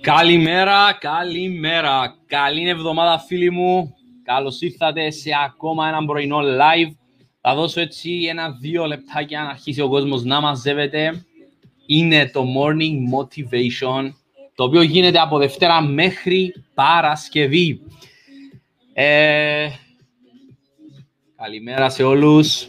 Καλημέρα, 0.00 0.96
καλημέρα. 1.00 2.16
Καλή 2.26 2.68
εβδομάδα 2.68 3.18
φίλοι 3.18 3.50
μου. 3.50 3.94
Καλώς 4.22 4.60
ήρθατε 4.60 5.10
σε 5.10 5.30
ακόμα 5.44 5.88
ένα 5.88 6.04
πρωινό 6.04 6.38
live. 6.38 6.94
Θα 7.40 7.54
δώσω 7.54 7.80
έτσι 7.80 8.26
ένα-δύο 8.28 8.84
λεπτάκια 8.84 9.42
να 9.42 9.48
αρχίσει 9.48 9.80
ο 9.80 9.88
κόσμος 9.88 10.24
να 10.24 10.40
μαζεύεται. 10.40 11.24
Είναι 11.86 12.30
το 12.30 12.44
Morning 12.56 13.18
Motivation, 13.18 14.12
το 14.54 14.64
οποίο 14.64 14.82
γίνεται 14.82 15.18
από 15.18 15.38
Δευτέρα 15.38 15.80
μέχρι 15.82 16.54
Παρασκευή. 16.74 17.80
Ε, 18.92 19.68
καλημέρα 21.36 21.90
σε 21.90 22.02
όλους. 22.02 22.68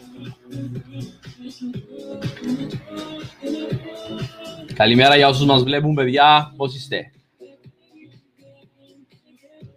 Καλημέρα 4.74 5.16
για 5.16 5.28
όσους 5.28 5.44
μας 5.44 5.62
βλέπουν, 5.62 5.94
παιδιά. 5.94 6.52
Πώς 6.56 6.74
είστε; 6.74 7.10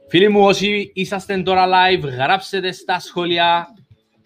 Φίλοι 0.10 0.30
μου, 0.30 0.42
όσοι 0.42 0.92
είσαστε 0.94 1.42
τώρα 1.42 1.68
live, 1.68 2.02
γράψτε 2.02 2.72
στα 2.72 3.00
σχόλια 3.00 3.68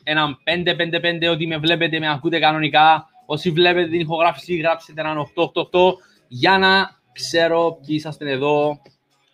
έναν 0.04 0.38
555 0.44 1.30
ότι 1.32 1.48
με 1.48 1.58
βλέπετε, 1.58 2.00
με 2.00 2.12
ακούτε 2.12 2.40
κανονικά. 2.40 3.08
Όσοι 3.26 3.52
βλέπετε 3.52 3.90
την 3.90 4.00
ηχογράφηση, 4.00 4.56
γράψτε 4.56 4.94
έναν 4.96 5.18
888 5.18 5.94
για 6.28 6.58
να 6.58 6.98
ξέρω 7.12 7.80
ποιοι 7.86 7.96
είσαστε 8.00 8.32
εδώ. 8.32 8.82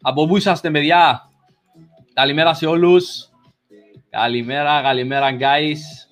Από 0.01 0.27
πού 0.27 0.37
είσαστε, 0.37 0.71
παιδιά; 0.71 1.29
Καλημέρα 2.15 2.53
σε 2.53 2.65
όλους. 2.65 3.29
Καλημέρα, 4.09 4.81
καλημέρα, 4.81 5.37
guys. 5.39 6.07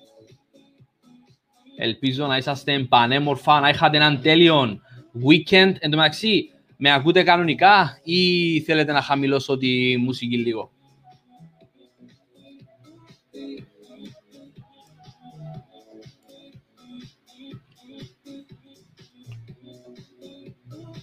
Ελπίζω 1.76 2.26
να 2.26 2.36
είσαστε 2.36 2.78
πανέμορφα, 2.78 3.60
να 3.60 3.68
είχατε 3.68 3.96
έναν 3.96 4.20
τέλειο 4.22 4.80
weekend. 5.22 5.74
Εν 5.78 5.90
τω 5.90 5.96
μεταξύ, 5.96 6.50
με 6.76 6.92
ακούτε 6.92 7.22
κανονικά 7.22 8.00
ή 8.02 8.60
θέλετε 8.60 8.92
να 8.92 9.02
χαμηλώσω 9.02 9.56
τη 9.56 9.96
μουσική 9.96 10.38
λίγο; 10.38 10.72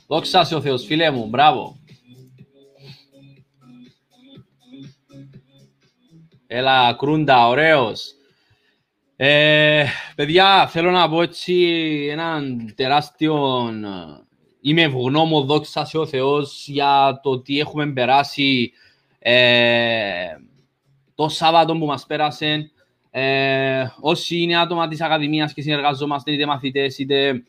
Δόξα 0.08 0.44
σε 0.44 0.56
ο 0.56 0.62
Θεός, 0.62 0.86
φίλε 0.86 1.12
μου, 1.12 1.28
μπράβο. 1.28 1.80
Έλα, 6.48 6.94
κρούντα, 6.94 7.48
ωραίος. 7.48 8.16
Ε, 9.24 9.86
παιδιά, 10.16 10.68
θέλω 10.68 10.92
να 10.92 11.10
πω 11.10 11.22
έτσι 11.22 11.54
έναν 12.12 12.74
τεράστιο... 12.76 13.70
Είμαι 14.62 14.82
ευγνώμο, 14.82 15.42
δόξα 15.42 15.86
σε 15.86 15.98
ο 15.98 16.06
Θεός, 16.06 16.66
για 16.68 17.20
το 17.24 17.30
ότι 17.30 17.60
έχουμε 17.60 17.88
περάσει 17.88 18.72
ε, 19.20 20.26
το 21.16 21.30
Σάββατο 21.30 21.78
που 21.78 21.86
μας 21.86 22.06
πέρασε. 22.06 22.72
Ε, 23.12 23.86
όσοι 24.00 24.42
είναι 24.42 24.58
άτομα 24.58 24.88
της 24.88 25.02
Ακαδημίας 25.02 25.54
και 25.54 25.62
συνεργαζόμαστε, 25.62 26.32
είτε 26.32 26.46
μαθητές, 26.46 26.98
είτε 26.98 27.44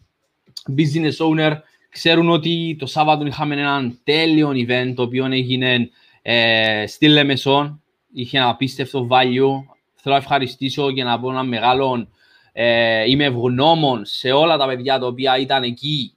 business 0.76 1.26
owner, 1.28 1.52
ξέρουν 1.88 2.28
ότι 2.28 2.76
το 2.78 2.86
Σάββατο 2.86 3.26
είχαμε 3.26 3.54
έναν 3.54 4.00
τέλειο 4.04 4.50
event, 4.50 4.92
το 4.94 5.02
οποίο 5.02 5.26
έγινε 5.26 5.90
ε, 6.22 6.84
στη 6.86 7.08
Λεμεσόν. 7.08 7.82
Είχε 8.14 8.38
ένα 8.38 8.48
απίστευτο 8.48 9.08
value. 9.10 9.71
Θέλω 10.04 10.14
να 10.14 10.20
ευχαριστήσω 10.20 10.92
και 10.92 11.04
να 11.04 11.20
πω 11.20 11.30
ένα 11.30 11.42
μεγάλο 11.42 12.08
ε, 12.52 13.10
είμαι 13.10 13.24
ευγνώμων 13.24 14.04
σε 14.04 14.30
όλα 14.30 14.56
τα 14.56 14.66
παιδιά 14.66 14.98
τα 14.98 15.06
οποία 15.06 15.38
ήταν 15.38 15.62
εκεί, 15.62 16.14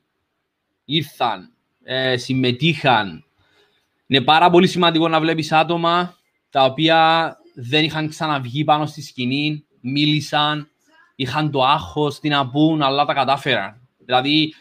ήρθαν, 0.85 1.51
ε, 1.83 2.17
συμμετείχαν. 2.17 3.25
Είναι 4.07 4.21
πάρα 4.21 4.49
πολύ 4.49 4.67
σημαντικό 4.67 5.07
να 5.07 5.19
βλέπεις 5.19 5.51
άτομα 5.51 6.15
τα 6.49 6.63
οποία 6.63 7.29
δεν 7.55 7.83
είχαν 7.83 8.09
ξαναβγεί 8.09 8.63
πάνω 8.63 8.85
στη 8.85 9.01
σκηνή, 9.01 9.65
μίλησαν, 9.81 10.69
είχαν 11.15 11.51
το 11.51 11.63
άγχος, 11.63 12.19
τι 12.19 12.29
να 12.29 12.49
πούν, 12.49 12.81
αλλά 12.81 13.05
τα 13.05 13.13
κατάφεραν. 13.13 13.87
Δηλαδή, 13.97 14.53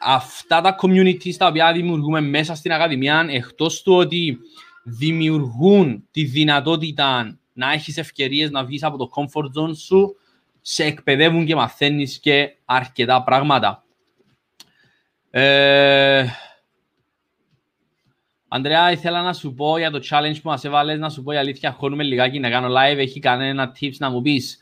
αυτά 0.00 0.60
τα 0.60 0.76
communities 0.82 1.34
τα 1.36 1.46
οποία 1.46 1.72
δημιουργούμε 1.72 2.20
μέσα 2.20 2.54
στην 2.54 2.72
Ακαδημία, 2.72 3.26
εκτός 3.30 3.82
του 3.82 3.94
ότι 3.94 4.38
δημιουργούν 4.84 6.08
τη 6.10 6.24
δυνατότητα 6.24 7.36
να 7.52 7.72
έχεις 7.72 7.96
ευκαιρίες 7.96 8.50
να 8.50 8.64
βγεις 8.64 8.82
από 8.82 8.96
το 8.96 9.10
comfort 9.14 9.60
zone 9.60 9.76
σου, 9.76 10.16
σε 10.60 10.84
εκπαιδεύουν 10.84 11.46
και 11.46 11.54
μαθαίνεις 11.54 12.18
και 12.18 12.56
αρκετά 12.64 13.22
πράγματα. 13.22 13.84
Ε... 15.30 16.26
Ανδρέα, 18.48 18.92
ήθελα 18.92 19.22
να 19.22 19.32
σου 19.32 19.54
πω 19.54 19.78
για 19.78 19.90
το 19.90 20.00
challenge 20.10 20.36
που 20.42 20.48
μας 20.48 20.64
έβαλες, 20.64 20.98
να 20.98 21.10
σου 21.10 21.22
πω 21.22 21.32
η 21.32 21.36
αλήθεια, 21.36 21.72
χώνουμε 21.72 22.02
λιγάκι 22.02 22.38
να 22.38 22.50
κάνω 22.50 22.68
live, 22.68 22.98
έχει 22.98 23.20
κανένα 23.20 23.76
tips 23.80 23.96
να 23.98 24.10
μου 24.10 24.22
πεις. 24.22 24.58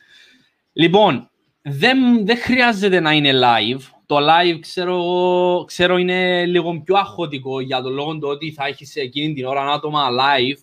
Λοιπόν, 0.73 1.31
δεν, 1.63 2.27
δεν 2.27 2.39
χρειάζεται 2.39 3.01
να 3.01 3.13
είναι 3.13 3.33
live, 3.33 3.81
το 4.07 4.17
live 4.17 4.59
ξέρω, 4.61 5.65
ξέρω 5.67 5.97
είναι 5.97 6.47
λίγο 6.47 6.81
πιο 6.85 6.97
αχωτικό 6.97 7.61
για 7.61 7.83
το 7.83 7.91
λόγο 7.91 8.19
ότι 8.21 8.53
θα 8.53 8.67
έχεις 8.67 8.97
εκείνη 8.97 9.35
την 9.35 9.45
ώρα 9.45 9.73
άτομα 9.73 10.09
live. 10.11 10.59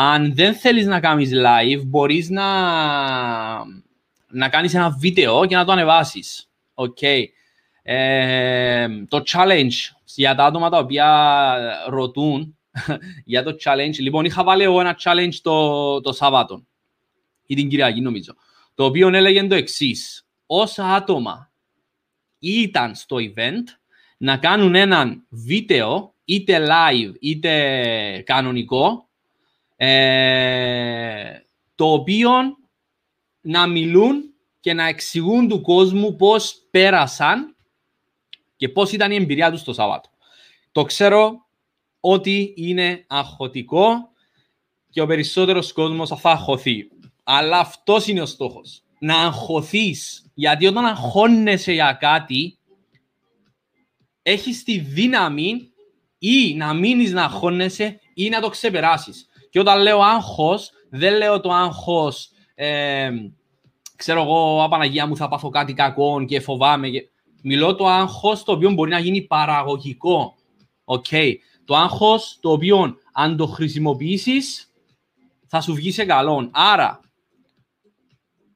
Αν 0.00 0.34
δεν 0.34 0.54
θέλεις 0.54 0.86
να 0.86 1.00
κάνεις 1.00 1.30
live, 1.34 1.82
μπορείς 1.86 2.28
να, 2.28 2.46
να 4.28 4.48
κάνεις 4.48 4.74
ένα 4.74 4.90
βίντεο 4.90 5.46
και 5.46 5.56
να 5.56 5.64
το 5.64 5.72
ανεβάσεις. 5.72 6.50
Okay. 6.74 7.24
Ε, 7.82 8.88
το 9.08 9.22
challenge 9.26 9.72
για 10.04 10.34
τα 10.34 10.44
άτομα 10.44 10.70
τα 10.70 10.78
οποία 10.78 11.56
ρωτούν 11.88 12.58
για 13.24 13.42
το 13.42 13.56
challenge. 13.64 13.94
Λοιπόν, 13.98 14.24
είχα 14.24 14.44
βάλει 14.44 14.62
εγώ 14.62 14.80
ένα 14.80 14.96
challenge 15.04 15.34
το, 15.42 16.00
το 16.00 16.12
Σάββατο 16.12 16.66
ή 17.46 17.54
την 17.54 17.68
Κυριακή 17.68 18.00
νομίζω. 18.00 18.34
Το 18.74 18.84
οποίο 18.84 19.08
έλεγε 19.08 19.46
το 19.46 19.54
εξής. 19.54 20.26
Όσα 20.46 20.94
άτομα 20.94 21.50
ήταν 22.38 22.94
στο 22.94 23.16
event 23.16 23.64
να 24.16 24.36
κάνουν 24.36 24.74
έναν 24.74 25.26
βίντεο 25.28 26.14
είτε 26.24 26.66
live 26.68 27.12
είτε 27.20 28.22
κανονικό 28.26 29.07
ε, 29.80 31.38
το 31.74 31.92
οποίο 31.92 32.30
να 33.40 33.66
μιλούν 33.66 34.34
και 34.60 34.72
να 34.72 34.86
εξηγούν 34.86 35.48
του 35.48 35.60
κόσμου 35.60 36.16
πώς 36.16 36.66
πέρασαν 36.70 37.56
και 38.56 38.68
πώς 38.68 38.92
ήταν 38.92 39.10
η 39.10 39.14
εμπειρία 39.14 39.50
τους 39.50 39.62
το 39.62 39.72
Σαββάτο. 39.72 40.10
Το 40.72 40.82
ξέρω 40.82 41.46
ότι 42.00 42.54
είναι 42.56 43.04
αχωτικό 43.06 44.10
και 44.90 45.00
ο 45.00 45.06
περισσότερος 45.06 45.72
κόσμος 45.72 46.08
θα 46.08 46.30
αγχωθεί. 46.30 46.88
Αλλά 47.24 47.58
αυτός 47.58 48.06
είναι 48.06 48.20
ο 48.20 48.26
στόχος 48.26 48.82
να 48.98 49.20
αγχωθείς. 49.20 50.30
Γιατί 50.34 50.66
όταν 50.66 50.86
αγχώνεσαι 50.86 51.72
για 51.72 51.96
κάτι, 52.00 52.58
έχεις 54.22 54.62
τη 54.62 54.78
δύναμη 54.78 55.72
ή 56.18 56.54
να 56.54 56.74
μείνεις 56.74 57.12
να 57.12 57.24
αγχώνεσαι 57.24 58.00
ή 58.14 58.28
να 58.28 58.40
το 58.40 58.48
ξεπεράσεις. 58.48 59.27
Και 59.50 59.60
όταν 59.60 59.82
λέω 59.82 60.00
άγχος, 60.00 60.70
δεν 60.90 61.16
λέω 61.16 61.40
το 61.40 61.50
άγχος, 61.52 62.30
ε, 62.54 63.10
ξέρω 63.96 64.22
εγώ, 64.22 64.62
απαναγία 64.62 65.06
μου 65.06 65.16
θα 65.16 65.28
πάθω 65.28 65.48
κάτι 65.48 65.72
κακό 65.72 66.24
και 66.24 66.40
φοβάμαι. 66.40 66.88
Και... 66.88 67.08
Μιλώ 67.42 67.74
το 67.74 67.86
άγχος 67.86 68.42
το 68.44 68.52
οποίο 68.52 68.70
μπορεί 68.70 68.90
να 68.90 68.98
γίνει 68.98 69.22
παραγωγικό. 69.22 70.34
Okay. 70.84 71.34
Το 71.64 71.76
άγχος 71.76 72.38
το 72.40 72.52
οποίο 72.52 72.96
αν 73.12 73.36
το 73.36 73.46
χρησιμοποιήσεις 73.46 74.72
θα 75.46 75.60
σου 75.60 75.74
βγει 75.74 75.90
σε 75.90 76.04
καλό. 76.04 76.48
Άρα, 76.52 77.00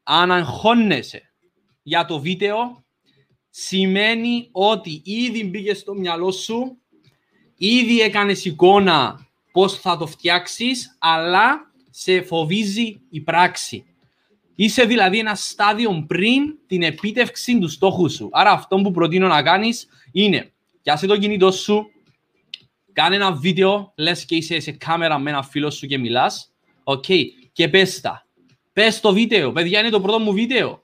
αν 0.03 0.33
αγχώνεσαι 0.33 1.33
για 1.83 2.05
το 2.05 2.21
βίντεο, 2.21 2.85
σημαίνει 3.51 4.49
ότι 4.53 5.03
ήδη 5.05 5.45
μπήκε 5.45 5.75
στο 5.75 5.95
μυαλό 5.95 6.31
σου, 6.31 6.77
ήδη 7.57 8.01
έκανες 8.01 8.45
εικόνα 8.45 9.27
πώς 9.53 9.79
θα 9.81 9.97
το 9.97 10.07
φτιάξεις, 10.07 10.97
αλλά 10.99 11.73
σε 11.91 12.23
φοβίζει 12.23 13.01
η 13.11 13.21
πράξη. 13.21 13.85
Είσαι 14.55 14.85
δηλαδή 14.85 15.19
ένα 15.19 15.35
στάδιο 15.35 16.05
πριν 16.07 16.59
την 16.67 16.83
επίτευξη 16.83 17.59
του 17.59 17.69
στόχου 17.69 18.11
σου. 18.11 18.29
Άρα 18.33 18.51
αυτό 18.51 18.77
που 18.77 18.91
προτείνω 18.91 19.29
να 19.29 19.43
κάνεις 19.43 19.89
είναι, 20.13 20.53
πιάσε 20.83 21.07
το 21.07 21.19
κινητό 21.19 21.51
σου, 21.51 21.91
κάνε 22.93 23.15
ένα 23.15 23.33
βίντεο, 23.33 23.93
λες 23.97 24.25
και 24.25 24.37
είσαι 24.37 24.61
σε 24.61 24.73
κάμερα 24.73 25.19
με 25.19 25.31
ένα 25.31 25.43
φίλο 25.43 25.71
σου 25.71 25.87
και 25.87 25.99
μιλάς, 25.99 26.53
okay, 26.85 27.23
και 27.53 27.69
πες 27.69 28.01
τα. 28.01 28.27
Πες 28.73 29.01
το 29.01 29.13
βίντεο. 29.13 29.53
Παιδιά, 29.53 29.81
είναι 29.81 29.89
το 29.89 30.01
πρώτο 30.01 30.19
μου 30.19 30.33
βίντεο. 30.33 30.83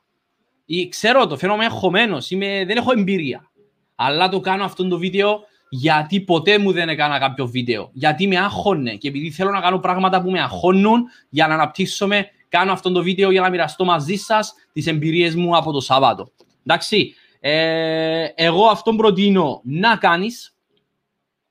Ή, 0.65 0.88
ξέρω 0.88 1.26
το, 1.26 1.37
φαίνομαι 1.37 1.65
αγχωμένο. 1.65 2.19
Δεν 2.38 2.69
έχω 2.69 2.93
εμπειρία. 2.93 3.50
Αλλά 3.94 4.29
το 4.29 4.41
κάνω 4.41 4.65
αυτό 4.65 4.88
το 4.88 4.99
βίντεο 4.99 5.41
γιατί 5.69 6.20
ποτέ 6.20 6.59
μου 6.59 6.73
δεν 6.73 6.88
έκανα 6.88 7.19
κάποιο 7.19 7.47
βίντεο. 7.47 7.91
Γιατί 7.93 8.26
με 8.26 8.38
άγχωνε. 8.38 8.94
Και 8.94 9.09
επειδή 9.09 9.31
θέλω 9.31 9.50
να 9.50 9.61
κάνω 9.61 9.79
πράγματα 9.79 10.23
που 10.23 10.31
με 10.31 10.41
αγχώνουν 10.41 11.05
για 11.29 11.47
να 11.47 11.55
αναπτύσσομαι, 11.55 12.31
κάνω 12.49 12.73
αυτό 12.73 12.93
το 12.93 13.03
βίντεο 13.03 13.31
για 13.31 13.41
να 13.41 13.50
μοιραστώ 13.50 13.85
μαζί 13.85 14.17
σας 14.17 14.55
τις 14.73 14.87
εμπειρίες 14.87 15.35
μου 15.35 15.56
από 15.56 15.73
το 15.73 15.81
Σάββατο. 15.81 16.32
Εντάξει. 16.67 17.15
Ε, 17.41 18.26
εγώ 18.35 18.67
αυτόν 18.67 18.97
προτείνω 18.97 19.61
να 19.65 19.97
κάνεις. 19.97 20.55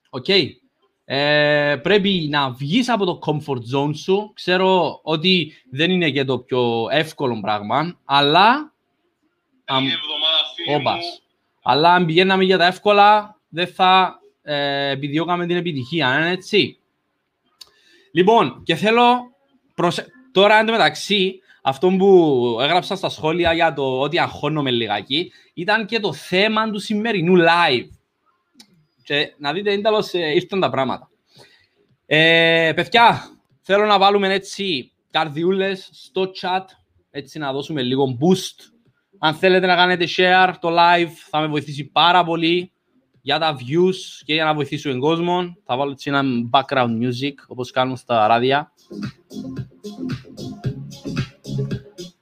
Okay. 0.09 0.45
Ε, 1.05 1.75
πρέπει 1.83 2.27
να 2.31 2.51
βγεις 2.51 2.89
από 2.89 3.05
το 3.05 3.19
comfort 3.25 3.75
zone 3.75 3.95
σου. 3.95 4.31
Ξέρω 4.33 4.99
ότι 5.03 5.53
δεν 5.71 5.91
είναι 5.91 6.09
και 6.09 6.25
το 6.25 6.39
πιο 6.39 6.87
εύκολο 6.91 7.39
πράγμα, 7.41 7.97
αλλά... 8.05 8.73
Είναι 9.69 9.93
εβδομάδα 9.93 10.37
φίλοι 10.55 10.77
μου. 10.77 11.01
Αλλά 11.63 11.93
αν 11.93 12.05
πηγαίναμε 12.05 12.43
για 12.43 12.57
τα 12.57 12.65
εύκολα, 12.65 13.36
δεν 13.49 13.67
θα 13.67 14.19
ε, 14.41 14.89
επιδιώκαμε 14.89 15.45
την 15.45 15.55
επιτυχία, 15.55 16.17
είναι 16.17 16.31
έτσι. 16.31 16.77
Λοιπόν, 18.11 18.61
και 18.63 18.75
θέλω... 18.75 19.31
Προσε... 19.75 20.05
Τώρα, 20.31 20.59
εντωμεταξύ, 20.59 21.41
αυτό 21.61 21.89
που 21.89 22.57
έγραψα 22.61 22.95
στα 22.95 23.09
σχόλια 23.09 23.53
για 23.53 23.73
το 23.73 23.99
ότι 23.99 24.19
αγχώνομαι 24.19 24.71
λιγάκι, 24.71 25.31
ήταν 25.53 25.85
και 25.85 25.99
το 25.99 26.13
θέμα 26.13 26.69
του 26.69 26.79
σημερινού 26.79 27.35
live. 27.37 27.87
Και 29.03 29.33
να 29.37 29.53
δείτε, 29.53 29.71
είναι 29.71 29.81
τέλος, 29.81 30.13
ε, 30.13 30.33
ήρθαν 30.35 30.59
τα 30.59 30.69
πράγματα. 30.69 31.09
Ε, 32.05 32.71
παιδιά, 32.75 33.29
θέλω 33.61 33.85
να 33.85 33.97
βάλουμε 33.97 34.33
έτσι 34.33 34.91
καρδιούλες 35.11 35.89
στο 35.91 36.31
chat, 36.41 36.63
έτσι 37.11 37.39
να 37.39 37.51
δώσουμε 37.51 37.81
λίγο 37.81 38.17
boost. 38.19 38.71
Αν 39.19 39.35
θέλετε 39.35 39.65
να 39.65 39.75
κάνετε 39.75 40.07
share 40.17 40.53
το 40.59 40.69
live, 40.71 41.11
θα 41.29 41.39
με 41.39 41.47
βοηθήσει 41.47 41.83
πάρα 41.83 42.23
πολύ 42.23 42.71
για 43.27 43.39
τα 43.39 43.57
views 43.59 43.95
και 44.25 44.33
για 44.33 44.43
να 44.43 44.53
βοηθήσω 44.53 44.89
τον 44.89 44.99
κόσμο. 44.99 45.57
Θα 45.65 45.77
βάλω 45.77 45.91
έτσι 45.91 46.09
ένα 46.09 46.23
background 46.51 46.97
music, 47.01 47.33
όπως 47.47 47.71
κάνουν 47.71 47.97
στα 47.97 48.27
ράδια. 48.27 48.71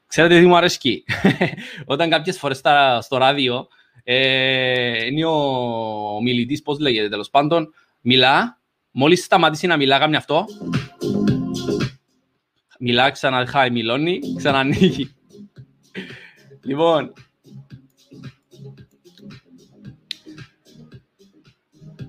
Ξέρετε 0.08 0.40
τι 0.40 0.46
μου 0.46 0.56
αρέσει. 0.56 1.04
Όταν 1.86 2.10
κάποιες 2.10 2.38
φορές 2.38 2.58
στα, 2.58 3.02
στο 3.02 3.18
ράδιο 3.18 3.68
ε, 4.04 5.06
είναι 5.06 5.26
ο 5.26 6.22
μιλητής, 6.22 6.62
πώς 6.62 6.80
λέγεται 6.80 7.10
τέλος 7.10 7.30
πάντων, 7.30 7.74
μιλά, 8.02 8.60
μόλις 8.92 9.24
σταματήσει 9.24 9.68
να 9.68 9.78
μιλά, 9.78 10.00
κάνει 10.00 10.16
αυτό. 10.16 10.46
Μιλά, 12.80 13.12
ξαναρχάει, 13.12 13.70
μιλώνει, 13.70 14.20
ξανανοίγει. 14.38 15.16
λοιπόν, 16.64 17.14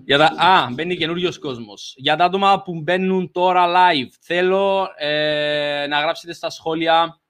Για 0.06 0.18
τα... 0.18 0.24
Α, 0.24 0.70
μπαίνει 0.70 0.96
καινούριος 0.96 1.38
κόσμος. 1.38 1.94
Για 1.96 2.16
τα 2.16 2.24
άτομα 2.24 2.62
που 2.62 2.80
μπαίνουν 2.80 3.30
τώρα 3.32 3.66
live, 3.66 4.08
θέλω 4.20 4.88
ε, 4.96 5.86
να 5.88 6.00
γράψετε 6.00 6.32
στα 6.32 6.50
σχόλια 6.50 7.20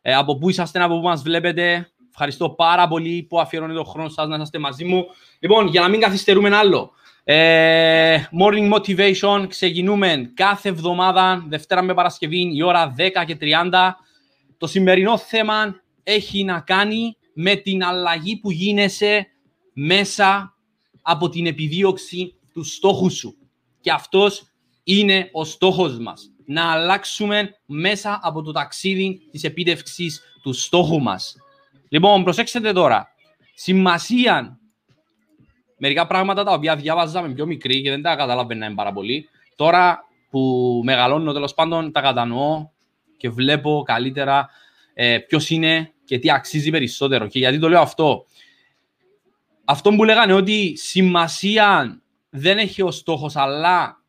ε, 0.00 0.14
από 0.14 0.38
πού 0.38 0.48
είσαστε, 0.48 0.82
από 0.82 1.00
πού 1.00 1.06
μας 1.06 1.22
βλέπετε. 1.22 1.92
Ευχαριστώ 2.10 2.50
πάρα 2.50 2.88
πολύ 2.88 3.26
που 3.28 3.40
αφιερώνετε 3.40 3.78
τον 3.78 3.88
χρόνο 3.88 4.08
σας 4.08 4.28
να 4.28 4.36
είστε 4.36 4.58
μαζί 4.58 4.84
μου. 4.84 5.06
Λοιπόν, 5.38 5.66
για 5.66 5.80
να 5.80 5.88
μην 5.88 6.00
καθυστερούμε 6.00 6.56
άλλο. 6.56 6.90
Ε, 7.24 8.16
morning 8.40 8.72
Motivation, 8.74 9.46
ξεκινούμε 9.48 10.32
κάθε 10.34 10.68
εβδομάδα, 10.68 11.44
Δευτέρα 11.48 11.82
με 11.82 11.94
Παρασκευή, 11.94 12.50
η 12.54 12.62
ώρα 12.62 12.94
10 12.98 13.24
και 13.26 13.36
30. 13.40 13.90
Το 14.58 14.66
σημερινό 14.66 15.18
θέμα 15.18 15.82
έχει 16.02 16.44
να 16.44 16.60
κάνει 16.60 17.16
με 17.34 17.54
την 17.54 17.84
αλλαγή 17.84 18.36
που 18.36 18.50
γίνεσαι 18.50 19.26
μέσα 19.72 20.56
από 21.02 21.28
την 21.28 21.46
επιδίωξη 21.46 22.34
του 22.52 22.64
στόχου 22.64 23.10
σου. 23.10 23.36
Και 23.80 23.90
αυτός 23.90 24.46
είναι 24.84 25.28
ο 25.32 25.44
στόχος 25.44 25.98
μας 25.98 26.32
να 26.44 26.72
αλλάξουμε 26.72 27.58
μέσα 27.66 28.20
από 28.22 28.42
το 28.42 28.52
ταξίδι 28.52 29.20
της 29.30 29.44
επίτευξης 29.44 30.22
του 30.42 30.52
στόχου 30.52 31.00
μας. 31.00 31.36
Λοιπόν, 31.88 32.24
προσέξτε 32.24 32.72
τώρα. 32.72 33.08
Σημασία 33.54 34.58
μερικά 35.76 36.06
πράγματα 36.06 36.44
τα 36.44 36.52
οποία 36.52 36.76
διάβαζαμε 36.76 37.34
πιο 37.34 37.46
μικρή 37.46 37.82
και 37.82 37.90
δεν 37.90 38.02
τα 38.02 38.16
καταλαβαίναμε 38.16 38.74
πάρα 38.74 38.92
πολύ. 38.92 39.28
Τώρα 39.56 40.04
που 40.30 40.80
μεγαλώνω 40.84 41.32
τέλος 41.32 41.54
πάντων 41.54 41.92
τα 41.92 42.00
κατανοώ 42.00 42.68
και 43.16 43.30
βλέπω 43.30 43.82
καλύτερα 43.86 44.48
ε, 44.94 45.18
ποιος 45.18 45.50
είναι 45.50 45.92
και 46.04 46.18
τι 46.18 46.30
αξίζει 46.30 46.70
περισσότερο. 46.70 47.26
Και 47.26 47.38
γιατί 47.38 47.58
το 47.58 47.68
λέω 47.68 47.80
αυτό. 47.80 48.24
Αυτό 49.72 49.90
που 49.90 50.04
λέγανε 50.04 50.32
ότι 50.32 50.76
σημασία 50.76 52.00
δεν 52.30 52.58
έχει 52.58 52.82
ο 52.82 52.90
στόχος, 52.90 53.36
αλλά 53.36 54.02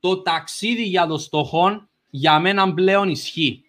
το 0.00 0.22
ταξίδι 0.22 0.82
για 0.82 1.06
το 1.06 1.18
στόχο 1.18 1.88
για 2.10 2.38
μένα 2.38 2.74
πλέον 2.74 3.08
ισχύει. 3.08 3.64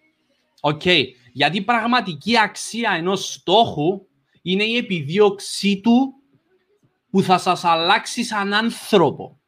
Okay. 0.60 1.04
Γιατί 1.32 1.56
η 1.56 1.62
πραγματική 1.62 2.38
αξία 2.38 2.90
ενός 2.96 3.32
στόχου 3.32 4.06
είναι 4.42 4.64
η 4.64 4.76
επιδίωξή 4.76 5.80
του 5.80 6.14
που 7.10 7.22
θα 7.22 7.38
σας 7.38 7.64
αλλάξει 7.64 8.24
σαν 8.24 8.54
άνθρωπο. 8.54 9.40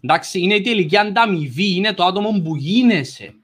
Εντάξει, 0.00 0.40
είναι 0.40 0.54
η 0.54 0.60
τελική 0.60 0.96
ανταμοιβή, 0.96 1.74
είναι 1.74 1.92
το 1.92 2.04
άτομο 2.04 2.40
που 2.44 2.56
γίνεσαι 2.56 3.34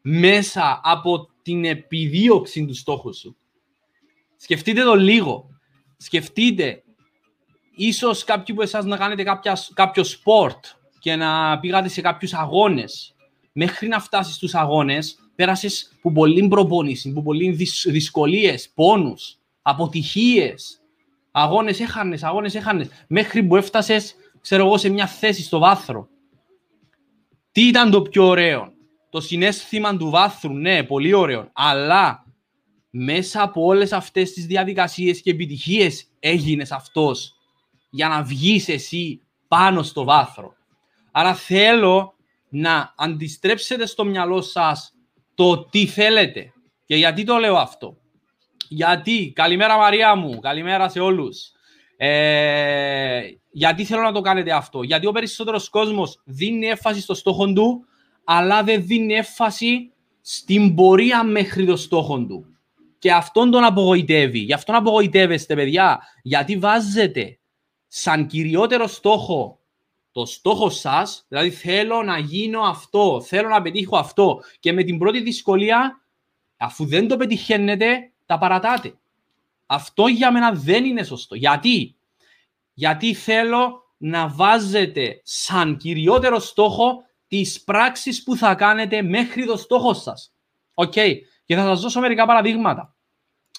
μέσα 0.00 0.80
από 0.84 1.28
την 1.42 1.64
επιδίωξη 1.64 2.66
του 2.66 2.74
στόχου 2.74 3.14
σου. 3.14 3.36
Σκεφτείτε 4.36 4.82
το 4.82 4.94
λίγο. 4.94 5.50
Σκεφτείτε, 5.96 6.81
ίσως 7.74 8.24
κάποιοι 8.24 8.54
που 8.54 8.62
εσάς 8.62 8.84
να 8.84 8.96
κάνετε 8.96 9.22
κάποια, 9.22 9.58
κάποιο 9.74 10.04
σπορτ 10.04 10.64
και 10.98 11.16
να 11.16 11.58
πήγατε 11.58 11.88
σε 11.88 12.00
κάποιους 12.00 12.34
αγώνες. 12.34 13.14
Μέχρι 13.52 13.88
να 13.88 14.00
φτάσεις 14.00 14.34
στους 14.34 14.54
αγώνες, 14.54 15.18
πέρασες 15.34 15.92
που 16.00 16.12
πολύ 16.12 16.48
προπόνηση, 16.48 17.12
που 17.12 17.22
πολύ 17.22 17.50
δυσκολίες, 17.86 18.70
πόνους, 18.74 19.38
αποτυχίες. 19.62 20.80
Αγώνες 21.30 21.80
έχανες, 21.80 22.22
αγώνες 22.22 22.54
έχανες. 22.54 22.88
Μέχρι 23.06 23.42
που 23.42 23.56
έφτασες, 23.56 24.14
ξέρω 24.40 24.64
εγώ, 24.64 24.78
σε 24.78 24.88
μια 24.88 25.06
θέση 25.06 25.42
στο 25.42 25.58
βάθρο. 25.58 26.08
Τι 27.52 27.66
ήταν 27.66 27.90
το 27.90 28.02
πιο 28.02 28.26
ωραίο; 28.26 28.72
Το 29.10 29.20
συνέστημα 29.20 29.96
του 29.96 30.10
βάθρου, 30.10 30.52
ναι, 30.52 30.82
πολύ 30.82 31.12
ωραίο. 31.12 31.50
Αλλά 31.52 32.26
μέσα 32.90 33.42
από 33.42 33.64
όλες 33.64 33.92
αυτές 33.92 34.32
τις 34.32 34.46
διαδικασίες 34.46 35.20
και 35.20 35.30
επιτυχίες 35.30 36.06
έγινες 36.20 36.72
αυτός 36.72 37.36
για 37.94 38.08
να 38.08 38.22
βγεις 38.22 38.68
εσύ 38.68 39.20
πάνω 39.48 39.82
στο 39.82 40.04
βάθρο. 40.04 40.54
Άρα 41.10 41.34
θέλω 41.34 42.14
να 42.48 42.94
αντιστρέψετε 42.96 43.86
στο 43.86 44.04
μυαλό 44.04 44.40
σας 44.40 44.94
το 45.34 45.64
τι 45.64 45.86
θέλετε. 45.86 46.52
Και 46.84 46.96
γιατί 46.96 47.24
το 47.24 47.36
λέω 47.36 47.56
αυτό; 47.56 47.96
Γιατί, 48.68 49.32
καλημέρα 49.34 49.76
Μαρία 49.76 50.14
μου, 50.14 50.38
καλημέρα 50.38 50.88
σε 50.88 51.00
όλους. 51.00 51.50
Ε, 51.96 53.20
γιατί 53.50 53.84
θέλω 53.84 54.02
να 54.02 54.12
το 54.12 54.20
κάνετε 54.20 54.52
αυτό; 54.52 54.82
Γιατί 54.82 55.06
ο 55.06 55.12
περισσότερος 55.12 55.68
κόσμος 55.68 56.20
δίνει 56.24 56.66
έμφαση 56.66 57.00
στο 57.00 57.14
στόχο 57.14 57.52
του, 57.52 57.84
αλλά 58.24 58.62
δεν 58.62 58.86
δίνει 58.86 59.14
έμφαση 59.14 59.92
στην 60.20 60.74
πορεία 60.74 61.24
μέχρι 61.24 61.66
το 61.66 61.76
στόχο 61.76 62.18
του. 62.18 62.46
Και 62.98 63.12
αυτόν 63.12 63.50
τον 63.50 63.64
απογοητεύει. 63.64 64.38
Γι' 64.38 64.52
αυτόν 64.52 64.74
απογοητεύεστε, 64.74 65.54
παιδιά. 65.54 66.00
Γιατί 66.22 66.56
βάζετε 66.56 67.36
σαν 67.94 68.26
κυριότερο 68.26 68.86
στόχο 68.86 69.60
το 70.12 70.24
στόχο 70.24 70.70
σας, 70.70 71.24
δηλαδή 71.28 71.50
θέλω 71.50 72.02
να 72.02 72.18
γίνω 72.18 72.60
αυτό, 72.60 73.20
θέλω 73.26 73.48
να 73.48 73.62
πετύχω 73.62 73.96
αυτό 73.96 74.42
και 74.60 74.72
με 74.72 74.82
την 74.82 74.98
πρώτη 74.98 75.20
δυσκολία, 75.20 76.00
αφού 76.56 76.86
δεν 76.86 77.08
το 77.08 77.16
πετυχαίνετε, 77.16 78.10
τα 78.26 78.38
παρατάτε. 78.38 78.94
Αυτό 79.66 80.06
για 80.06 80.32
μένα 80.32 80.52
δεν 80.52 80.84
είναι 80.84 81.02
σωστό. 81.02 81.34
Γιατί; 81.34 81.96
Γιατί 82.72 83.14
θέλω 83.14 83.94
να 83.96 84.28
βάζετε 84.28 85.20
σαν 85.22 85.76
κυριότερο 85.76 86.38
στόχο 86.38 87.02
τις 87.28 87.62
πράξεις 87.62 88.22
που 88.22 88.36
θα 88.36 88.54
κάνετε 88.54 89.02
μέχρι 89.02 89.46
το 89.46 89.56
στόχο 89.56 89.94
σας. 89.94 90.32
OK. 90.74 90.92
Okay. 90.96 91.14
Και 91.44 91.54
θα 91.54 91.62
σας 91.62 91.80
δώσω 91.80 92.00
μερικά 92.00 92.26
παραδείγματα. 92.26 92.94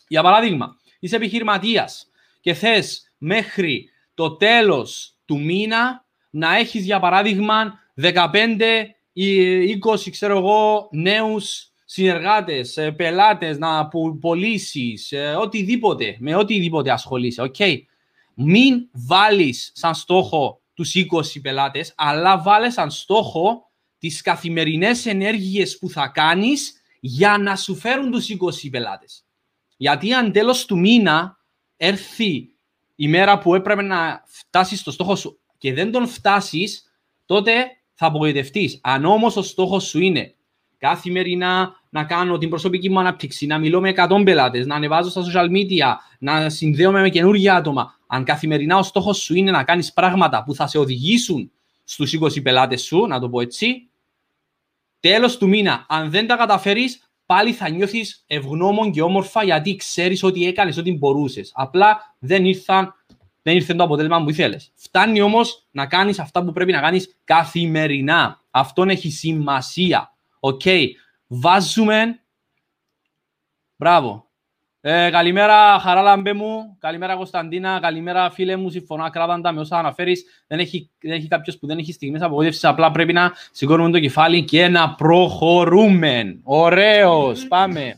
Για 0.08 0.24
παράδειγμα, 0.24 0.78
είσαι 1.00 1.16
επιχειρηματίας 1.16 2.08
και 2.42 2.54
θες 2.54 3.14
μέχρι 3.18 3.93
το 4.14 4.36
τέλος 4.36 5.16
του 5.26 5.40
μήνα 5.42 6.06
να 6.30 6.56
έχεις 6.56 6.86
για 6.86 7.00
παράδειγμα 7.00 7.80
15 8.02 8.96
ή 9.14 9.80
20 9.82 10.10
ξέρω 10.12 10.38
εγώ 10.38 10.88
νέους 10.92 11.74
συνεργάτες, 11.86 12.78
ε, 12.78 12.92
πελάτες 12.92 13.58
να 13.58 13.90
πωλήσεις, 14.20 15.12
ε, 15.12 15.36
οτιδήποτε, 15.40 16.16
με 16.20 16.36
οτιδήποτε 16.36 16.92
ασχολείσαι. 16.92 17.52
Okay. 17.58 17.78
Μην 18.34 18.90
βάλεις 18.92 19.72
σαν 19.76 19.96
στόχο 19.96 20.62
τους 20.74 20.94
20 20.96 21.42
πελάτες, 21.42 21.94
αλλά 21.96 22.42
βάλε 22.42 22.70
σαν 22.70 22.92
στόχο 22.92 23.72
τις 23.98 24.22
καθημερινές 24.22 25.06
ενέργειες 25.06 25.78
που 25.78 25.90
θα 25.90 26.08
κάνεις 26.08 26.82
για 27.00 27.38
να 27.38 27.56
σου 27.56 27.76
φέρουν 27.76 28.12
τους 28.12 28.30
20 28.30 28.70
πελάτες. 28.70 29.26
Γιατί 29.78 30.14
αν 30.14 30.32
τέλος 30.32 30.66
του 30.66 30.80
μήνα 30.80 31.38
έρθει 31.78 32.53
η 32.96 33.08
μέρα 33.08 33.38
που 33.38 33.56
έπρεπε 33.56 33.82
να 33.82 34.24
φτάσεις 34.26 34.80
στο 34.80 34.92
στόχο 34.92 35.16
σου 35.16 35.40
και 35.58 35.74
δεν 35.74 35.92
τον 35.92 36.08
φτάσεις, 36.08 36.84
τότε 37.26 37.52
θα 37.94 38.06
απογοητευτείς. 38.06 38.80
Αν 38.84 39.06
όμως 39.06 39.36
ο 39.36 39.42
στόχος 39.42 39.84
σου 39.84 40.00
είναι 40.00 40.36
καθημερινά 40.78 41.82
να 41.90 42.04
κάνω 42.04 42.38
την 42.38 42.50
προσωπική 42.50 42.90
μου 42.90 43.00
ανάπτυξη, 43.00 43.46
να 43.46 43.58
μιλώ 43.58 43.82
με 43.82 43.90
100 43.90 44.24
πελάτες, 44.24 44.66
να 44.66 44.76
ανεβάζω 44.76 45.10
στα 45.10 45.24
social 45.24 45.50
media, 45.50 45.94
να 46.20 46.50
συνδέομαι 46.50 47.02
με 47.02 47.10
καινούργια 47.10 47.56
άτομα. 47.56 48.00
Αν 48.08 48.24
καθημερινά 48.24 48.78
ο 48.78 48.84
στόχος 48.84 49.18
σου 49.18 49.36
είναι 49.36 49.52
να 49.52 49.64
κάνεις 49.64 49.94
πράγματα 49.94 50.44
που 50.44 50.56
θα 50.56 50.68
σε 50.68 50.78
οδηγήσουν 50.78 51.52
στους 51.84 52.14
20 52.14 52.42
πελάτες 52.42 52.82
σου, 52.82 53.06
να 53.06 53.20
το 53.20 53.30
πω 53.30 53.42
έτσι, 53.42 53.90
τέλος 55.00 55.38
του 55.38 55.48
μήνα, 55.48 55.86
αν 55.90 56.10
δεν 56.10 56.28
τα 56.28 56.36
καταφέρεις, 56.36 57.13
πάλι 57.34 57.54
θα 57.54 57.70
νιώθεις 57.70 58.24
ευγνώμων 58.28 58.92
και 58.92 59.02
όμορφα 59.02 59.44
γιατί 59.44 59.76
ξέρεις 59.76 60.24
ότι 60.24 60.46
έκανες 60.46 60.78
ό,τι 60.78 60.94
μπορούσες. 60.98 61.52
Απλά 61.54 62.16
δεν 62.20 62.46
ήρθαν 62.46 62.94
δεν 63.42 63.56
ήρθε 63.56 63.74
το 63.74 63.84
αποτέλεσμα 63.84 64.24
που 64.24 64.30
ήθελες. 64.30 64.72
Φτάνει 64.76 65.22
όμως 65.22 65.68
να 65.72 65.88
κάνεις 65.88 66.20
αυτά 66.20 66.44
που 66.44 66.52
πρέπει 66.52 66.72
να 66.72 66.82
κάνεις 66.82 67.18
καθημερινά. 67.24 68.42
Αυτό 68.52 68.84
έχει 68.84 69.10
σημασία. 69.12 70.14
OK. 70.40 70.62
Okay. 70.64 70.86
Βάζουμε. 71.28 72.24
Μπράβο. 73.76 74.32
Ε, 74.86 75.10
καλημέρα, 75.10 75.80
Χαράλαμπέ 75.80 76.34
μου. 76.34 76.78
Καλημέρα, 76.80 77.16
Κωνσταντίνα. 77.16 77.80
Καλημέρα, 77.80 78.32
φίλε 78.32 78.56
μου. 78.56 78.70
Συμφωνώ 78.70 79.04
ακράδαντα 79.04 79.52
με 79.52 79.60
όσα 79.60 79.78
αναφέρεις. 79.78 80.26
Δεν 80.48 80.60
έχει, 80.60 80.90
δεν 81.02 81.12
έχει 81.12 81.28
κάποιος 81.28 81.58
που 81.58 81.68
δεν 81.68 81.78
έχει 81.78 81.94
στιγμές 81.94 82.22
απογοήτευσης. 82.22 82.64
Απλά 82.64 82.92
πρέπει 82.92 83.14
να 83.14 83.32
σηκώνουμε 83.52 83.92
το 83.92 84.00
κεφάλι 84.00 84.44
και 84.44 84.68
να 84.68 84.96
προχωρούμε. 84.96 86.40
Ωραίος. 86.44 87.48
Πάμε. 87.48 87.96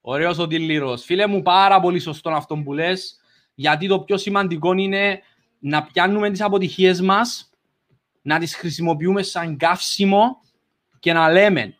Ωραίος 0.00 0.38
ο 0.38 0.46
Τιλίρος. 0.46 1.04
Φίλε 1.04 1.26
μου, 1.26 1.42
πάρα 1.42 1.80
πολύ 1.80 1.98
σωστό 1.98 2.30
αυτό 2.30 2.56
που 2.56 2.72
λες, 2.72 3.16
γιατί 3.54 3.88
το 3.88 4.00
πιο 4.00 4.16
σημαντικό 4.16 4.72
είναι 4.72 5.20
να 5.58 5.82
πιάνουμε 5.82 6.30
τις 6.30 6.40
αποτυχίες 6.40 7.00
μας, 7.00 7.50
να 8.22 8.38
τις 8.38 8.56
χρησιμοποιούμε 8.56 9.22
σαν 9.22 9.56
καύσιμο 9.56 10.40
και 10.98 11.12
να 11.12 11.30
λέμε 11.32 11.74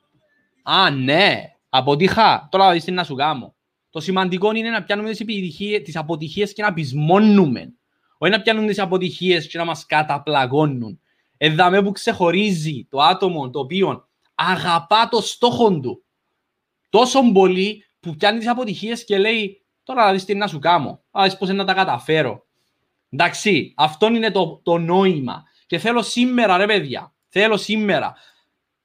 «Α, 0.62 0.90
ναι, 0.90 1.51
αποτύχα, 1.74 2.48
τώρα 2.50 2.64
θα 2.64 2.72
δεις 2.72 2.84
τι 2.84 2.90
να 2.90 3.04
σου 3.04 3.14
κάνω». 3.14 3.54
Το 3.90 4.00
σημαντικό 4.00 4.52
είναι 4.52 4.70
να 4.70 4.82
πιάνουμε 4.82 5.10
τις 5.82 5.96
αποτυχίες 5.96 6.52
και 6.52 6.62
να 6.62 6.72
πεισμώνουμε. 6.72 7.72
Όχι 8.18 8.32
να 8.32 8.40
πιάνουμε 8.42 8.66
τις 8.66 8.78
αποτυχίες 8.78 9.46
και 9.46 9.58
να 9.58 9.64
μας 9.64 9.86
καταπλαγώνουν. 9.86 11.00
Εδάμε 11.36 11.82
που 11.82 11.92
ξεχωρίζει 11.92 12.86
το 12.90 13.02
άτομο 13.02 13.50
το 13.50 13.58
οποίο 13.58 14.08
αγαπά 14.34 15.08
το 15.08 15.20
στόχο 15.20 15.80
του 15.80 16.04
τόσο 16.88 17.32
πολύ 17.32 17.84
που 18.00 18.16
πιάνει 18.16 18.38
τις 18.38 18.48
αποτυχίες 18.48 19.04
και 19.04 19.18
λέει 19.18 19.62
τώρα 19.82 20.04
θα 20.04 20.12
δεις 20.12 20.24
τι 20.24 20.34
να 20.34 20.46
σου 20.46 20.58
κάνω, 20.58 21.02
θα 21.10 21.22
δεις 21.22 21.36
πώς 21.36 21.48
να 21.48 21.64
τα 21.64 21.74
καταφέρω. 21.74 22.46
Εντάξει, 23.10 23.74
αυτό 23.76 24.06
είναι 24.06 24.30
το, 24.30 24.60
το 24.62 24.78
νόημα. 24.78 25.42
Και 25.66 25.78
θέλω 25.78 26.02
σήμερα, 26.02 26.56
ρε 26.56 26.66
παιδιά, 26.66 27.14
θέλω 27.28 27.56
σήμερα, 27.56 28.14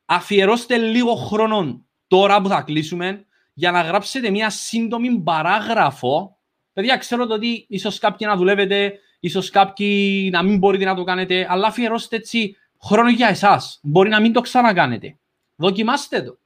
αφιερώστε 0.05 0.77
λίγο 0.77 1.15
χρόνο 1.15 1.85
τώρα 2.07 2.41
που 2.41 2.47
θα 2.47 2.61
κλείσουμε 2.61 3.25
για 3.53 3.71
να 3.71 3.81
γράψετε 3.81 4.29
μια 4.29 4.49
σύντομη 4.49 5.19
παράγραφο. 5.19 6.37
Παιδιά, 6.73 6.97
ξέρω 6.97 7.27
το 7.27 7.33
ότι 7.33 7.65
ίσως 7.69 7.99
κάποιοι 7.99 8.27
να 8.29 8.35
δουλεύετε, 8.35 8.99
ίσως 9.19 9.49
κάποιοι 9.49 10.29
να 10.31 10.43
μην 10.43 10.57
μπορείτε 10.57 10.85
να 10.85 10.95
το 10.95 11.03
κάνετε, 11.03 11.47
αλλά 11.49 11.67
αφιερώστε 11.67 12.15
έτσι 12.15 12.55
χρόνο 12.83 13.09
για 13.09 13.27
εσάς. 13.27 13.79
Μπορεί 13.83 14.09
να 14.09 14.21
μην 14.21 14.33
το 14.33 14.41
ξανακάνετε. 14.41 15.17
Δοκιμάστε 15.55 16.21
το. 16.21 16.37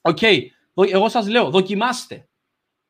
OK. 0.00 0.18
Okay 0.20 0.40
εγώ 0.74 1.08
σας 1.08 1.28
λέω, 1.28 1.50
δοκιμάστε. 1.50 2.28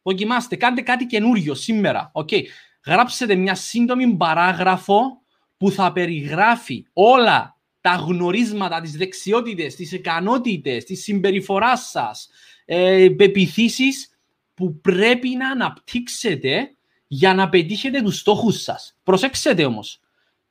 Δοκιμάστε, 0.02 0.56
κάντε 0.56 0.80
κάτι 0.80 1.06
καινούριο 1.06 1.54
σήμερα. 1.54 2.12
Okay. 2.14 2.42
Γράψετε 2.86 3.34
μια 3.34 3.54
σύντομη 3.54 4.16
παράγραφο 4.16 5.22
που 5.56 5.70
θα 5.70 5.92
περιγράφει 5.92 6.86
όλα 6.92 7.56
τα 7.80 7.94
γνωρίσματα, 7.94 8.80
τις 8.80 8.96
δεξιότητες, 8.96 9.74
τις 9.74 9.92
ικανότητες, 9.92 10.84
τη 10.84 10.94
συμπεριφορά 10.94 11.76
σας, 11.76 12.28
ε, 12.64 13.08
πεπιθήσεις 13.16 14.10
που 14.54 14.80
πρέπει 14.80 15.28
να 15.28 15.50
αναπτύξετε 15.50 16.74
για 17.06 17.34
να 17.34 17.48
πετύχετε 17.48 18.02
τους 18.02 18.18
στόχους 18.18 18.62
σας. 18.62 18.96
Προσέξτε 19.02 19.64
όμως, 19.64 20.00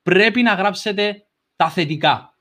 πρέπει 0.03 0.41
να 0.41 0.53
γράψετε 0.53 1.25
τα 1.55 1.69
θετικά. 1.69 2.36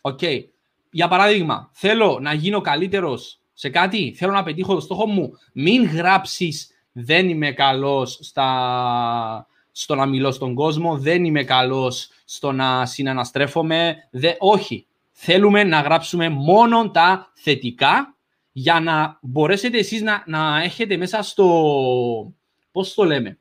Okay. 0.00 0.44
Για 0.90 1.08
παράδειγμα, 1.08 1.70
θέλω 1.72 2.18
να 2.20 2.32
γίνω 2.32 2.60
καλύτερος 2.60 3.40
σε 3.52 3.68
κάτι, 3.68 4.14
θέλω 4.16 4.32
να 4.32 4.42
πετύχω 4.42 4.74
το 4.74 4.80
στόχο 4.80 5.06
μου, 5.06 5.30
μην 5.52 5.84
γράψεις 5.84 6.74
δεν 6.92 7.28
είμαι 7.28 7.52
καλός 7.52 8.18
στα... 8.22 9.46
στο 9.76 9.94
να 9.94 10.06
μιλώ 10.06 10.32
στον 10.32 10.54
κόσμο, 10.54 10.98
δεν 10.98 11.24
είμαι 11.24 11.44
καλός 11.44 12.08
στο 12.24 12.52
να 12.52 12.86
συναναστρέφομαι. 12.86 13.96
Δε... 14.10 14.32
Όχι. 14.38 14.86
Θέλουμε 15.12 15.64
να 15.64 15.80
γράψουμε 15.80 16.28
μόνο 16.28 16.90
τα 16.90 17.32
θετικά 17.34 18.16
για 18.52 18.80
να 18.80 19.18
μπορέσετε 19.22 19.78
εσείς 19.78 20.02
να, 20.02 20.22
να 20.26 20.62
έχετε 20.62 20.96
μέσα 20.96 21.22
στο, 21.22 22.32
πώς 22.72 22.94
το 22.94 23.04
λέμε, 23.04 23.38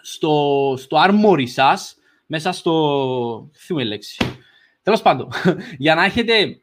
στο, 0.00 0.74
στο 0.78 0.96
armory 1.06 1.48
σας, 1.48 1.96
μέσα 2.26 2.52
στο, 2.52 3.50
θυμούμε 3.54 3.84
λέξη, 3.84 4.16
τέλος 4.82 5.02
πάντων, 5.02 5.28
για 5.78 5.94
να 5.94 6.04
έχετε 6.04 6.60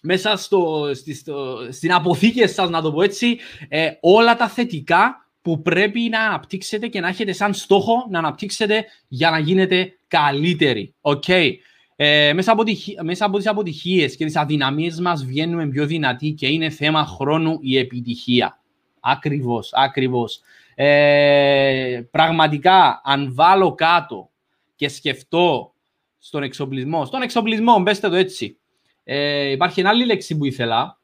μέσα 0.00 0.36
στο, 0.36 0.90
στο, 1.20 1.58
στην 1.70 1.92
αποθήκη 1.92 2.46
σας, 2.46 2.70
να 2.70 2.82
το 2.82 2.92
πω 2.92 3.02
έτσι, 3.02 3.38
ε, 3.68 3.90
όλα 4.00 4.36
τα 4.36 4.48
θετικά 4.48 5.25
που 5.46 5.62
πρέπει 5.62 6.00
να 6.00 6.20
αναπτύξετε 6.20 6.86
και 6.88 7.00
να 7.00 7.08
έχετε 7.08 7.32
σαν 7.32 7.54
στόχο 7.54 8.06
να 8.10 8.18
αναπτύξετε 8.18 8.84
για 9.08 9.30
να 9.30 9.38
γίνετε 9.38 9.92
καλύτεροι. 10.08 10.94
Okay. 11.00 11.50
Ε, 11.96 12.32
μέσα, 12.32 12.52
από 12.52 12.64
τη, 12.64 12.76
μέσα 13.02 13.24
από 13.24 13.36
τις 13.36 13.46
αποτυχίες 13.46 14.16
και 14.16 14.24
τις 14.24 14.36
αδυναμίες 14.36 15.00
μας 15.00 15.24
βγαίνουμε 15.24 15.66
πιο 15.66 15.86
δυνατοί 15.86 16.30
και 16.30 16.46
είναι 16.46 16.70
θέμα 16.70 17.04
χρόνου 17.04 17.58
η 17.60 17.78
επιτυχία. 17.78 18.60
Ακριβώς, 19.00 19.70
ακριβώς. 19.72 20.40
Ε, 20.74 22.00
πραγματικά, 22.10 23.00
αν 23.04 23.34
βάλω 23.34 23.74
κάτω 23.74 24.30
και 24.76 24.88
σκεφτώ 24.88 25.72
στον 26.18 26.42
εξοπλισμό, 26.42 27.04
στον 27.04 27.22
εξοπλισμό, 27.22 27.78
μπέστε 27.78 28.08
το 28.08 28.14
έτσι, 28.14 28.58
ε, 29.04 29.50
υπάρχει 29.50 29.80
ένα 29.80 29.88
άλλη 29.88 30.04
λέξη 30.04 30.36
που 30.36 30.44
ήθελα. 30.44 30.98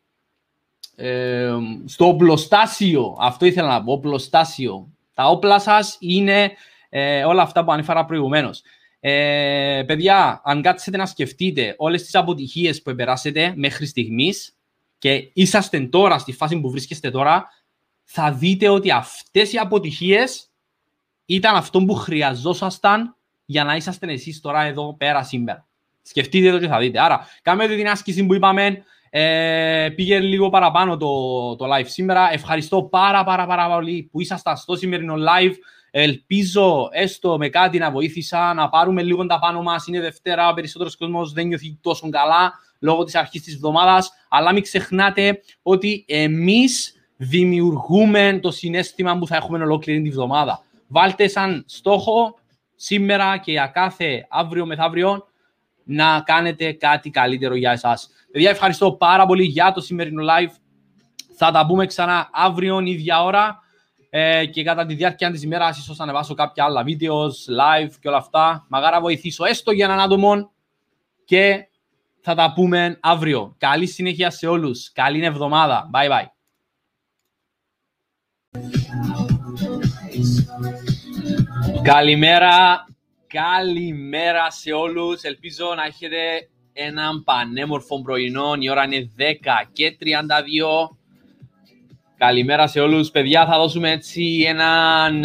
Ε, 0.97 1.53
στο 1.85 2.09
οπλοστάσιο, 2.09 3.17
αυτό 3.21 3.47
ήθελα 3.47 3.69
να 3.69 3.85
πω, 3.85 3.93
οπλοστάσιο. 3.93 4.89
Τα 5.15 5.29
όπλα 5.29 5.59
σας 5.59 5.97
είναι 6.01 6.51
ε, 6.89 7.25
όλα 7.25 7.43
αυτά 7.43 7.65
που 7.65 7.73
ανέφερα 7.73 8.05
προηγουμένως. 8.05 8.63
Ε, 9.01 9.83
παιδιά, 9.87 10.41
αν 10.45 10.63
κάτσετε 10.63 10.97
να 10.97 11.07
σκεφτείτε 11.07 11.75
όλες 11.79 12.03
τις 12.03 12.15
αποτυχίες 12.15 12.83
που 12.83 12.95
περάσετε 12.95 13.53
μέχρι 13.57 13.87
στιγμής 13.87 14.57
και 14.99 15.31
είσαστε 15.33 15.81
τώρα 15.81 16.19
στη 16.19 16.33
φάση 16.33 16.61
που 16.61 16.71
βρίσκεστε 16.71 17.11
τώρα, 17.11 17.49
θα 18.05 18.33
δείτε 18.33 18.69
ότι 18.69 18.91
αυτές 18.91 19.53
οι 19.53 19.59
αποτυχίες 19.59 20.51
ήταν 21.27 21.55
αυτό 21.55 21.85
που 21.85 21.95
χρειαζόσασταν 21.95 23.17
για 23.45 23.65
να 23.65 23.77
είσαστε 23.77 24.13
εσείς 24.13 24.41
τώρα 24.41 24.63
εδώ 24.63 24.95
πέρα 24.97 25.23
σήμερα. 25.23 25.67
Σκεφτείτε 26.03 26.51
το 26.51 26.59
και 26.59 26.67
θα 26.67 26.79
δείτε. 26.79 27.01
Άρα, 27.01 27.27
κάνετε 27.43 27.77
την 27.77 27.89
άσκηση 27.89 28.27
που 28.27 28.35
είπαμε. 28.35 28.85
Ε, 29.15 29.89
πήγε 29.97 30.19
λίγο 30.19 30.49
παραπάνω 30.49 30.97
το, 30.97 31.07
το 31.57 31.67
live 31.75 31.87
σήμερα. 31.87 32.33
Ευχαριστώ 32.33 32.83
πάρα 32.83 33.25
πάρα 33.25 33.47
πάρα 33.47 33.75
πολύ 33.75 34.09
που 34.13 34.21
ήσασταν 34.21 34.57
στο 34.57 34.77
σημερινό 34.77 35.15
live. 35.15 35.53
Ελπίζω 35.91 36.89
έστω 36.93 37.39
με 37.39 37.49
κάτι 37.49 37.79
να 37.79 37.91
βοήθησα 37.91 38.55
να 38.55 38.69
πάρουμε 38.69 39.03
λίγο 39.03 39.27
τα 39.27 39.39
πάνω 39.39 39.63
μας. 39.63 39.87
Είναι 39.87 40.01
Δευτέρα, 40.01 40.49
ο 40.49 40.55
περισσότερος 40.55 40.97
κόσμος 40.97 41.33
δεν 41.33 41.47
νιώθει 41.47 41.79
τόσο 41.81 42.09
καλά 42.09 42.53
λόγω 42.79 43.05
της 43.05 43.15
αρχής 43.15 43.43
της 43.43 43.55
εβδομάδας. 43.55 44.11
Αλλά 44.29 44.53
μην 44.53 44.63
ξεχνάτε 44.63 45.41
ότι 45.63 46.05
εμείς 46.09 46.95
δημιουργούμε 47.17 48.39
το 48.43 48.51
συνέστημα 48.51 49.19
που 49.19 49.27
θα 49.27 49.37
έχουμε 49.37 49.59
ολόκληρη 49.59 50.03
τη 50.03 50.11
βδομάδα. 50.11 50.65
Βάλτε 50.87 51.29
σαν 51.29 51.65
στόχο 51.67 52.39
σήμερα 52.77 53.37
και 53.37 53.51
για 53.51 53.67
κάθε 53.67 54.27
αύριο 54.29 54.67
μεθαύριο 54.67 55.27
να 55.85 56.23
κάνετε 56.25 56.73
κάτι 56.73 57.11
καλύτερο 57.11 57.55
για 57.55 57.71
εσάς. 57.71 58.09
Παιδιά, 58.33 58.51
ευχαριστώ 58.51 58.93
πάρα 58.93 59.27
πολύ 59.27 59.45
για 59.45 59.73
το 59.73 59.81
σημερινό 59.81 60.25
live. 60.25 60.53
Θα 61.37 61.51
τα 61.51 61.67
πούμε 61.67 61.87
ξανά 61.87 62.29
αύριο, 62.33 62.81
ίδια 62.81 63.23
ώρα. 63.23 63.61
Ε, 64.15 64.47
και 64.47 64.63
κατά 64.63 64.87
τη 64.87 64.95
διάρκεια 64.95 65.31
της 65.31 65.43
ημέρας 65.43 65.79
ίσως 65.79 66.01
ανεβάσω 66.01 66.35
κάποια 66.35 66.65
άλλα 66.65 66.83
βίντεος, 66.83 67.47
live 67.49 67.91
και 68.01 68.09
όλα 68.09 68.17
αυτά. 68.17 68.67
Μαγάρα 68.69 69.01
βοηθήσω 69.01 69.45
έστω 69.45 69.71
για 69.71 69.85
έναν 69.85 70.01
άτομο 70.01 70.53
και 71.25 71.69
θα 72.21 72.35
τα 72.35 72.53
πούμε 72.55 72.99
αύριο. 73.01 73.55
Καλή 73.59 73.87
συνέχεια 73.87 74.31
σε 74.31 74.47
όλους. 74.47 74.93
Καλή 74.93 75.25
εβδομάδα. 75.25 75.91
Bye 75.93 76.11
bye. 76.11 76.27
Καλημέρα 81.83 82.85
Καλημέρα 83.33 84.51
σε 84.51 84.73
όλους. 84.73 85.23
Ελπίζω 85.23 85.75
να 85.77 85.85
έχετε 85.85 86.49
έναν 86.73 87.25
πανέμορφο 87.25 88.03
πρωινό. 88.03 88.53
Η 88.59 88.71
ώρα 88.71 88.85
είναι 88.85 89.11
10 89.19 89.23
και 89.73 89.97
32. 90.01 90.97
Καλημέρα 92.17 92.67
σε 92.67 92.81
όλους. 92.81 93.11
Παιδιά, 93.11 93.47
θα 93.47 93.59
δώσουμε 93.59 93.91
έτσι 93.91 94.45
έναν 94.47 95.25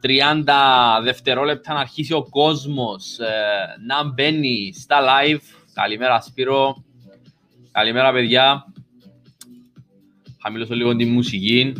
30 0.00 0.52
ε, 1.00 1.02
δευτερόλεπτα 1.02 1.74
να 1.74 1.80
αρχίσει 1.80 2.12
ο 2.12 2.28
κόσμος 2.28 3.18
ε, 3.18 3.26
να 3.86 4.04
μπαίνει 4.04 4.72
στα 4.74 5.00
live. 5.00 5.40
Καλημέρα 5.72 6.20
Σπύρο. 6.20 6.84
Καλημέρα 7.72 8.12
παιδιά. 8.12 8.72
Χαμηλώσω 10.42 10.74
λίγο 10.74 10.96
τη 10.96 11.04
μουσική. 11.04 11.72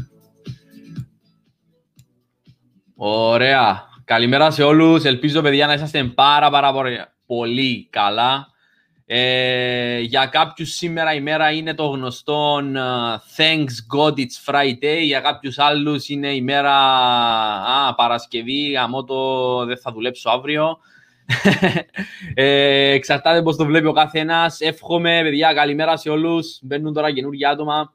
Ωραία. 2.97 3.88
Καλημέρα 4.09 4.51
σε 4.51 4.63
όλους. 4.63 5.05
Ελπίζω, 5.05 5.43
παιδιά, 5.43 5.67
να 5.67 5.73
είσαστε 5.73 6.05
πάρα, 6.05 6.51
πάρα 6.51 6.73
πολύ 7.27 7.89
καλά. 7.91 8.49
Ε, 9.07 10.01
για 10.01 10.27
κάποιους 10.27 10.73
σήμερα 10.73 11.15
η 11.15 11.21
μέρα 11.21 11.51
είναι 11.51 11.75
το 11.75 11.87
γνωστό 11.87 12.57
uh, 12.57 13.15
Thanks 13.37 13.97
God 13.97 14.15
it's 14.15 14.53
Friday. 14.53 15.01
Για 15.03 15.21
κάποιους 15.21 15.59
άλλους 15.59 16.09
είναι 16.09 16.35
η 16.35 16.41
μέρα 16.41 16.75
α, 17.63 17.95
Παρασκευή, 17.95 18.71
γαμώ 18.71 19.05
το 19.05 19.65
δεν 19.65 19.79
θα 19.79 19.93
δουλέψω 19.93 20.31
αύριο. 20.31 20.79
ε, 22.35 22.91
εξαρτάται 22.91 23.43
πώς 23.43 23.57
το 23.57 23.65
βλέπει 23.65 23.87
ο 23.87 23.93
καθένας. 23.93 24.61
Εύχομαι, 24.61 25.21
παιδιά, 25.23 25.53
καλημέρα 25.53 25.97
σε 25.97 26.11
όλους. 26.11 26.59
Μπαίνουν 26.63 26.93
τώρα 26.93 27.13
καινούργια 27.13 27.51
άτομα. 27.51 27.95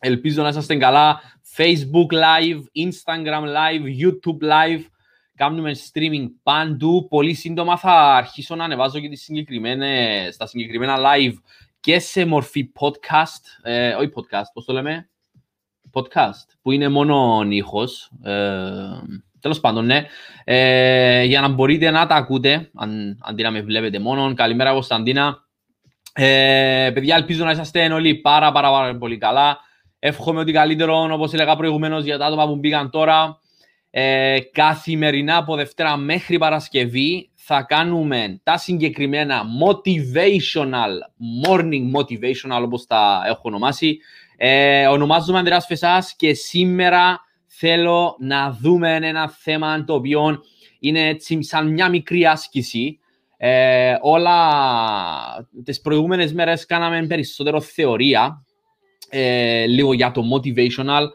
Ελπίζω 0.00 0.42
να 0.42 0.48
είσαστε 0.48 0.76
καλά. 0.76 1.20
Facebook 1.56 2.12
Live, 2.12 2.60
Instagram 2.86 3.44
Live, 3.44 4.02
YouTube 4.02 4.42
Live. 4.42 4.84
Κάνουμε 5.36 5.76
streaming 5.92 6.26
παντού. 6.42 7.06
Πολύ 7.10 7.34
σύντομα 7.34 7.76
θα 7.76 8.14
αρχίσω 8.14 8.54
να 8.54 8.64
ανεβάζω 8.64 9.00
και 9.00 9.08
τις 9.08 9.22
συγκεκριμένες, 9.22 10.34
στα 10.34 10.46
συγκεκριμένα 10.46 10.96
live 10.98 11.34
και 11.80 11.98
σε 11.98 12.24
μορφή 12.24 12.72
podcast. 12.80 13.62
Ε, 13.62 13.94
όχι 13.94 14.10
podcast, 14.14 14.50
πώς 14.52 14.64
το 14.64 14.72
λέμε; 14.72 15.10
Podcast, 15.92 16.56
που 16.62 16.72
είναι 16.72 16.88
μόνο 16.88 17.46
ήχος. 17.48 18.10
Ε, 18.22 18.32
τέλος 19.40 19.60
πάντων, 19.60 19.86
ναι. 19.86 20.06
Ε, 20.44 21.22
για 21.24 21.40
να 21.40 21.48
μπορείτε 21.48 21.90
να 21.90 22.06
τα 22.06 22.14
ακούτε, 22.14 22.70
αν, 22.74 23.18
αντί 23.22 23.42
να 23.42 23.50
με 23.50 23.60
βλέπετε 23.60 23.98
μόνο. 23.98 24.34
Καλημέρα, 24.34 24.72
Κωνσταντίνα. 24.72 25.44
Ε, 26.12 26.90
παιδιά, 26.94 27.16
ελπίζω 27.16 27.44
να 27.44 27.50
είσαστε 27.50 27.92
όλοι 27.92 28.14
πάρα, 28.14 28.52
πάρα, 28.52 28.70
πάρα 28.70 28.96
πολύ 28.96 29.18
καλά. 29.18 29.58
Εύχομαι 29.98 30.40
ότι 30.40 30.52
καλύτερο, 30.52 31.08
όπως 31.12 31.32
έλεγα 31.32 31.56
προηγουμένως, 31.56 32.04
για 32.04 32.18
τα 32.18 32.26
άτομα 32.26 32.46
που 32.46 32.56
μπήκαν 32.56 32.90
τώρα. 32.90 33.40
Ε, 33.98 34.40
καθημερινά 34.52 35.36
από 35.36 35.56
Δευτέρα 35.56 35.96
μέχρι 35.96 36.38
Παρασκευή 36.38 37.30
θα 37.34 37.62
κάνουμε 37.62 38.40
τα 38.42 38.56
συγκεκριμένα 38.56 39.42
motivational, 39.62 40.90
morning 41.46 41.98
motivational 41.98 42.62
όπως 42.64 42.86
τα 42.86 43.22
έχω 43.26 43.40
ονομάσει. 43.42 43.98
Ε, 44.36 44.86
ονομάζομαι 44.86 45.38
Ανδρέας 45.38 45.66
Φεσάς 45.66 46.14
και 46.16 46.34
σήμερα 46.34 47.20
θέλω 47.46 48.16
να 48.18 48.50
δούμε 48.60 48.94
ένα 49.02 49.28
θέμα 49.28 49.84
το 49.84 49.94
οποίο 49.94 50.40
είναι 50.80 51.08
έτσι 51.08 51.42
σαν 51.42 51.72
μια 51.72 51.88
μικρή 51.88 52.26
άσκηση. 52.26 52.98
Ε, 53.36 53.94
όλα 54.00 54.38
τις 55.64 55.80
προηγούμενες 55.80 56.32
μέρες 56.32 56.66
κάναμε 56.66 57.06
περισσότερο 57.06 57.60
θεωρία, 57.60 58.44
ε, 59.08 59.66
λίγο 59.66 59.92
για 59.92 60.10
το 60.10 60.22
motivational. 60.34 61.06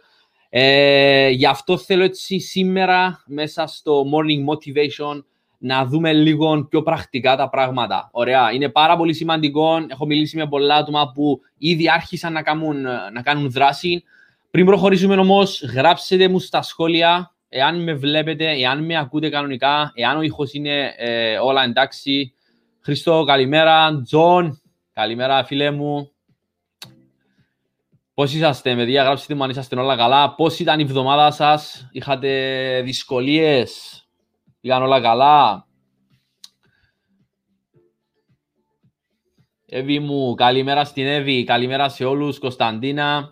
Ε, 0.54 1.30
γι' 1.30 1.46
αυτό 1.46 1.78
θέλω 1.78 2.04
έτσι 2.04 2.40
σήμερα 2.40 3.24
μέσα 3.26 3.68
στο 3.68 4.04
morning 4.14 4.54
motivation 4.54 5.24
να 5.58 5.86
δούμε 5.86 6.14
λίγο 6.14 6.66
πιο 6.70 6.84
πρακτικά 6.84 7.36
τα 7.36 7.50
πράγματα. 7.50 8.10
Ωραία. 8.12 8.52
Είναι 8.52 8.70
πάρα 8.70 8.98
πολύ 8.98 9.14
σημαντικό. 9.14 9.78
Έχω 9.88 10.06
μιλήσει 10.06 10.38
με 10.38 10.48
πολλά 10.48 10.76
άτομα 10.76 11.12
που 11.14 11.40
ήδη 11.58 11.90
άρχισαν 11.90 12.34
να 12.34 12.42
κάνουν, 12.42 12.82
να 13.14 13.22
κάνουν 13.24 13.52
δράση. 13.52 14.04
Πριν 14.52 14.66
προχωρήσουμε 14.66 15.16
όμως, 15.16 15.62
γράψτε 15.74 16.28
μου 16.28 16.40
στα 16.40 16.62
σχόλια 16.62 17.34
εάν 17.50 17.84
με 17.84 17.94
βλέπετε, 17.94 18.50
εάν 18.50 18.86
με 18.86 18.98
ακούτε 18.98 19.30
κανονικά, 19.30 19.92
εάν 19.96 20.18
ο 20.18 20.22
ήχος 20.22 20.54
είναι 20.54 20.94
ε, 20.98 21.38
όλα 21.38 21.64
εντάξει. 21.64 22.34
Χρίστο, 22.80 23.24
καλημέρα. 23.24 24.02
Τζον, 24.04 24.62
καλημέρα 24.94 25.44
φίλε 25.44 25.72
μου. 25.72 26.11
Πώς 28.22 28.34
είσαστε, 28.34 28.76
παιδιά, 28.76 29.04
γράψτε 29.04 29.36
μου 29.36 29.44
αν 29.44 29.50
είσαστε 29.50 29.80
όλα 29.80 29.96
καλά. 29.96 30.36
Πώς 30.36 30.60
ήταν 30.60 30.80
η 30.80 30.84
εβδομάδα 30.84 31.32
σας, 31.32 31.88
είχατε 31.92 32.82
δυσκολίες, 32.86 34.04
πήγαν 34.62 34.84
όλα 34.84 35.02
καλά. 35.02 35.68
Εύη 39.66 40.00
μου, 40.00 40.34
καλημέρα 40.36 40.86
στην 40.86 41.06
Εύη, 41.06 41.44
καλημέρα 41.44 41.90
σε 41.90 42.06
όλους, 42.06 42.40
Κωνσταντίνα. 42.40 43.30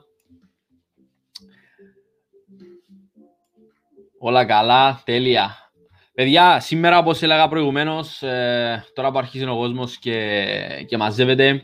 Όλα 4.20 4.46
καλά, 4.46 5.02
τέλεια. 5.06 5.72
Παιδιά, 6.14 6.60
σήμερα 6.60 6.98
όπως 6.98 7.22
έλεγα 7.22 7.48
προηγουμένως, 7.48 8.22
ε, 8.22 8.86
τώρα 8.94 9.12
που 9.12 9.18
αρχίζει 9.18 9.46
ο 9.46 9.56
κόσμος 9.56 9.98
και, 9.98 10.86
και 10.88 10.98
μαζεύεται, 10.98 11.64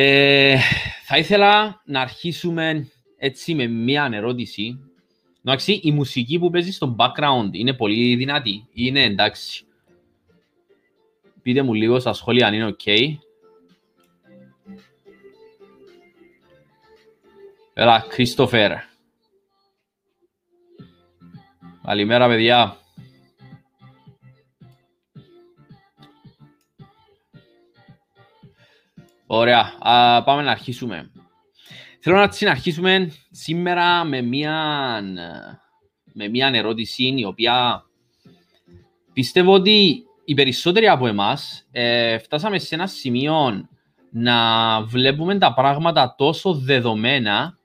ε, 0.00 0.58
θα 1.04 1.18
ήθελα 1.18 1.82
να 1.84 2.00
αρχίσουμε 2.00 2.88
έτσι 3.16 3.54
με 3.54 3.66
μία 3.66 4.10
ερώτηση. 4.12 4.80
Εντάξει, 5.44 5.80
η 5.82 5.92
μουσική 5.92 6.38
που 6.38 6.50
παίζει 6.50 6.72
στο 6.72 6.96
background 6.98 7.48
είναι 7.52 7.72
πολύ 7.72 8.16
δυνατή. 8.16 8.68
Είναι 8.72 9.02
εντάξει; 9.02 9.64
Πείτε 11.42 11.62
μου 11.62 11.74
λίγο 11.74 12.00
στα 12.00 12.12
σχόλια 12.12 12.46
αν 12.46 12.54
είναι 12.54 12.76
ok. 12.78 13.16
Έλα, 17.74 18.04
Christopher. 18.16 18.70
Καλημέρα, 21.82 22.28
παιδιά. 22.28 22.76
Ωραία, 29.30 29.72
Α, 29.78 30.22
πάμε 30.22 30.42
να 30.42 30.50
αρχίσουμε. 30.50 31.10
Θέλω 32.00 32.16
να 32.16 32.30
συναρχίσουμε 32.30 33.12
σήμερα 33.30 34.04
με 34.04 34.22
μια, 34.22 35.00
με 36.12 36.28
μια 36.28 36.50
ερώτηση 36.54 37.14
η 37.16 37.24
οποία 37.24 37.84
πιστεύω 39.12 39.52
ότι 39.52 40.04
οι 40.24 40.34
περισσότεροι 40.34 40.88
από 40.88 41.06
εμάς 41.06 41.66
ε, 41.70 42.18
φτάσαμε 42.18 42.58
σε 42.58 42.74
ένα 42.74 42.86
σημείο 42.86 43.68
να 44.10 44.80
βλέπουμε 44.82 45.38
τα 45.38 45.54
πράγματα 45.54 46.14
τόσο 46.18 46.54
δεδομένα 46.54 47.58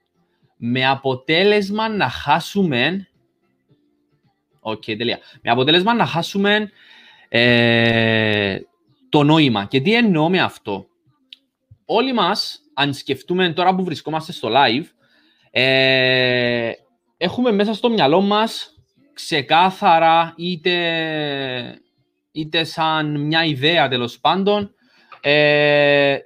με 0.57 0.87
αποτέλεσμα 0.87 1.89
να 1.89 2.09
χάσουμε 2.09 3.07
OK, 4.59 4.83
okay, 4.87 4.97
τελεία. 4.97 5.19
Με 5.41 5.51
αποτέλεσμα 5.51 5.93
να 5.93 6.05
χάσουμε 6.05 6.69
ε, 7.29 8.59
το 9.09 9.23
νόημα. 9.23 9.65
Και 9.65 9.81
τι 9.81 9.95
εννοώ 9.95 10.29
με 10.29 10.41
αυτό; 10.41 10.87
Όλοι 11.85 12.13
μας, 12.13 12.59
αν 12.73 12.93
σκεφτούμε 12.93 13.53
τώρα 13.53 13.75
που 13.75 13.83
βρισκόμαστε 13.83 14.31
στο 14.31 14.49
live, 14.51 14.85
ε, 15.51 16.71
έχουμε 17.17 17.51
μέσα 17.51 17.73
στο 17.73 17.89
μυαλό 17.89 18.21
μας 18.21 18.73
ξεκάθαρα 19.13 20.33
είτε, 20.37 21.81
είτε 22.31 22.63
σαν 22.63 23.19
μια 23.21 23.43
ιδέα 23.43 23.87
τέλος 23.87 24.19
πάντων 24.19 24.73
ε, 25.21 26.17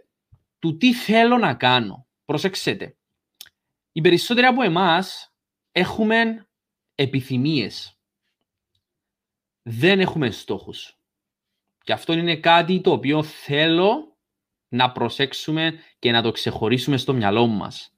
του 0.59 0.77
τι 0.77 0.93
θέλω 0.93 1.37
να 1.37 1.53
κάνω. 1.53 2.07
Προσέξτε. 2.25 2.95
Οι 3.91 4.01
περισσότεροι 4.01 4.47
από 4.47 4.63
εμάς 4.63 5.33
έχουμε 5.71 6.47
επιθυμίες. 6.95 7.97
Δεν 9.61 9.99
έχουμε 9.99 10.31
στόχους. 10.31 10.97
Και 11.83 11.93
αυτό 11.93 12.13
είναι 12.13 12.35
κάτι 12.35 12.81
το 12.81 12.91
οποίο 12.91 13.23
θέλω 13.23 14.16
να 14.69 14.91
προσέξουμε 14.91 15.73
και 15.99 16.11
να 16.11 16.21
το 16.21 16.31
ξεχωρίσουμε 16.31 16.97
στο 16.97 17.13
μυαλό 17.13 17.47
μας. 17.47 17.91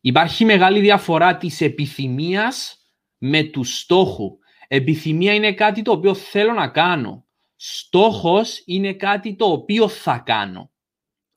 Υπάρχει 0.00 0.44
μεγάλη 0.44 0.80
διαφορά 0.80 1.36
της 1.36 1.60
επιθυμίας 1.60 2.76
με 3.18 3.42
του 3.42 3.64
στόχου. 3.64 4.38
Επιθυμία 4.68 5.34
είναι 5.34 5.52
κάτι 5.52 5.82
το 5.82 5.92
οποίο 5.92 6.14
θέλω 6.14 6.52
να 6.52 6.68
κάνω. 6.68 7.26
Στόχος 7.56 8.62
είναι 8.64 8.92
κάτι 8.92 9.36
το 9.36 9.44
οποίο 9.44 9.88
θα 9.88 10.18
κάνω. 10.18 10.70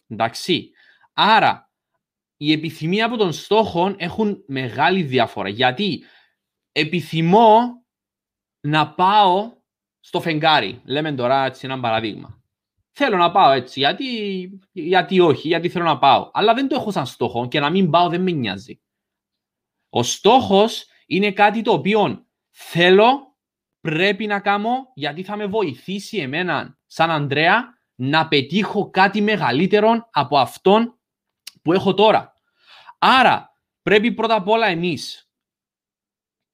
Εντάξει. 0.07 0.71
Άρα, 1.13 1.71
η 2.37 2.51
επιθυμία 2.51 3.05
από 3.05 3.17
τον 3.17 3.33
στόχο 3.33 3.95
έχουν 3.97 4.43
μεγάλη 4.47 5.03
διαφορά. 5.03 5.49
Γιατί 5.49 6.03
επιθυμώ 6.71 7.59
να 8.61 8.93
πάω 8.93 9.53
στο 9.99 10.21
φεγγάρι. 10.21 10.81
Λέμε 10.85 11.13
τώρα 11.13 11.45
έτσι 11.45 11.65
ένα 11.65 11.79
παραδείγμα. 11.79 12.34
Θέλω 12.97 13.17
να 13.17 13.31
πάω 13.31 13.51
έτσι. 13.51 13.79
Γιατί, 13.79 14.05
γιατί 14.71 15.19
όχι, 15.19 15.47
γιατί 15.47 15.69
θέλω 15.69 15.85
να 15.85 15.97
πάω. 15.97 16.29
Αλλά 16.33 16.53
δεν 16.53 16.67
το 16.67 16.75
έχω 16.75 16.91
σαν 16.91 17.05
στόχο 17.05 17.47
και 17.47 17.59
να 17.59 17.69
μην 17.69 17.89
πάω 17.89 18.09
δεν 18.09 18.21
με 18.21 18.31
νοιάζει. 18.31 18.81
Ο 19.89 20.03
στόχος 20.03 20.85
είναι 21.05 21.31
κάτι 21.31 21.61
το 21.61 21.71
οποίο 21.71 22.25
θέλω, 22.49 23.35
πρέπει 23.81 24.25
να 24.25 24.39
κάνω, 24.39 24.91
γιατί 24.93 25.23
θα 25.23 25.35
με 25.35 25.45
βοηθήσει 25.45 26.17
εμένα, 26.17 26.77
σαν 26.85 27.11
Ανδρέα, 27.11 27.73
να 27.95 28.27
πετύχω 28.27 28.89
κάτι 28.89 29.21
μεγαλύτερο 29.21 30.09
από 30.11 30.37
αυτόν 30.37 30.99
που 31.61 31.73
έχω 31.73 31.93
τώρα. 31.93 32.33
Άρα, 32.99 33.51
πρέπει 33.81 34.11
πρώτα 34.11 34.35
απ' 34.35 34.47
όλα 34.47 34.67
εμείς 34.67 35.24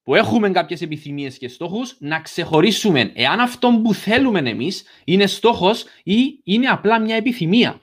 που 0.03 0.15
έχουμε 0.15 0.49
κάποιες 0.49 0.81
επιθυμίες 0.81 1.37
και 1.37 1.47
στόχους, 1.47 1.95
να 1.99 2.19
ξεχωρίσουμε 2.19 3.11
εάν 3.13 3.39
αυτό 3.39 3.79
που 3.83 3.93
θέλουμε 3.93 4.39
εμείς 4.39 4.83
είναι 5.03 5.25
στόχος 5.25 5.85
ή 6.03 6.39
είναι 6.43 6.67
απλά 6.67 6.99
μια 6.99 7.15
επιθυμία. 7.15 7.81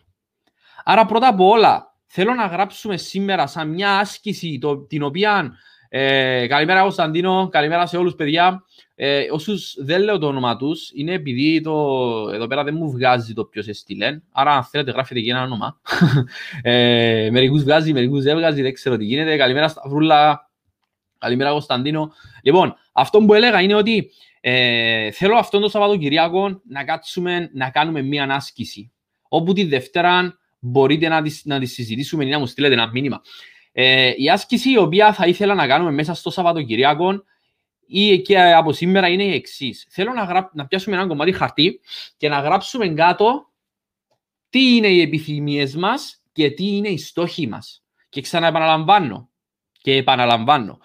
Άρα, 0.84 1.06
πρώτα 1.06 1.28
απ' 1.28 1.40
όλα, 1.40 1.94
θέλω 2.06 2.34
να 2.34 2.46
γράψουμε 2.46 2.96
σήμερα 2.96 3.46
σαν 3.46 3.68
μια 3.68 3.98
άσκηση 3.98 4.58
το, 4.60 4.76
την 4.76 5.02
οποία 5.02 5.58
Ε, 5.90 6.46
καλημέρα 6.46 6.80
Κωνσταντίνο, 6.80 7.48
καλημέρα 7.48 7.86
σε 7.86 7.96
όλους 7.96 8.14
παιδιά. 8.14 8.64
Ε, 8.94 9.26
όσους 9.30 9.76
δεν 9.78 10.02
λέω 10.02 10.18
το 10.18 10.26
όνομα 10.26 10.56
τους, 10.56 10.90
είναι 10.94 11.12
επειδή 11.12 11.60
το, 11.60 11.72
εδώ 12.34 12.46
πέρα 12.46 12.64
δεν 12.64 12.74
μου 12.74 12.90
βγάζει 12.90 13.34
το 13.34 13.44
ποιος 13.44 13.66
έστειλε. 13.66 14.20
Άρα 14.32 14.52
αν 14.52 14.64
θέλετε 14.64 14.90
γράφετε 14.90 15.20
και 15.20 15.30
ένα 15.30 15.42
όνομα. 15.42 15.80
ε, 16.62 17.28
μερικούς 17.30 17.62
βγάζει, 17.62 17.92
μερικούς 17.92 18.22
δεν 18.22 18.36
βγάζει, 18.36 18.62
δεν 18.62 18.72
ξέρω 18.72 18.96
τι 18.96 19.04
γίνεται. 19.04 19.36
Καλημέρα 19.36 19.68
Σταυρούλα, 19.68 20.47
καλημέρα 21.18 21.50
Κωνσταντίνο. 21.50 22.12
Λοιπόν, 22.42 22.74
αυτό 22.92 23.18
που 23.20 23.34
έλεγα 23.34 23.60
είναι 23.60 23.74
ότι 23.74 24.10
ε, 24.40 25.10
θέλω 25.10 25.36
αυτόν 25.36 25.60
το 25.60 25.68
Σαββατοκυριακό 25.68 26.60
να 26.68 26.84
κάτσουμε 26.84 27.50
να 27.52 27.70
κάνουμε 27.70 28.02
μία 28.02 28.26
άσκηση. 28.30 28.92
Όπου 29.28 29.52
τη 29.52 29.64
Δευτέρα 29.64 30.38
μπορείτε 30.58 31.08
να 31.08 31.22
τη, 31.22 31.40
να 31.44 31.58
τη 31.58 31.66
συζητήσουμε 31.66 32.24
ή 32.24 32.28
να 32.28 32.38
μου 32.38 32.46
στείλετε 32.46 32.74
ένα 32.74 32.90
μήνυμα. 32.90 33.20
Ε, 33.72 34.12
η 34.16 34.30
άσκηση 34.30 34.70
η 34.70 34.78
οποία 34.78 35.12
θα 35.12 35.26
ήθελα 35.26 35.54
να 35.54 35.66
κάνουμε 35.66 35.90
μέσα 35.90 36.14
στο 36.14 36.30
Σαββατοκυριακό 36.30 37.22
ή 37.86 38.20
και 38.20 38.40
από 38.40 38.72
σήμερα 38.72 39.08
είναι 39.08 39.24
η 39.24 39.34
εξής. 39.34 39.86
Θέλω 39.90 40.12
να, 40.12 40.22
γρά... 40.22 40.50
να 40.54 40.66
πιάσουμε 40.66 40.96
ένα 40.96 41.06
κομμάτι 41.06 41.32
χαρτί 41.32 41.80
και 42.16 42.28
να 42.28 42.40
γράψουμε 42.40 42.88
κάτω 42.88 43.48
τι 44.50 44.76
είναι 44.76 44.88
οι 44.88 45.00
επιθυμίες 45.00 45.76
μας 45.76 46.22
και 46.32 46.50
τι 46.50 46.76
είναι 46.76 46.88
οι 46.88 46.98
στόχοι 46.98 47.46
μας. 47.46 47.82
Και 48.08 48.20
ξαναεπαναλαμβάνω 48.20 49.28
και 49.82 49.96
επαναλαμβάνω. 49.96 50.78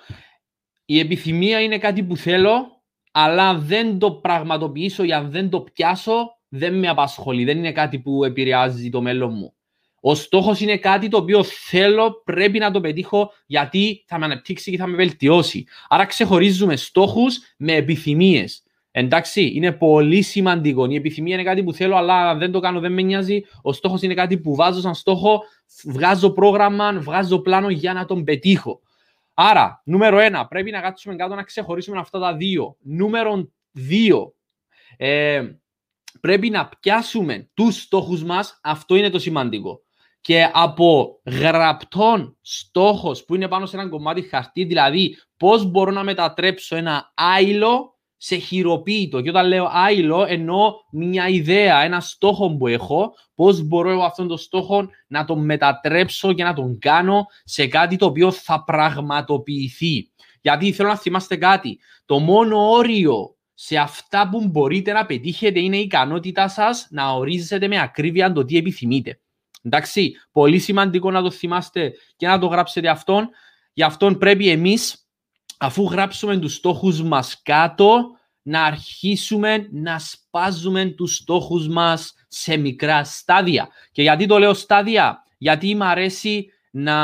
Η 0.94 1.00
επιθυμία 1.00 1.62
είναι 1.62 1.78
κάτι 1.78 2.04
που 2.04 2.18
θέλω, 2.18 2.82
αλλά 3.12 3.50
αν 3.50 3.62
δεν 3.66 4.00
το 4.00 4.12
πραγματοποιήσω 4.12 5.04
ή 5.04 5.14
αν 5.14 5.32
δεν 5.32 5.50
το 5.50 5.62
πιάσω, 5.62 6.38
δεν 6.50 6.80
με 6.80 6.88
απασχολεί. 6.88 7.44
Δεν 7.44 7.58
είναι 7.58 7.72
κάτι 7.72 8.00
που 8.00 8.24
επηρεάζει 8.24 8.90
το 8.90 9.02
μέλλον 9.02 9.34
μου. 9.34 9.54
Ο 10.02 10.16
στόχος 10.16 10.60
είναι 10.60 10.78
κάτι 10.78 11.08
το 11.08 11.18
οποίο 11.18 11.44
θέλω, 11.44 12.22
πρέπει 12.26 12.60
να 12.60 12.72
το 12.72 12.82
πετύχω 12.82 13.32
γιατί 13.46 14.04
θα 14.08 14.20
με 14.20 14.26
αναπτύξει 14.26 14.72
και 14.72 14.78
θα 14.78 14.88
με 14.88 14.96
βελτιώσει. 14.96 15.66
Άρα 15.90 16.06
ξεχωρίζουμε 16.06 16.76
στόχους 16.76 17.40
με 17.58 17.74
επιθυμίες. 17.74 18.64
Εντάξει, 18.92 19.52
είναι 19.56 19.72
πολύ 19.72 20.22
σημαντικό. 20.22 20.86
Η 20.90 20.96
επιθυμία 20.96 21.34
είναι 21.34 21.44
κάτι 21.44 21.64
που 21.64 21.74
θέλω, 21.74 21.96
αλλά 21.96 22.36
δεν 22.36 22.52
το 22.52 22.60
κάνω, 22.60 22.80
δεν 22.80 22.94
με 22.94 23.02
νοιάζει. 23.02 23.42
Ο 23.62 23.74
στόχος 23.74 24.02
είναι 24.02 24.14
κάτι 24.14 24.38
που 24.38 24.56
βάζω 24.56 24.80
σαν 24.80 24.96
στόχο, 24.96 25.44
βγάζω 25.84 26.30
πρόγραμμα, 26.30 27.00
βγάζω 27.00 27.40
πλάνο 27.40 27.70
για 27.70 27.94
να 27.94 28.06
τον 28.06 28.24
πετύχω. 28.24 28.82
Άρα, 29.34 29.82
νούμερο 29.86 30.20
ένα, 30.20 30.48
πρέπει 30.48 30.72
να 30.72 30.82
κάτσουμε 30.82 31.16
κάτω 31.16 31.36
να 31.36 31.44
ξεχωρίσουμε 31.44 32.00
αυτά 32.00 32.20
τα 32.20 32.36
δύο. 32.36 32.78
Νούμερο 32.80 33.52
δύο, 33.72 34.36
ε, 34.98 35.44
πρέπει 36.20 36.50
να 36.50 36.70
πιάσουμε 36.80 37.50
τους 37.54 37.82
στόχους 37.82 38.24
μας, 38.24 38.60
αυτό 38.64 38.96
είναι 38.96 39.10
το 39.10 39.20
σημαντικό 39.20 39.82
και 40.24 40.50
από 40.54 41.20
γραπτών 41.26 42.38
στόχος 42.42 43.26
που 43.26 43.36
είναι 43.36 43.48
πάνω 43.48 43.66
σε 43.66 43.78
ένα 43.78 43.90
κομμάτι 43.90 44.22
χαρτί, 44.22 44.64
δηλαδή 44.64 45.18
πώς 45.38 45.66
μπορώ 45.66 45.92
να 45.92 46.04
μετατρέψω 46.04 46.76
ένα 46.76 47.12
άϊλο 47.16 47.93
σε 48.24 48.36
χειροποίητο. 48.36 49.22
Και 49.22 49.30
όταν 49.30 49.48
λέω 49.48 49.70
άϊλο, 49.72 50.26
εννοώ 50.28 50.74
μια 50.92 51.28
ιδέα, 51.28 51.84
ένα 51.84 52.00
στόχο 52.00 52.58
που 52.58 52.68
έχω, 52.68 53.14
πώς 53.36 53.62
μπορώ 53.62 53.90
εγώ 53.90 54.04
αυτόν 54.04 54.28
τον 54.28 54.38
στόχο 54.38 54.90
να 55.08 55.26
τον 55.26 55.46
μετατρέψω 55.46 56.34
και 56.34 56.44
να 56.44 56.54
τον 56.54 56.80
κάνω 56.80 57.26
σε 57.44 57.68
κάτι 57.68 57.96
το 57.96 58.06
οποίο 58.06 58.32
θα 58.32 58.64
πραγματοποιηθεί. 58.64 60.12
Γιατί 60.42 60.72
θέλω 60.72 60.90
να 60.90 60.98
θυμάστε 60.98 61.36
κάτι. 61.36 61.80
Το 62.06 62.20
μόνο 62.20 62.70
όριο 62.70 63.36
σε 63.54 63.78
αυτά 63.78 64.30
που 64.30 64.48
μπορείτε 64.48 64.92
να 64.92 65.06
πετύχετε 65.06 65.60
είναι 65.60 65.78
η 65.78 65.82
ικανότητά 65.82 66.48
σας 66.48 66.88
να 66.90 67.12
ορίζετε 67.12 67.68
με 67.68 67.82
ακρίβεια 67.82 68.32
το 68.32 68.46
τι 68.46 68.58
επιθυμείτε. 68.58 69.20
Εντάξει, 69.62 70.14
πολύ 70.32 70.60
σημαντικό 70.60 71.12
να 71.12 71.22
το 71.22 71.32
θυμάστε 71.32 71.94
και 72.16 72.28
να 72.28 72.40
το 72.40 72.48
γράψετε 72.48 72.90
αυτόν. 72.90 73.30
Γι' 73.74 73.84
αυτόν 73.84 74.18
πρέπει 74.18 74.50
εμείς, 74.50 75.03
αφού 75.58 75.84
γράψουμε 75.84 76.38
τους 76.38 76.54
στόχους 76.54 77.02
μας 77.02 77.42
κάτω, 77.42 78.06
να 78.42 78.64
αρχίσουμε 78.64 79.68
να 79.72 80.00
σπάζουμε 80.00 80.86
τους 80.86 81.16
στόχους 81.16 81.68
μας 81.68 82.14
σε 82.28 82.58
μικρά 82.58 83.04
στάδια. 83.04 83.68
Και 83.92 84.02
γιατί 84.02 84.26
το 84.26 84.38
λέω 84.38 84.54
στάδια, 84.54 85.24
γιατί 85.38 85.76
μου 85.76 85.84
αρέσει 85.84 86.48
να... 86.72 86.96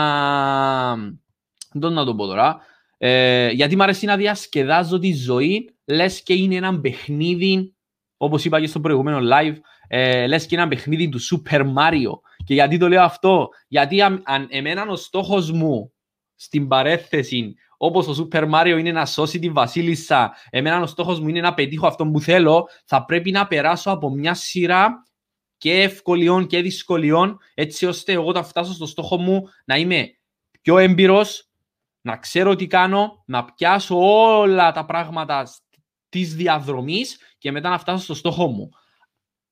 Δεν 1.71 1.93
να 1.93 2.05
το 2.05 2.15
πω 2.15 2.25
τώρα. 2.25 2.59
Ε, 2.97 3.49
γιατί 3.49 3.75
μου 3.75 3.83
αρέσει 3.83 4.05
να 4.05 4.17
διασκεδάζω 4.17 4.99
τη 4.99 5.13
ζωή, 5.13 5.75
λες 5.85 6.23
και 6.23 6.33
είναι 6.33 6.55
ένα 6.55 6.79
παιχνίδι, 6.79 7.75
όπως 8.17 8.45
είπα 8.45 8.59
και 8.59 8.67
στο 8.67 8.79
προηγούμενο 8.79 9.19
live, 9.33 9.55
ε, 9.87 10.27
λες 10.27 10.45
και 10.45 10.55
ένα 10.55 10.67
παιχνίδι 10.67 11.09
του 11.09 11.19
Super 11.19 11.73
Mario. 11.73 12.19
Και 12.45 12.53
γιατί 12.53 12.77
το 12.77 12.87
λέω 12.87 13.01
αυτό, 13.01 13.49
γιατί 13.67 14.01
αν, 14.01 14.21
αν 14.25 14.47
εμένα 14.49 14.85
ο 14.87 14.95
στόχος 14.95 15.51
μου 15.51 15.93
στην 16.35 16.67
παρέθεση, 16.67 17.55
όπως 17.81 18.07
ο 18.07 18.27
Super 18.31 18.49
Mario 18.53 18.75
είναι 18.79 18.91
να 18.91 19.05
σώσει 19.05 19.39
τη 19.39 19.49
βασίλισσα, 19.49 20.35
εμένα 20.49 20.81
ο 20.81 20.85
στόχος 20.85 21.19
μου 21.19 21.27
είναι 21.27 21.41
να 21.41 21.53
πετύχω 21.53 21.87
αυτό 21.87 22.05
που 22.05 22.21
θέλω, 22.21 22.67
θα 22.85 23.05
πρέπει 23.05 23.31
να 23.31 23.47
περάσω 23.47 23.91
από 23.91 24.09
μια 24.09 24.33
σειρά 24.33 25.03
και 25.57 25.81
ευκολιών 25.81 26.47
και 26.47 26.61
δυσκολιών, 26.61 27.37
έτσι 27.53 27.85
ώστε 27.85 28.11
εγώ 28.11 28.33
θα 28.33 28.43
φτάσω 28.43 28.73
στο 28.73 28.85
στόχο 28.85 29.17
μου 29.17 29.43
να 29.65 29.77
είμαι 29.77 30.09
πιο 30.61 30.77
έμπειρος, 30.77 31.49
να 32.01 32.17
ξέρω 32.17 32.55
τι 32.55 32.67
κάνω, 32.67 33.23
να 33.25 33.45
πιάσω 33.45 33.95
όλα 33.99 34.71
τα 34.71 34.85
πράγματα 34.85 35.47
της 36.09 36.35
διαδρομής 36.35 37.17
και 37.37 37.51
μετά 37.51 37.69
να 37.69 37.77
φτάσω 37.77 38.03
στο 38.03 38.13
στόχο 38.13 38.47
μου. 38.47 38.69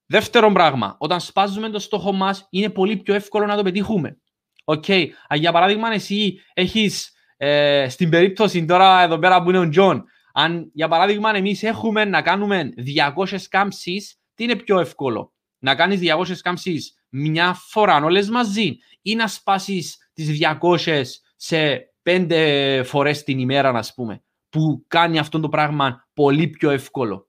Δεύτερο 0.05 0.51
πράγμα, 0.51 0.95
όταν 0.99 1.19
σπάζουμε 1.19 1.69
το 1.69 1.79
στόχο 1.79 2.11
μας, 2.11 2.47
είναι 2.49 2.69
πολύ 2.69 2.97
πιο 2.97 3.13
εύκολο 3.13 3.45
να 3.45 3.55
το 3.55 3.63
πετύχουμε. 3.63 4.17
Okay. 4.65 5.07
Για 5.33 5.51
παράδειγμα, 5.51 5.93
εσύ 5.93 6.39
έχεις 6.53 7.11
ε, 7.37 7.89
στην 7.89 8.09
περίπτωση 8.09 8.65
τώρα 8.65 9.01
εδώ 9.01 9.19
πέρα 9.19 9.43
που 9.43 9.49
είναι 9.49 9.59
ο 9.59 9.69
Τζον, 9.69 10.03
αν 10.33 10.69
για 10.73 10.87
παράδειγμα 10.87 11.35
εμείς 11.35 11.63
έχουμε 11.63 12.05
να 12.05 12.21
κάνουμε 12.21 12.69
200 13.27 13.37
κάμψεις, 13.49 14.19
τι 14.35 14.43
είναι 14.43 14.55
πιο 14.55 14.79
εύκολο, 14.79 15.33
να 15.59 15.75
κάνεις 15.75 15.99
200 15.99 16.33
κάμψεις 16.41 16.97
μια 17.09 17.53
φορά 17.53 18.03
όλες 18.03 18.29
μαζί 18.29 18.77
ή 19.01 19.15
να 19.15 19.27
σπάσεις 19.27 19.97
τις 20.13 20.39
200 20.61 21.03
σε 21.35 21.91
πέντε 22.01 22.83
φορές 22.83 23.23
την 23.23 23.39
ημέρα, 23.39 23.71
να 23.71 23.83
πούμε, 23.95 24.23
που 24.49 24.83
κάνει 24.87 25.19
αυτό 25.19 25.39
το 25.39 25.49
πράγμα 25.49 26.07
πολύ 26.13 26.47
πιο 26.47 26.69
εύκολο. 26.69 27.27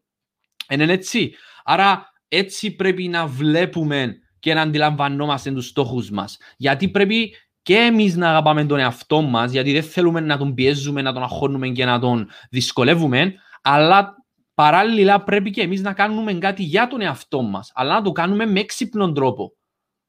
Είναι 0.68 0.92
έτσι. 0.92 1.35
Άρα 1.64 2.12
έτσι 2.29 2.77
πρέπει 2.77 3.09
να 3.09 3.27
βλέπουμε 3.27 4.18
και 4.38 4.55
να 4.55 4.62
αντιλαμβανόμαστε 4.62 5.53
τους 5.53 5.66
στόχους 5.66 6.11
μας. 6.11 6.37
Γιατί 6.57 6.88
πρέπει 6.88 7.35
και 7.68 7.76
εμείς 7.76 8.16
να 8.16 8.28
αγαπάμε 8.28 8.64
τον 8.64 8.78
εαυτό 8.78 9.20
μας, 9.20 9.52
γιατί 9.52 9.72
δεν 9.72 9.83
θέλουμε 9.83 10.20
να 10.20 10.38
τον 10.38 10.54
πιέζουμε, 10.54 11.02
να 11.02 11.12
τον 11.12 11.22
αχώνουμε 11.22 11.68
και 11.68 11.85
να 11.85 11.98
τον 11.98 12.28
δυσκολεύουμε, 12.50 13.35
αλλά 13.62 14.14
παράλληλα 14.54 15.22
πρέπει 15.22 15.50
και 15.50 15.61
εμείς 15.61 15.81
να 15.81 15.92
κάνουμε 15.92 16.35
κάτι 16.35 16.62
για 16.62 16.88
τον 16.88 17.00
εαυτό 17.00 17.42
μας, 17.42 17.70
αλλά 17.74 17.94
να 17.94 18.02
το 18.02 18.12
κάνουμε 18.12 18.46
με 18.46 18.61
έξυπνον 18.61 19.14
τρόπο. 19.14 19.52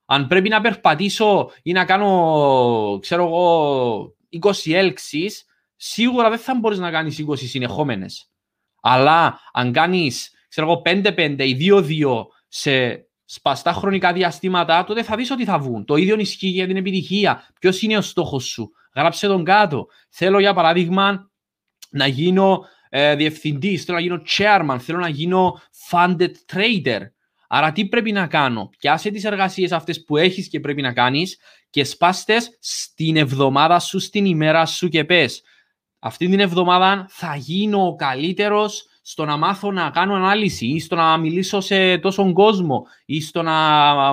Αν 0.06 0.28
πρέπει 0.28 0.50
να 0.50 0.62
περπατήσω 0.62 1.52
ή 1.64 1.72
να 1.72 1.86
κάνω, 1.86 3.00
ξέρω 3.02 3.26
εγώ, 3.26 4.16
20 4.30 4.74
έλξεις, 4.74 5.46
σίγουρα 5.76 6.30
δεν 6.30 6.40
θα 6.40 6.56
μπορείς 6.56 6.80
να 6.80 6.92
κάνεις 6.92 7.20
20 7.20 7.48
συνεχόμενες. 7.48 8.30
Αλλά 8.82 9.40
αν 9.54 9.72
κάνεις 9.72 10.32
ξέρω 10.50 10.72
εγώ, 10.72 10.82
5-5 10.86 11.44
ή 11.46 11.54
2-2 11.54 12.28
σε 12.48 13.09
σπαστά 13.32 13.74
χρονικά 13.74 14.14
διαστήματα, 14.14 14.84
τότε 14.84 15.04
θα 15.04 15.16
δεις 15.16 15.32
ότι 15.32 15.46
θα 15.46 15.60
βγουν. 15.60 15.86
Το 15.86 15.96
ίδιο 15.96 16.20
ισχύει 16.20 16.48
για 16.48 16.68
την 16.68 16.78
επιτυχία. 16.78 17.48
Ποιος 17.60 17.82
είναι 17.82 17.98
ο 17.98 18.02
στόχος 18.02 18.46
σου; 18.46 18.72
Γράψε 18.96 19.28
τον 19.28 19.44
κάτω. 19.44 19.88
Θέλω 20.10 20.40
για 20.40 20.54
παράδειγμα 20.54 21.32
να 21.90 22.08
γίνω 22.08 22.66
ε, 22.90 23.16
διευθυντής, 23.16 23.84
θέλω 23.84 23.98
να 23.98 24.04
γίνω 24.04 24.22
chairman, 24.38 24.78
θέλω 24.80 25.00
να 25.00 25.10
γίνω 25.10 25.62
funded 25.90 26.32
trader. 26.54 27.00
Άρα 27.48 27.72
τι 27.72 27.86
πρέπει 27.86 28.12
να 28.12 28.28
κάνω; 28.28 28.70
Πιάσε 28.80 29.10
τις 29.10 29.24
εργασίες 29.24 29.72
αυτές 29.72 30.04
που 30.04 30.18
έχεις 30.18 30.50
και 30.50 30.60
πρέπει 30.60 30.82
να 30.82 30.94
κάνεις 30.94 31.40
και 31.70 31.84
σπάστε 31.84 32.38
στην 32.60 33.18
εβδομάδα 33.18 33.80
σου, 33.80 34.00
στην 34.00 34.26
ημέρα 34.26 34.66
σου 34.66 34.88
και 34.88 35.06
πες 35.06 35.42
αυτή 36.00 36.28
την 36.30 36.40
εβδομάδα 36.40 37.06
θα 37.10 37.36
γίνω 37.36 37.88
ο 37.88 37.96
καλύτερος 37.96 38.86
στο 39.10 39.26
να 39.26 39.38
μάθω 39.38 39.72
να 39.72 39.90
κάνω 39.90 40.14
ανάλυση 40.14 40.68
ή 40.68 40.80
στο 40.80 40.96
να 40.96 41.18
μιλήσω 41.18 41.60
σε 41.60 41.98
τόσον 41.98 42.34
κόσμο 42.34 42.86
ή 43.06 43.22
στο 43.22 43.42
να 43.42 43.54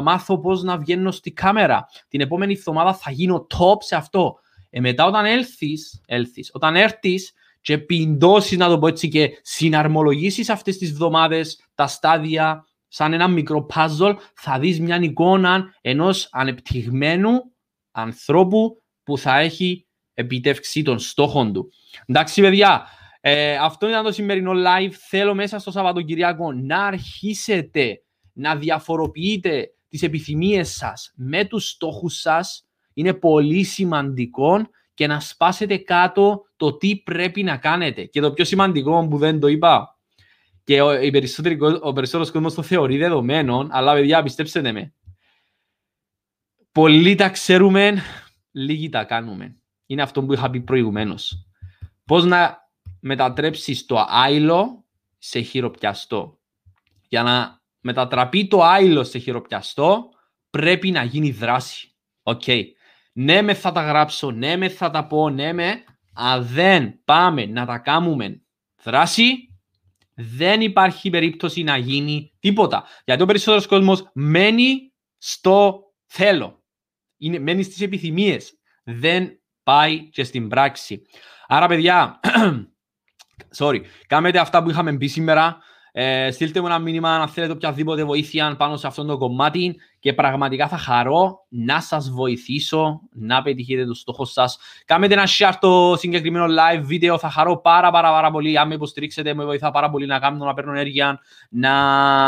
μάθω 0.00 0.40
πώς 0.40 0.62
να 0.62 0.78
βγαίνω 0.78 1.10
στη 1.10 1.32
κάμερα. 1.32 1.86
Την 2.08 2.20
επόμενη 2.20 2.52
εβδομάδα 2.52 2.94
θα 2.94 3.10
γίνω 3.10 3.46
top 3.58 3.76
σε 3.78 3.96
αυτό. 3.96 4.34
Ε, 4.70 4.80
μετά 4.80 5.04
όταν 5.04 5.24
έλθεις, 5.24 6.00
έλθεις, 6.06 6.50
όταν 6.52 6.76
έρθεις 6.76 7.32
και 7.60 7.78
πιντώσεις, 7.78 8.58
να 8.58 8.68
το 8.68 8.78
πω 8.78 8.86
έτσι, 8.86 9.08
και 9.08 9.30
συναρμολογήσεις 9.42 10.48
αυτές 10.48 10.78
τις 10.78 10.90
εβδομάδες 10.90 11.60
τα 11.74 11.86
στάδια 11.86 12.66
σαν 12.88 13.12
ένα 13.12 13.28
μικρό 13.28 13.66
puzzle, 13.74 14.14
θα 14.34 14.58
δεις 14.58 14.80
μια 14.80 14.96
εικόνα 15.00 15.74
ενός 15.80 16.28
ανεπτυγμένου 16.30 17.52
ανθρώπου 17.90 18.82
που 19.02 19.18
θα 19.18 19.38
έχει 19.38 19.86
επιτεύξει 20.14 20.82
των 20.82 20.98
στόχων 20.98 21.52
του. 21.52 21.72
Εντάξει, 22.06 22.40
παιδιά, 22.40 22.86
ε, 23.28 23.56
αυτό 23.56 23.88
ήταν 23.88 24.04
το 24.04 24.12
σημερινό 24.12 24.52
live. 24.52 24.90
Θέλω 25.08 25.34
μέσα 25.34 25.58
στο 25.58 25.70
Σαββατοκυριακό 25.70 26.52
να 26.52 26.84
αρχίσετε 26.84 28.02
να 28.32 28.56
διαφοροποιείτε 28.56 29.70
τις 29.88 30.02
επιθυμίες 30.02 30.70
σας 30.70 31.12
με 31.16 31.44
τους 31.44 31.68
στόχους 31.68 32.20
σας. 32.20 32.66
Είναι 32.94 33.14
πολύ 33.14 33.62
σημαντικό 33.62 34.68
και 34.94 35.06
να 35.06 35.20
σπάσετε 35.20 35.76
κάτω 35.76 36.42
το 36.56 36.76
τι 36.76 36.96
πρέπει 36.96 37.42
να 37.42 37.56
κάνετε. 37.56 38.04
Και 38.04 38.20
το 38.20 38.32
πιο 38.32 38.44
σημαντικό 38.44 39.06
που 39.08 39.18
δεν 39.18 39.40
το 39.40 39.46
είπα, 39.46 39.98
και 40.64 40.82
ο, 40.82 40.88
ο 41.80 41.92
περισσότερος 41.92 42.30
κόσμος 42.30 42.54
το 42.54 42.62
θεωρεί 42.62 42.96
δεδομένο, 42.96 43.66
αλλά 43.70 43.92
παιδιά 43.92 44.22
πιστέψτε 44.22 44.72
με, 44.72 44.92
πολλοί 46.72 47.14
τα 47.14 47.28
ξέρουμε, 47.28 48.02
λίγοι 48.52 48.88
τα 48.88 49.04
κάνουμε. 49.04 49.56
Είναι 49.86 50.02
αυτό 50.02 50.22
που 50.22 50.32
είχα 50.32 50.50
πει 50.50 50.60
προηγουμένως. 50.60 51.46
Πώς 52.04 52.24
να 52.24 52.64
μετατρέψεις 53.06 53.86
το 53.86 54.06
άϊλο 54.08 54.84
σε 55.18 55.40
χειροπιαστό. 55.40 56.40
Για 57.08 57.22
να 57.22 57.62
μετατραπεί 57.80 58.46
το 58.46 58.62
άϊλο 58.62 59.04
σε 59.04 59.18
χειροπιαστό, 59.18 60.08
πρέπει 60.50 60.90
να 60.90 61.02
γίνει 61.02 61.30
δράση. 61.30 61.94
OK. 62.22 62.42
Okay. 62.46 62.62
Ναι 63.12 63.42
μεν 63.42 63.54
θα 63.54 63.72
τα 63.72 63.82
γράψω, 63.82 64.30
ναι 64.30 64.56
μεν 64.56 64.68
θα 64.68 64.90
τα 64.90 65.06
πω, 65.06 65.30
ναι 65.30 65.52
μεν, 65.52 65.84
αν 66.14 66.46
δεν 66.46 67.04
πάμε 67.04 67.46
να 67.46 67.66
τα 67.66 67.78
κάνουμε 67.78 68.42
δράση, 68.82 69.58
δεν 70.14 70.60
υπάρχει 70.60 71.10
περίπτωση 71.10 71.62
να 71.62 71.76
γίνει 71.76 72.34
τίποτα. 72.38 72.84
Γιατί 73.04 73.22
ο 73.22 73.26
περισσότερος 73.26 73.66
κόσμος 73.66 74.10
μένει 74.14 74.92
στο 75.18 75.80
θέλω. 76.06 76.64
Είναι, 77.16 77.38
μένει 77.38 77.62
στις 77.62 77.80
επιθυμίες. 77.80 78.58
Δεν 78.84 79.40
πάει 79.62 80.08
και 80.08 80.24
στην 80.24 80.48
πράξη. 80.48 81.02
Άρα, 81.46 81.66
παιδιά, 81.66 82.20
sorry, 83.58 83.80
κάνετε 84.06 84.38
αυτά 84.38 84.62
που 84.62 84.70
είχαμε 84.70 84.96
πει 84.96 85.06
σήμερα. 85.06 85.58
Ε, 85.98 86.30
στείλτε 86.30 86.60
μου 86.60 86.66
ένα 86.66 86.78
μήνυμα 86.78 87.16
αν 87.16 87.28
θέλετε 87.28 87.52
οποιαδήποτε 87.52 88.04
βοήθεια 88.04 88.56
πάνω 88.58 88.76
σε 88.76 88.86
αυτό 88.86 89.04
το 89.04 89.18
κομμάτι 89.18 89.76
και 89.98 90.12
πραγματικά 90.12 90.68
θα 90.68 90.76
χαρώ 90.76 91.46
να 91.48 91.80
σας 91.80 92.10
βοηθήσω 92.10 93.00
να 93.12 93.42
πετύχετε 93.42 93.86
το 93.86 93.94
στόχο 93.94 94.24
σας. 94.24 94.58
Κάνετε 94.84 95.14
ένα 95.14 95.26
share 95.38 95.52
το 95.60 95.96
συγκεκριμένο 95.96 96.44
live 96.44 96.82
βίντεο, 96.82 97.18
θα 97.18 97.30
χαρώ 97.30 97.60
πάρα 97.60 97.90
πάρα 97.90 98.10
πάρα 98.10 98.30
πολύ. 98.30 98.58
Αν 98.58 98.68
με 98.68 98.74
υποστηρίξετε, 98.74 99.34
με 99.34 99.44
βοηθά 99.44 99.70
πάρα 99.70 99.90
πολύ 99.90 100.06
να 100.06 100.18
κάνω 100.18 100.44
να 100.44 100.54
παίρνω 100.54 100.72
ενέργεια, 100.72 101.20
να 101.50 101.72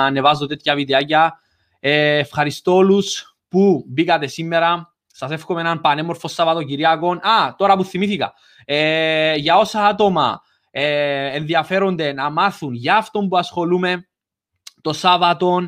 ανεβάζω 0.04 0.46
τέτοια 0.46 0.74
βιντεάκια. 0.74 1.40
Ε, 1.80 2.18
ευχαριστώ 2.18 2.74
όλους 2.74 3.36
που 3.48 3.84
μπήκατε 3.88 4.26
σήμερα. 4.26 4.94
Σας 5.06 5.30
εύχομαι 5.30 5.60
έναν 5.60 5.80
πανέμορφο 5.80 6.28
Σαββατοκυριακό. 6.28 7.10
Α, 7.10 7.54
τώρα 7.56 7.76
που 7.76 7.84
θυμήθηκα. 7.84 8.32
Ε, 8.64 9.34
για 9.34 9.56
όσα 9.56 9.86
άτομα 9.86 10.42
ε, 10.70 11.36
ενδιαφέρονται 11.36 12.12
να 12.12 12.30
μάθουν 12.30 12.74
για 12.74 12.96
αυτόν 12.96 13.28
που 13.28 13.36
ασχολούμαι 13.36 14.08
το 14.80 14.92
Σάββατο, 14.92 15.58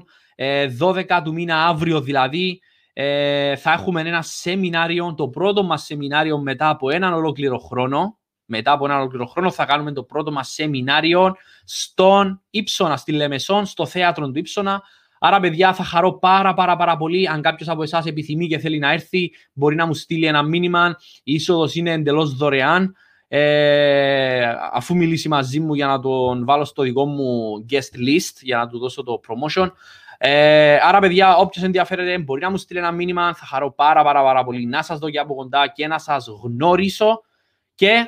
12 0.81 1.05
ε, 1.09 1.23
του 1.25 1.33
μήνα 1.33 1.67
αύριο 1.67 2.01
δηλαδή, 2.01 2.61
ε, 2.93 3.57
θα 3.57 3.73
έχουμε 3.73 4.01
ένα 4.01 4.23
σεμινάριο, 4.23 5.15
το 5.15 5.29
πρώτο 5.29 5.63
μας 5.63 5.85
σεμινάριο 5.85 6.39
μετά 6.39 6.69
από 6.69 6.91
έναν 6.91 7.13
ολόκληρο 7.13 7.59
χρόνο. 7.59 8.19
Μετά 8.53 8.73
από 8.73 8.85
έναν 8.85 8.99
ολόκληρο 8.99 9.27
χρόνο 9.27 9.51
θα 9.51 9.65
κάνουμε 9.65 9.93
το 9.93 10.03
πρώτο 10.03 10.33
μας 10.33 10.49
σεμινάριο 10.49 11.35
στον 11.65 12.43
Ήψονα, 12.51 12.97
στη 12.97 13.13
Λεμεσόν, 13.13 13.67
στο 13.67 13.87
θέατρο 13.87 14.31
του 14.31 14.39
Ήψονα. 14.39 14.83
Άρα, 15.19 15.41
παιδιά, 15.41 15.75
θα 15.75 15.85
χαρώ 15.85 16.19
πάρα 16.19 16.55
πάρα 16.55 16.77
πάρα 16.77 16.97
πολύ. 16.97 17.29
Αν 17.29 17.43
κάποιος 17.43 17.69
από 17.69 17.83
εσάς 17.83 18.07
επιθυμεί 18.07 18.47
και 18.47 18.59
θέλει 18.59 18.79
να 18.79 18.93
έρθει, 18.93 19.31
μπορεί 19.53 19.75
να 19.75 19.87
μου 19.87 19.95
στείλει 19.95 20.27
ένα 20.27 20.43
μήνυμα. 20.43 20.97
Η 21.23 21.33
είσοδος 21.33 21.75
είναι 21.75 21.93
εντελώς 21.93 22.35
δωρεάν. 22.35 22.95
Ε, 23.33 24.55
αφού 24.73 24.97
μιλήσει 24.97 25.29
μαζί 25.29 25.61
μου 25.61 25.75
για 25.75 25.87
να 25.87 26.01
τον 26.01 26.45
βάλω 26.45 26.65
στο 26.65 26.83
δικό 26.83 27.07
μου 27.07 27.65
guest 27.71 27.97
list, 28.09 28.35
για 28.41 28.57
να 28.57 28.69
του 28.69 28.79
δώσω 28.79 29.03
το 29.03 29.21
promotion. 29.29 29.71
Ε, 30.19 30.79
άρα, 30.83 30.99
παιδιά, 30.99 31.37
όποιος 31.37 31.65
ενδιαφέρεται 31.65 32.19
μπορεί 32.19 32.41
να 32.41 32.51
μου 32.51 32.57
στείλει 32.57 32.79
ένα 32.79 32.93
μήνυμα. 32.93 33.35
Θα 33.35 33.47
χαρώ 33.47 33.73
πάρα, 33.73 34.05
πάρα, 34.05 34.23
πάρα 34.23 34.45
πολύ 34.45 34.67
να 34.67 34.83
σας 34.83 34.99
δω 34.99 35.11
και 35.11 35.19
από 35.19 35.35
κοντά 35.35 35.69
και 35.69 35.87
να 35.87 35.99
σας 35.99 36.27
γνωρίσω. 36.43 37.23
Και 37.75 38.07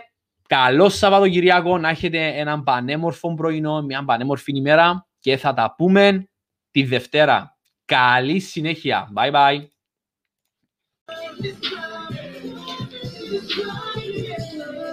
καλό 0.49 0.89
Σαββατοκυριακό 0.89 1.79
να 1.79 1.89
έχετε 1.89 2.27
έναν 2.27 2.63
πανέμορφο 2.63 3.35
πρωινό, 3.35 3.83
μια 3.83 4.05
πανέμορφη 4.05 4.57
ημέρα 4.57 5.07
και 5.21 5.37
θα 5.37 5.55
τα 5.55 5.75
πούμε 5.77 6.29
τη 6.71 6.83
Δευτέρα. 6.83 7.57
Καλή 7.85 8.41
συνέχεια. 8.41 9.09
Bye 9.17 9.33
bye. 9.33 9.67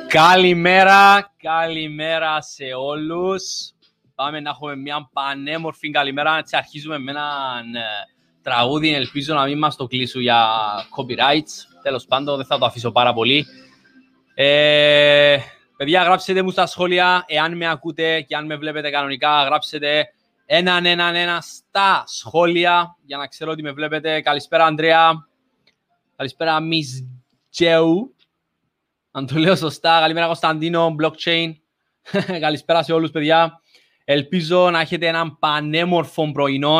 Καλημέρα, 0.10 1.34
καλημέρα 1.38 2.42
σε 2.42 2.64
όλους. 2.78 3.44
Πάμε 4.16 4.40
να 4.40 4.50
έχουμε 4.50 4.76
μια 4.76 5.10
πανέμορφη 5.14 5.92
καλημέρα. 5.92 6.38
Έτσι 6.38 6.56
αρχίζουμε 6.56 6.98
με 7.00 7.12
ένα 7.12 7.30
ε, 7.76 7.82
τραγούδι. 8.42 8.94
Ελπίζω 8.94 9.34
να 9.34 9.46
μην 9.46 9.58
μας 9.58 9.76
το 9.76 9.88
κλείσουν 9.88 10.22
για 10.22 10.48
copyrights. 10.98 11.80
Τέλος 11.84 12.06
πάντων, 12.06 12.38
δεν 12.38 12.46
θα 12.46 12.58
το 12.58 12.66
αφήσω 12.66 12.92
πάρα 12.92 13.14
πολύ. 13.14 13.46
Ε, 14.34 15.38
παιδιά, 15.78 16.04
γράψτε 16.04 16.42
μου 16.42 16.52
στα 16.52 16.66
σχόλια, 16.66 17.24
εάν 17.28 17.58
με 17.58 17.70
ακούτε 17.70 18.22
και 18.22 18.36
αν 18.36 18.46
με 18.46 18.56
βλέπετε 18.56 18.90
κανονικά, 18.90 19.44
γράψτε 19.44 20.06
έναν, 20.46 20.86
έναν, 20.86 21.16
ένα 21.16 21.42
στα 21.42 22.04
σχόλια 22.06 22.96
για 23.06 23.18
να 23.18 23.28
ξέρω 23.28 23.52
ότι 23.52 23.62
με 23.62 23.72
βλέπετε. 23.72 24.22
Καλησπέρα, 24.22 24.66
Ανδρέα. 24.66 25.28
Καλησπέρα, 26.16 26.58
Miss 26.60 27.06
Τζέου. 27.52 28.14
Αν 29.12 29.26
το 29.28 29.40
λέω 29.40 29.56
σωστά. 29.56 30.00
Καλημέρα, 30.00 30.26
Κωνσταντίνο, 30.26 30.96
blockchain. 31.02 31.52
Καλησπέρα 32.46 32.84
σε 32.84 32.94
όλους, 32.94 33.12
παιδιά. 33.12 33.62
Ελπίζω 34.06 34.70
να 34.70 34.80
έχετε 34.80 35.08
έναν 35.08 35.38
πανέμορφο 35.40 36.32
πρωινό. 36.32 36.80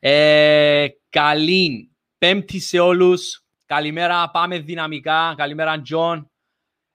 Ε, 0.00 0.86
καλή 1.10 1.90
πέμπτη 2.18 2.60
σε 2.60 2.78
όλους. 2.78 3.42
Καλημέρα, 3.66 4.30
πάμε 4.30 4.58
δυναμικά. 4.58 5.34
Καλημέρα, 5.36 5.80
Τζον. 5.80 6.30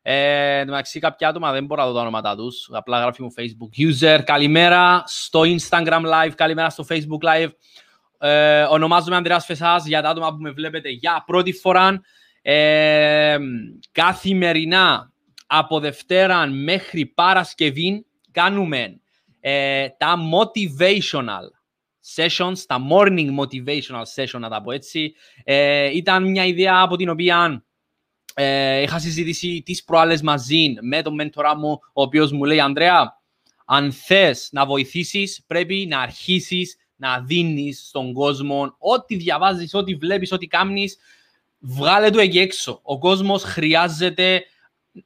Ε, 0.02 0.60
εν 0.60 0.68
μεταξύ 0.68 1.00
κάποια 1.00 1.28
άτομα 1.28 1.52
δεν 1.52 1.66
μπορώ 1.66 1.82
να 1.82 1.88
δω 1.88 1.94
τα 1.94 2.02
ονόματα 2.02 2.36
τους. 2.36 2.70
Απλά 2.72 3.00
γράφει 3.00 3.22
μου 3.22 3.34
Facebook 3.38 3.90
user. 3.90 4.22
Καλημέρα 4.24 5.04
στο 5.06 5.42
Instagram 5.42 6.02
live. 6.06 6.32
Καλημέρα 6.36 6.70
στο 6.70 6.86
Facebook 6.90 7.28
live. 7.28 7.50
Ε, 8.18 8.64
ονομάζομαι 8.64 9.16
Ανδρέας 9.16 9.46
Φεσάς 9.46 9.86
για 9.86 10.02
τα 10.02 10.10
άτομα 10.10 10.30
που 10.30 10.42
με 10.42 10.52
βλέπετε 10.52 10.90
για 10.90 11.24
πρώτη 11.26 11.54
φορά. 11.54 12.02
Ε, 12.46 13.38
καθημερινά 13.92 15.12
από 15.48 15.80
Δευτέρα 15.80 16.48
μέχρι 16.48 17.06
Παρασκευή 17.06 18.06
κάνουμε 18.32 19.00
ε, 19.40 19.88
τα 19.90 20.16
motivational 20.34 21.48
sessions, 22.16 22.58
τα 22.68 22.88
morning 22.92 23.28
motivational 23.40 24.04
session 24.16 24.40
να 24.40 24.50
τα 24.50 24.62
πω 24.62 24.72
έτσι. 24.72 25.14
Ε, 25.44 25.96
ήταν 25.96 26.30
μια 26.30 26.46
ιδέα 26.46 26.80
από 26.82 26.96
την 26.96 27.10
οποία 27.10 27.66
ε, 28.34 28.82
είχα 28.82 29.00
συζητήσει 29.00 29.62
τις 29.66 29.84
προάλλες 29.84 30.22
μαζί 30.22 30.74
με 30.82 31.02
τον 31.02 31.14
μέντορα 31.14 31.58
μου, 31.58 31.80
ο 31.94 32.02
οποίος 32.02 32.32
μου 32.32 32.44
λέει 32.44 32.60
«Ανδρέα, 32.60 33.22
αν 33.66 33.92
θες 33.92 34.50
να 34.52 34.66
βοηθήσεις, 34.66 35.44
πρέπει 35.48 35.86
να 35.90 36.00
αρχίσεις 36.00 36.78
να 36.96 37.20
δίνεις 37.20 37.88
στον 37.88 38.14
κόσμο 38.14 38.76
ό,τι 38.78 39.16
διαβάζεις, 39.16 39.74
ό,τι 39.74 39.96
βλέπεις, 39.96 40.32
ό,τι 40.32 40.48
κάνεις, 40.48 40.98
βγάλε 41.66 42.10
το 42.10 42.20
εκεί 42.20 42.40
έξω. 42.40 42.80
Ο 42.84 43.00
κόσμος 43.00 43.44
χρειάζεται 43.44 44.46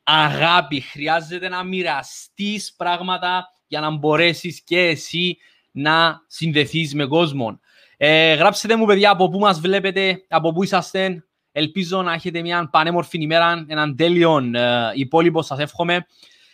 αγάπη, 0.04 0.80
χρειάζεται 0.80 1.50
να 1.50 1.64
μοιραστείς 1.64 2.74
πράγματα 2.78 3.54
για 3.68 3.80
να 3.80 3.92
μπορέσεις 3.92 4.62
και 4.62 4.80
εσύ 4.80 5.38
να 5.72 6.22
συνδεθείς 6.28 6.94
με 6.94 7.06
κόσμο. 7.06 7.60
Ε, 7.98 8.34
γράψτε 8.34 8.76
μου 8.76 8.86
παιδιά 8.86 9.10
από 9.10 9.30
πού 9.30 9.40
μας 9.40 9.60
βλέπετε, 9.60 10.26
από 10.28 10.54
πού 10.54 10.64
είσαστε, 10.64 11.22
Ελπίζω 11.58 12.02
να 12.02 12.14
έχετε 12.14 12.42
μια 12.42 12.70
πανέμορφη 12.72 13.22
ημέρα, 13.22 13.66
έναν 13.68 13.96
τέλειο 13.96 14.38
ε, 14.54 14.92
υπόλοιπο 14.94 15.42
σας 15.42 15.60
εύχομαι. 15.60 16.06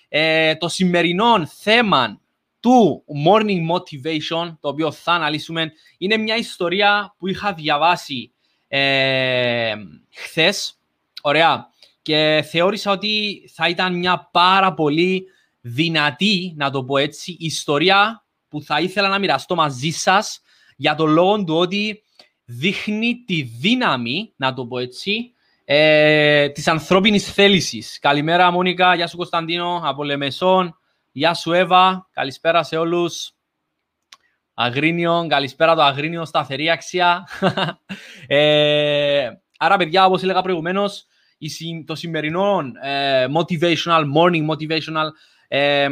Ε, 0.09 0.55
το 0.55 0.67
σημερινό 0.67 1.45
θέμα 1.45 2.21
του 2.59 3.03
Morning 3.27 3.71
Motivation, 3.71 4.57
το 4.59 4.67
οποίο 4.67 4.91
θα 4.91 5.11
αναλύσουμε, 5.11 5.71
είναι 5.97 6.17
μια 6.17 6.35
ιστορία 6.35 7.15
που 7.17 7.27
είχα 7.27 7.53
διαβάσει 7.53 8.33
ε, 8.75 9.73
χθες. 10.15 10.79
Ωραία. 11.21 11.67
Και 12.01 12.45
θεώρησα 12.49 12.91
ότι 12.91 13.41
θα 13.53 13.69
ήταν 13.69 13.97
μια 13.97 14.29
πάρα 14.31 14.73
πολύ 14.73 15.25
δυνατή, 15.61 16.53
να 16.57 16.71
το 16.71 16.83
πω 16.83 16.97
έτσι, 16.97 17.35
ιστορία 17.39 18.23
που 18.49 18.61
θα 18.61 18.79
ήθελα 18.79 19.09
να 19.09 19.19
μοιραστώ 19.19 19.55
μαζί 19.55 19.89
σας 19.89 20.41
για 20.75 20.95
τον 20.95 21.09
λόγο 21.09 21.43
του 21.43 21.55
ότι 21.55 22.03
δείχνει 22.45 23.23
τη 23.25 23.41
δύναμη, 23.41 24.33
να 24.35 24.53
το 24.53 24.65
πω 24.65 24.77
έτσι, 24.77 25.33
ε, 25.65 26.49
της 26.49 26.67
ανθρώπινης 26.67 27.33
θέλησης. 27.33 27.99
Καλημέρα 27.99 28.51
Μόνικα, 28.51 28.95
γεια 28.95 29.07
σου 29.07 29.17
Κωνσταντίνο, 29.17 29.81
από 29.83 30.03
Λεμεσόν, 30.03 30.77
γεια 31.11 31.33
σου 31.33 31.51
Εύα, 31.51 32.09
καλησπέρα 32.11 32.63
σε 32.63 32.77
όλους. 32.77 33.33
Αγρίνιο, 34.53 35.25
καλησπέρα 35.29 35.75
το 35.75 35.81
Αγρίνιο, 35.81 36.25
σταθερή 36.25 36.69
αξία. 36.69 37.27
ε, 38.27 39.29
άρα 39.57 39.77
παιδιά, 39.77 40.05
όπως 40.05 40.23
έλεγα 40.23 40.41
προηγουμένως, 40.41 41.05
το 41.85 41.95
σημερινό 41.95 42.61
ε, 42.81 43.25
motivational, 43.37 44.03
morning 44.15 44.49
motivational, 44.49 45.09
ε, 45.47 45.89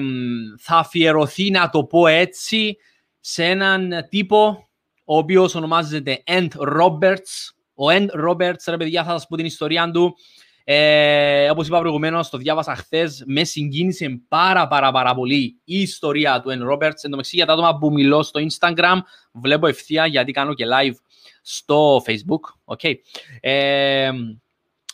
θα 0.59 0.77
αφιερωθεί, 0.77 1.51
να 1.51 1.69
το 1.69 1.83
πω 1.83 2.07
έτσι, 2.07 2.77
σε 3.19 3.45
έναν 3.45 4.07
τύπο 4.09 4.67
ο 5.05 5.17
οποίος 5.17 5.55
ονομάζεται 5.55 6.23
End 6.25 6.47
Roberts. 6.79 7.51
Ο 7.73 7.85
End 7.89 8.07
Roberts, 8.27 8.63
ρε 8.67 8.77
παιδιά, 8.77 9.03
θα 9.03 9.11
σας 9.11 9.27
πω 9.27 9.35
την 9.35 9.45
ιστορία 9.45 9.91
του. 9.91 10.15
Ε, 10.63 11.49
όπως 11.49 11.67
είπα 11.67 11.79
προηγουμένως, 11.79 12.29
το 12.29 12.37
διάβασα 12.37 12.75
χθες, 12.75 13.23
με 13.25 13.43
συγκίνησε 13.43 14.21
πάρα 14.27 14.67
πάρα 14.67 14.91
πάρα 14.91 15.15
πολύ 15.15 15.59
η 15.63 15.81
ιστορία 15.81 16.41
του 16.41 16.49
Εν 16.49 16.63
Ρόμπερτς. 16.63 17.03
Εν 17.03 17.09
τω 17.09 17.15
μεταξύ 17.15 17.35
για 17.35 17.45
τα 17.45 17.53
άτομα 17.53 17.77
που 17.77 17.91
μιλώ 17.91 18.23
στο 18.23 18.39
Instagram, 18.49 18.97
βλέπω 19.31 19.67
ευθεία 19.67 20.05
γιατί 20.05 20.31
κάνω 20.31 20.53
και 20.53 20.65
live 20.65 20.95
στο 21.41 22.03
Facebook. 22.05 22.75
Okay. 22.75 22.93
Ε, 23.39 24.11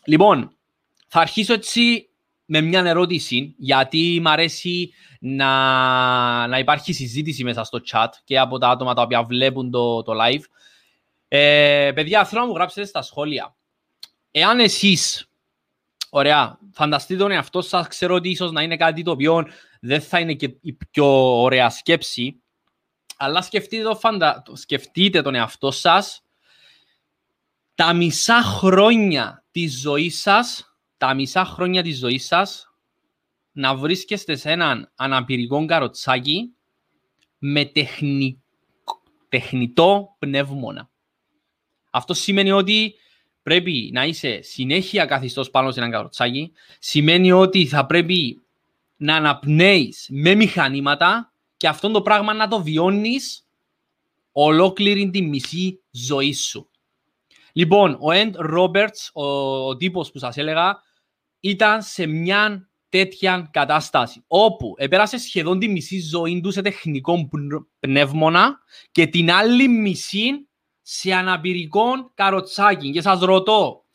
λοιπόν, 0.05 0.51
θα 1.07 1.19
αρχίσω 1.19 1.53
έτσι 1.53 2.09
με 2.45 2.61
μια 2.61 2.83
ερώτηση, 2.85 3.55
γιατί 3.57 4.19
μου 4.21 4.29
αρέσει 4.29 4.93
να, 5.19 6.47
να 6.47 6.59
υπάρχει 6.59 6.93
συζήτηση 6.93 7.43
μέσα 7.43 7.63
στο 7.63 7.79
chat 7.91 8.07
και 8.23 8.39
από 8.39 8.57
τα 8.57 8.69
άτομα 8.69 8.93
τα 8.93 9.01
οποία 9.01 9.23
βλέπουν 9.23 9.71
το, 9.71 10.03
το 10.03 10.13
live. 10.25 10.43
Ε, 11.27 11.91
παιδιά, 11.95 12.25
θέλω 12.25 12.41
να 12.41 12.47
μου 12.47 12.53
γράψετε 12.53 12.87
στα 12.87 13.01
σχόλια. 13.01 13.55
Εάν 14.31 14.59
εσείς, 14.59 15.26
ωραία, 16.09 16.59
φανταστείτε 16.71 17.19
τον 17.19 17.31
εαυτό 17.31 17.61
σας, 17.61 17.87
ξέρω 17.87 18.15
ότι 18.15 18.29
ίσως 18.29 18.51
να 18.51 18.61
είναι 18.61 18.77
κάτι 18.77 19.03
το 19.03 19.11
οποίο 19.11 19.47
δεν 19.81 20.01
θα 20.01 20.19
είναι 20.19 20.33
και 20.33 20.57
η 20.61 20.73
πιο 20.73 21.41
ωραία 21.41 21.69
σκέψη, 21.69 22.41
αλλά 23.17 23.41
σκεφτείτε, 23.41 23.83
το 23.83 23.95
φαντα... 23.95 24.43
σκεφτείτε 24.53 25.21
τον 25.21 25.35
εαυτό 25.35 25.71
σας 25.71 26.21
τα 27.75 27.93
μισά 27.93 28.41
χρόνια 28.41 29.45
της 29.51 29.79
ζωής 29.79 30.21
σας, 30.21 30.75
τα 30.97 31.13
μισά 31.13 31.45
χρόνια 31.45 31.83
της 31.83 31.97
ζωής 31.97 32.25
σας, 32.25 32.73
να 33.51 33.75
βρίσκεστε 33.75 34.35
σε 34.35 34.51
έναν 34.51 34.91
αναπηρικό 34.95 35.65
καροτσάκι 35.65 36.55
με 37.37 37.65
τεχνη... 37.65 38.43
τεχνητό 39.29 40.15
πνεύμονα. 40.19 40.89
Αυτό 41.89 42.13
σημαίνει 42.13 42.51
ότι 42.51 42.95
πρέπει 43.47 43.89
να 43.93 44.05
είσαι 44.05 44.41
συνέχεια 44.41 45.05
καθιστός 45.05 45.49
πάνω 45.49 45.71
σε 45.71 45.79
έναν 45.79 45.91
καροτσάκι. 45.91 46.51
Σημαίνει 46.79 47.31
ότι 47.31 47.65
θα 47.65 47.85
πρέπει 47.85 48.41
να 48.95 49.15
αναπνέεις 49.15 50.07
με 50.09 50.35
μηχανήματα 50.35 51.33
και 51.57 51.67
αυτό 51.67 51.91
το 51.91 52.01
πράγμα 52.01 52.33
να 52.33 52.47
το 52.47 52.63
βιώνεις 52.63 53.47
ολόκληρη 54.31 55.09
τη 55.09 55.21
μισή 55.21 55.83
ζωή 55.91 56.33
σου. 56.33 56.69
Λοιπόν, 57.53 57.97
ο 57.99 58.11
Εντ 58.11 58.35
Ρόμπερτς, 58.37 59.09
ο, 59.13 59.23
ο 59.67 59.75
τύπος 59.77 60.11
που 60.11 60.19
σας 60.19 60.37
έλεγα, 60.37 60.81
ήταν 61.39 61.81
σε 61.81 62.05
μια 62.05 62.69
τέτοια 62.89 63.49
κατάσταση, 63.51 64.23
όπου 64.27 64.73
επέρασε 64.77 65.17
σχεδόν 65.17 65.59
τη 65.59 65.67
μισή 65.67 65.99
ζωή 65.99 66.41
του 66.41 66.51
σε 66.51 66.61
τεχνικό 66.61 67.29
πνεύμονα 67.79 68.59
και 68.91 69.07
την 69.07 69.31
άλλη 69.31 69.67
μισή 69.67 70.46
σε 70.89 71.13
αναπηρικό 71.13 72.11
καροτσάκι. 72.13 72.91
Και 72.91 73.01
σας 73.01 73.19
ρωτώ, 73.19 73.85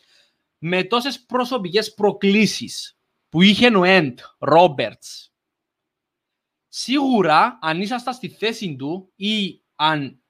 με 0.58 0.84
τόσες 0.84 1.24
προσωπικές 1.24 1.94
προκλήσεις 1.94 2.98
που 3.28 3.42
είχε 3.42 3.76
ο 3.76 3.84
Εντ 3.84 4.18
Ρόμπερτς, 4.38 5.32
σίγουρα 6.68 7.58
αν 7.62 7.80
ήσασταν 7.80 8.14
στη 8.14 8.28
θέση 8.28 8.76
του 8.76 9.12
ή 9.16 9.60
αν 9.74 10.22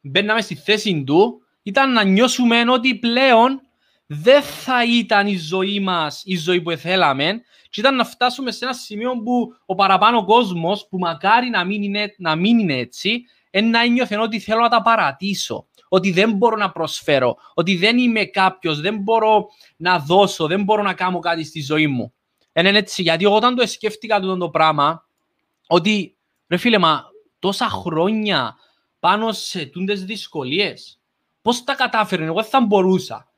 μπαίναμε 0.00 0.40
στη 0.40 0.54
θέση 0.54 1.04
του, 1.04 1.42
ήταν 1.62 1.92
να 1.92 2.04
νιώσουμε 2.04 2.70
ότι 2.70 2.94
πλέον 2.98 3.60
δεν 4.06 4.42
θα 4.42 4.84
ήταν 4.84 5.26
η 5.26 5.36
ζωή 5.36 5.80
μας 5.80 6.22
η 6.24 6.36
ζωή 6.36 6.60
που 6.62 6.76
θέλαμε 6.76 7.40
και 7.70 7.80
ήταν 7.80 7.96
να 7.96 8.04
φτάσουμε 8.04 8.50
σε 8.50 8.64
ένα 8.64 8.74
σημείο 8.74 9.22
που 9.22 9.54
ο 9.66 9.74
παραπάνω 9.74 10.24
κόσμος, 10.24 10.88
που 10.88 10.98
μακάρι 10.98 11.48
να 11.48 11.64
μην 11.64 11.82
είναι, 11.82 12.14
να 12.18 12.36
μην 12.36 12.58
είναι 12.58 12.76
έτσι, 12.76 13.24
να 13.50 13.86
νιώθει 13.86 14.16
ότι 14.16 14.40
θέλω 14.40 14.60
να 14.60 14.68
τα 14.68 14.82
παρατήσω, 14.82 15.66
ότι 15.88 16.10
δεν 16.10 16.32
μπορώ 16.32 16.56
να 16.56 16.70
προσφέρω, 16.70 17.36
ότι 17.54 17.76
δεν 17.76 17.98
είμαι 17.98 18.24
κάποιος, 18.24 18.80
δεν 18.80 18.98
μπορώ 18.98 19.46
να 19.76 19.98
δώσω, 19.98 20.46
δεν 20.46 20.62
μπορώ 20.62 20.82
να 20.82 20.94
κάνω 20.94 21.18
κάτι 21.18 21.44
στη 21.44 21.62
ζωή 21.62 21.86
μου. 21.86 22.12
Είναι 22.52 22.78
έτσι, 22.78 23.02
γιατί 23.02 23.26
όταν 23.26 23.54
το 23.54 23.66
σκέφτηκα 23.66 24.20
το, 24.20 24.36
το 24.36 24.50
πράγμα, 24.50 25.06
ότι 25.66 26.16
ρε 26.48 26.56
φίλε, 26.56 26.78
μα 26.78 27.04
τόσα 27.38 27.68
χρόνια 27.68 28.56
πάνω 29.00 29.32
σε 29.32 29.66
τούντες 29.66 30.04
δυσκολίες, 30.04 31.00
Πώς 31.42 31.64
τα 31.64 31.74
κατάφερε, 31.74 32.24
εγώ 32.24 32.42
θα 32.42 32.60
μπορούσα. 32.60 33.28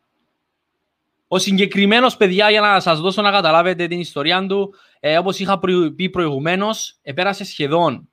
Ο 1.29 1.39
συγκεκριμένος 1.39 2.17
παιδιά, 2.17 2.51
για 2.51 2.61
να 2.61 2.81
σας 2.81 3.01
δώσω 3.01 3.23
να 3.23 3.31
καταλάβετε 3.31 3.87
την 3.87 4.01
ιστορία 4.01 4.47
του, 4.47 4.75
ε, 5.01 5.19
όπως 5.19 5.39
είχα 5.39 5.59
πει 5.97 6.11
προηγουμένως, 6.11 6.99
επέρασε 7.03 7.45
σχεδόν 7.45 8.12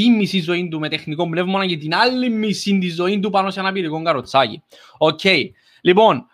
τη 0.00 0.10
μισή 0.10 0.40
ζωή 0.40 0.68
του 0.68 0.78
με 0.78 0.88
τεχνητό 0.88 1.28
πνεύμονα 1.28 1.66
και 1.66 1.76
την 1.76 1.94
άλλη 1.94 2.30
μισή 2.30 2.78
τη 2.78 2.88
ζωή 2.88 3.20
του 3.20 3.30
πάνω 3.30 3.50
σε 3.50 3.60
ένα 3.60 3.72
αναπηρικό 3.72 4.02
καροτσάκι. 4.02 4.62
OK. 4.98 5.20
Okay. 5.22 5.42
Λοιπόν, 5.80 6.26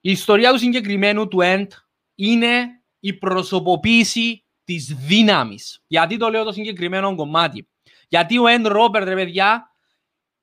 η 0.00 0.10
ιστορία 0.10 0.52
του 0.52 0.58
συγκεκριμένου 0.58 1.28
του 1.28 1.38
Ed 1.42 1.66
είναι 2.14 2.66
η 3.00 3.12
προσωποποίηση 3.12 4.44
της 4.64 4.96
δύναμης. 5.06 5.82
Γιατί 5.86 6.16
το 6.16 6.28
λέω 6.28 6.44
το 6.44 6.52
συγκεκριμένο 6.52 7.14
κομμάτι; 7.14 7.68
Γιατί 8.08 8.38
ο 8.38 8.44
End 8.46 8.66
Robert, 8.66 9.02
ρε 9.04 9.14
παιδιά, 9.14 9.70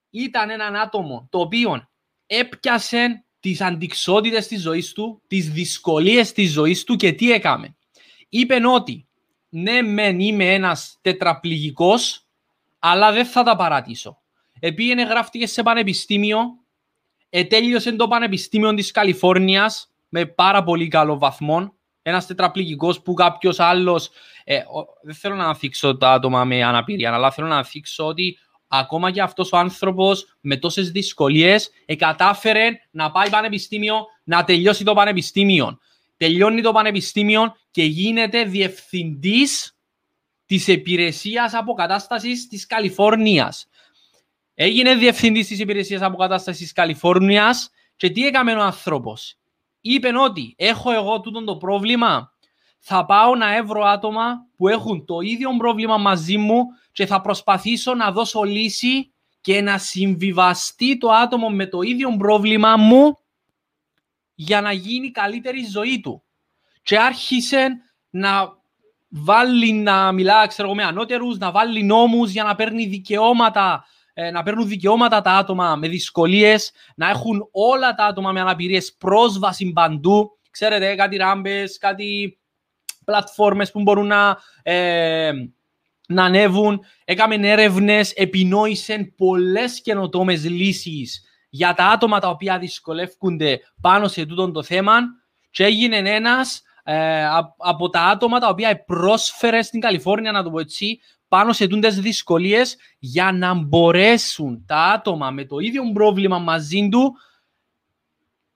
ήταν 0.10 0.50
έναν 0.50 0.76
άτομο 0.76 1.28
το 1.32 1.40
οποίο 1.40 1.90
έπιασε 2.26 3.26
τις 3.40 3.62
αντικσότητες 3.62 4.48
της 4.48 4.62
ζωής 4.62 4.94
του, 4.94 5.22
τις 5.28 5.50
δυσκολίες 5.52 6.32
της 6.32 6.52
ζωής 6.52 6.84
του 6.84 6.96
και 6.96 7.12
τι 7.12 7.32
έκαμε; 7.32 7.76
Είπε 8.30 8.68
ότι 8.68 9.08
ναι 9.50 9.82
μεν 9.82 10.20
είμαι 10.20 10.54
ένας 10.54 10.98
τετραπληγικός, 11.02 12.29
αλλά 12.80 13.12
δεν 13.12 13.26
θα 13.26 13.44
τα 13.44 13.56
παρατήσω. 13.56 14.22
Επήγαινε 14.60 15.04
γράφτηκε 15.04 15.48
σε 15.48 15.64
πανεπιστήμιο, 15.64 16.40
ετέλειωσε 17.30 17.92
το 17.92 18.08
πανεπιστήμιο 18.08 18.74
της 18.74 18.92
Καλιφόρνιας 18.92 19.92
με 20.10 20.26
πάρα 20.26 20.64
πολύ 20.64 20.88
καλό 20.88 21.18
βαθμό, 21.18 21.74
ένας 22.02 22.26
τετραπληγικός 22.26 23.02
που 23.02 23.14
κάποιος 23.14 23.60
άλλος, 23.60 24.10
ε, 24.44 24.62
δεν 25.02 25.16
θέλω 25.16 25.36
να 25.36 25.50
αφήξω 25.50 25.98
τα 25.98 26.12
άτομα 26.12 26.44
με 26.44 26.64
αναπηρία, 26.64 27.14
αλλά 27.14 27.32
θέλω 27.32 27.48
να 27.48 27.58
αφήξω 27.58 28.06
ότι 28.06 28.38
ακόμα 28.68 29.12
και 29.12 29.22
αυτός 29.22 29.52
ο 29.52 29.58
άνθρωπος 29.58 30.38
με 30.42 30.58
τόσες 30.58 30.92
δυσκολίες 30.92 31.70
εκατάφερε 31.86 32.70
να 32.92 33.12
πάει 33.12 33.30
πανεπιστήμιο, 33.30 34.06
να 34.24 34.44
τελειώσει 34.44 34.84
το 34.84 34.94
πανεπιστήμιο. 34.94 35.80
Τελειώνει 36.18 36.62
το 36.62 36.72
πανεπιστήμιο 36.72 37.56
και 37.72 37.84
γίνεται 37.84 38.44
διευθυντής 38.44 39.79
της 40.50 40.68
υπηρεσίας 40.68 41.54
αποκατάστασης 41.54 42.48
της 42.48 42.66
Καλιφόρνιας. 42.66 43.68
Έγινε 44.54 44.96
διευθυντής 44.96 45.48
της 45.48 45.60
υπηρεσίας 45.60 46.02
αποκατάστασης 46.02 46.62
της 46.62 46.72
Καλιφόρνιας 46.72 47.70
και 47.96 48.10
τι 48.10 48.26
έκαμε 48.26 48.54
ο 48.54 48.62
άνθρωπος. 48.62 49.38
Είπε 49.82 50.10
ότι 50.18 50.54
έχω 50.58 50.92
εγώ 50.92 51.20
τούτο 51.20 51.44
το 51.44 51.58
πρόβλημα, 51.58 52.34
θα 52.80 53.06
πάω 53.06 53.36
να 53.36 53.56
έβρω 53.56 53.84
άτομα 53.84 54.46
που 54.56 54.68
έχουν 54.68 55.06
το 55.06 55.20
ίδιο 55.20 55.50
πρόβλημα 55.58 55.98
μαζί 55.98 56.38
μου 56.38 56.66
και 56.92 57.06
θα 57.06 57.22
προσπαθήσω 57.22 57.94
να 57.94 58.12
δώσω 58.12 58.44
λύση 58.44 59.12
και 59.42 59.62
να 59.62 59.78
συμβιβαστεί 59.78 60.98
το 60.98 61.10
άτομο 61.10 61.50
με 61.50 61.66
το 61.66 61.82
ίδιο 61.82 62.16
πρόβλημα 62.18 62.78
μου 62.78 63.18
για 64.36 64.62
να 64.62 64.72
γίνει 64.72 65.12
καλύτερη 65.12 65.66
ζωή 65.66 66.00
του. 66.00 66.24
Και 66.82 67.00
άρχισε 67.00 67.82
να 68.10 68.59
βάλει 69.10 69.74
να 69.74 70.12
μιλά 70.12 70.48
ξέρω, 70.48 70.74
με 70.74 70.84
ανώτερους, 70.84 71.38
να 71.38 71.52
βάλει 71.52 71.84
νόμους 71.84 72.32
για 72.32 72.44
να 72.44 72.56
παίρνει 72.56 72.86
δικαιώματα 72.86 73.86
ε, 74.22 74.32
να 74.32 74.44
παίρνουν 74.44 74.68
δικαιώματα 74.68 75.22
τα 75.22 75.32
άτομα 75.32 75.76
με 75.76 75.88
δυσκολίες, 75.88 76.72
να 76.96 77.10
έχουν 77.10 77.48
όλα 77.52 77.94
τα 77.96 78.06
άτομα 78.06 78.32
με 78.32 78.40
αναπηρίες 78.40 78.94
πρόσβαση 78.94 79.72
παντού. 79.72 80.38
Ξέρετε, 80.52 80.96
κάτι 80.96 81.18
ράμπες, 81.18 81.78
κάτι 81.78 82.40
πλατφόρμες 83.06 83.72
που 83.72 83.82
μπορούν 83.82 84.08
να, 84.08 84.38
ε, 84.64 85.32
να 86.08 86.24
ανέβουν. 86.24 86.82
Έκαμε 87.06 87.36
έρευνες, 87.36 88.12
επινόησε 88.12 89.14
πολλές 89.18 89.82
καινοτόμες 89.82 90.50
λύσεις 90.50 91.24
για 91.50 91.74
τα 91.74 91.86
άτομα 91.86 92.20
τα 92.20 92.30
οποία 92.30 92.60
δυσκολεύονται 92.60 93.60
πάνω 93.82 94.08
σε 94.08 94.26
τούτο 94.26 94.52
το 94.52 94.64
θέμα 94.64 95.00
και 95.52 95.64
έγινε 95.64 95.98
ένας 95.98 96.62
ε, 96.92 97.28
από 97.58 97.90
τα 97.90 98.02
άτομα 98.02 98.40
τα 98.40 98.48
οποία 98.48 98.84
πρόσφερε 98.86 99.62
στην 99.62 99.80
Καλιφόρνια, 99.80 100.32
να 100.32 100.44
το 100.44 100.50
πω 100.50 100.60
έτσι, 100.60 101.00
πάνω 101.28 101.54
σε 101.54 101.68
τούντες 101.68 102.00
δυσκολίες 102.00 102.78
για 103.00 103.32
να 103.32 103.54
μπορέσουν 103.54 104.66
τα 104.66 104.84
άτομα 104.84 105.32
με 105.32 105.46
το 105.46 105.58
ίδιο 105.60 105.92
πρόβλημα 105.94 106.40
μαζί 106.40 106.90
του 106.92 107.16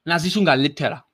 να 0.04 0.18
ζήσουν 0.18 0.44
καλύτερα. 0.44 1.08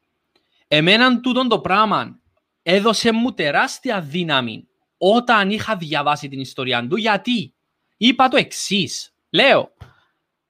Εμέναν 0.68 1.22
τούτο 1.22 1.48
το 1.48 1.60
πράγμα 1.60 2.20
έδωσε 2.64 3.12
μου 3.12 3.34
τεράστια 3.34 4.02
δύναμη 4.02 4.68
όταν 4.98 5.50
είχα 5.52 5.76
διαβάσει 5.76 6.28
την 6.28 6.40
ιστορία 6.40 6.88
του, 6.88 6.96
γιατί 6.96 7.54
είπα 7.98 8.28
το 8.28 8.38
εξής. 8.38 9.14
Λέω, 9.30 9.74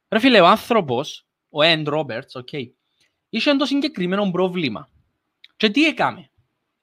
ρε 0.10 0.20
φίλε, 0.20 0.40
ο 0.40 0.48
άνθρωπος, 0.48 1.28
ο 1.50 1.62
Εντ 1.62 1.88
Ρόμπερτ, 1.88 2.30
okay, 2.34 2.70
είχε 3.30 3.56
το 3.56 3.66
συγκεκριμένο 3.66 4.32
πρόβλημα. 4.32 4.90
Και 5.58 5.70
τι 5.70 5.86
έκαμε; 5.86 6.30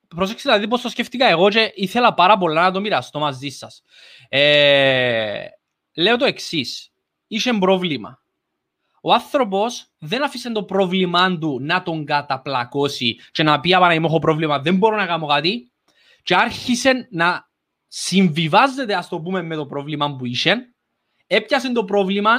Προσέξτε 0.08 0.48
δηλαδή 0.48 0.68
πώς 0.68 0.80
το 0.80 0.88
σκεφτήκα 0.88 1.28
εγώ 1.28 1.48
και 1.48 1.72
ήθελα 1.74 2.14
πάρα 2.14 2.38
πολλά 2.38 2.62
να 2.62 2.70
το 2.70 2.80
μοιραστώ 2.80 3.18
μαζί 3.18 3.48
σας. 3.48 3.82
Ε, 4.28 5.44
λέω 5.94 6.16
το 6.16 6.24
εξής. 6.24 6.90
Είχε 7.26 7.52
πρόβλημα. 7.52 8.22
ο 9.00 9.12
άνθρωπος 9.12 9.86
δεν 9.98 10.24
αφήσε 10.24 10.52
το 10.52 10.64
πρόβλημά 10.64 11.38
του 11.38 11.58
να 11.62 11.82
τον 11.82 12.04
καταπλακώσει 12.04 13.16
και 13.32 13.42
να 13.42 13.60
πει 13.60 13.74
«Απανά, 13.74 13.94
έχω 13.94 14.18
πρόβλημα, 14.18 14.58
δεν 14.58 14.76
μπορώ 14.76 14.96
να 14.96 15.06
κάνω 15.06 15.26
κάτι» 15.26 15.70
και 16.22 16.34
άρχισε 16.34 17.08
να 17.10 17.48
συμβιβάζεται, 17.88 18.94
ας 18.94 19.08
το 19.08 19.20
πούμε, 19.20 19.42
με 19.42 19.54
το 19.54 19.66
πρόβλημα 19.66 20.16
που 20.16 20.26
είχε, 20.26 20.74
έπιασε 21.26 21.72
το 21.72 21.84
πρόβλημα 21.84 22.32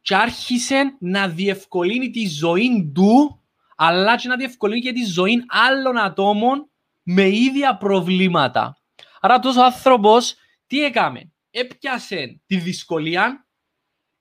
και 0.00 0.14
άρχισε 0.14 0.96
να 0.98 1.28
διευκολύνει 1.28 2.10
τη 2.10 2.28
ζωή 2.28 2.90
του, 2.94 3.42
αλλά 3.76 4.16
και 4.16 4.28
να 4.28 4.36
διευκολύνει 4.36 4.80
και 4.80 4.92
τη 4.92 5.04
ζωή 5.04 5.44
άλλων 5.48 5.98
ατόμων 5.98 6.70
με 7.02 7.28
ίδια 7.28 7.76
προβλήματα. 7.76 8.76
Άρα 9.20 9.38
τόσο 9.38 9.60
άνθρωπος 9.60 10.34
τι 10.66 10.84
έκαμε, 10.84 11.32
έπιασε 11.50 12.40
τη 12.46 12.56
δυσκολία, 12.56 13.46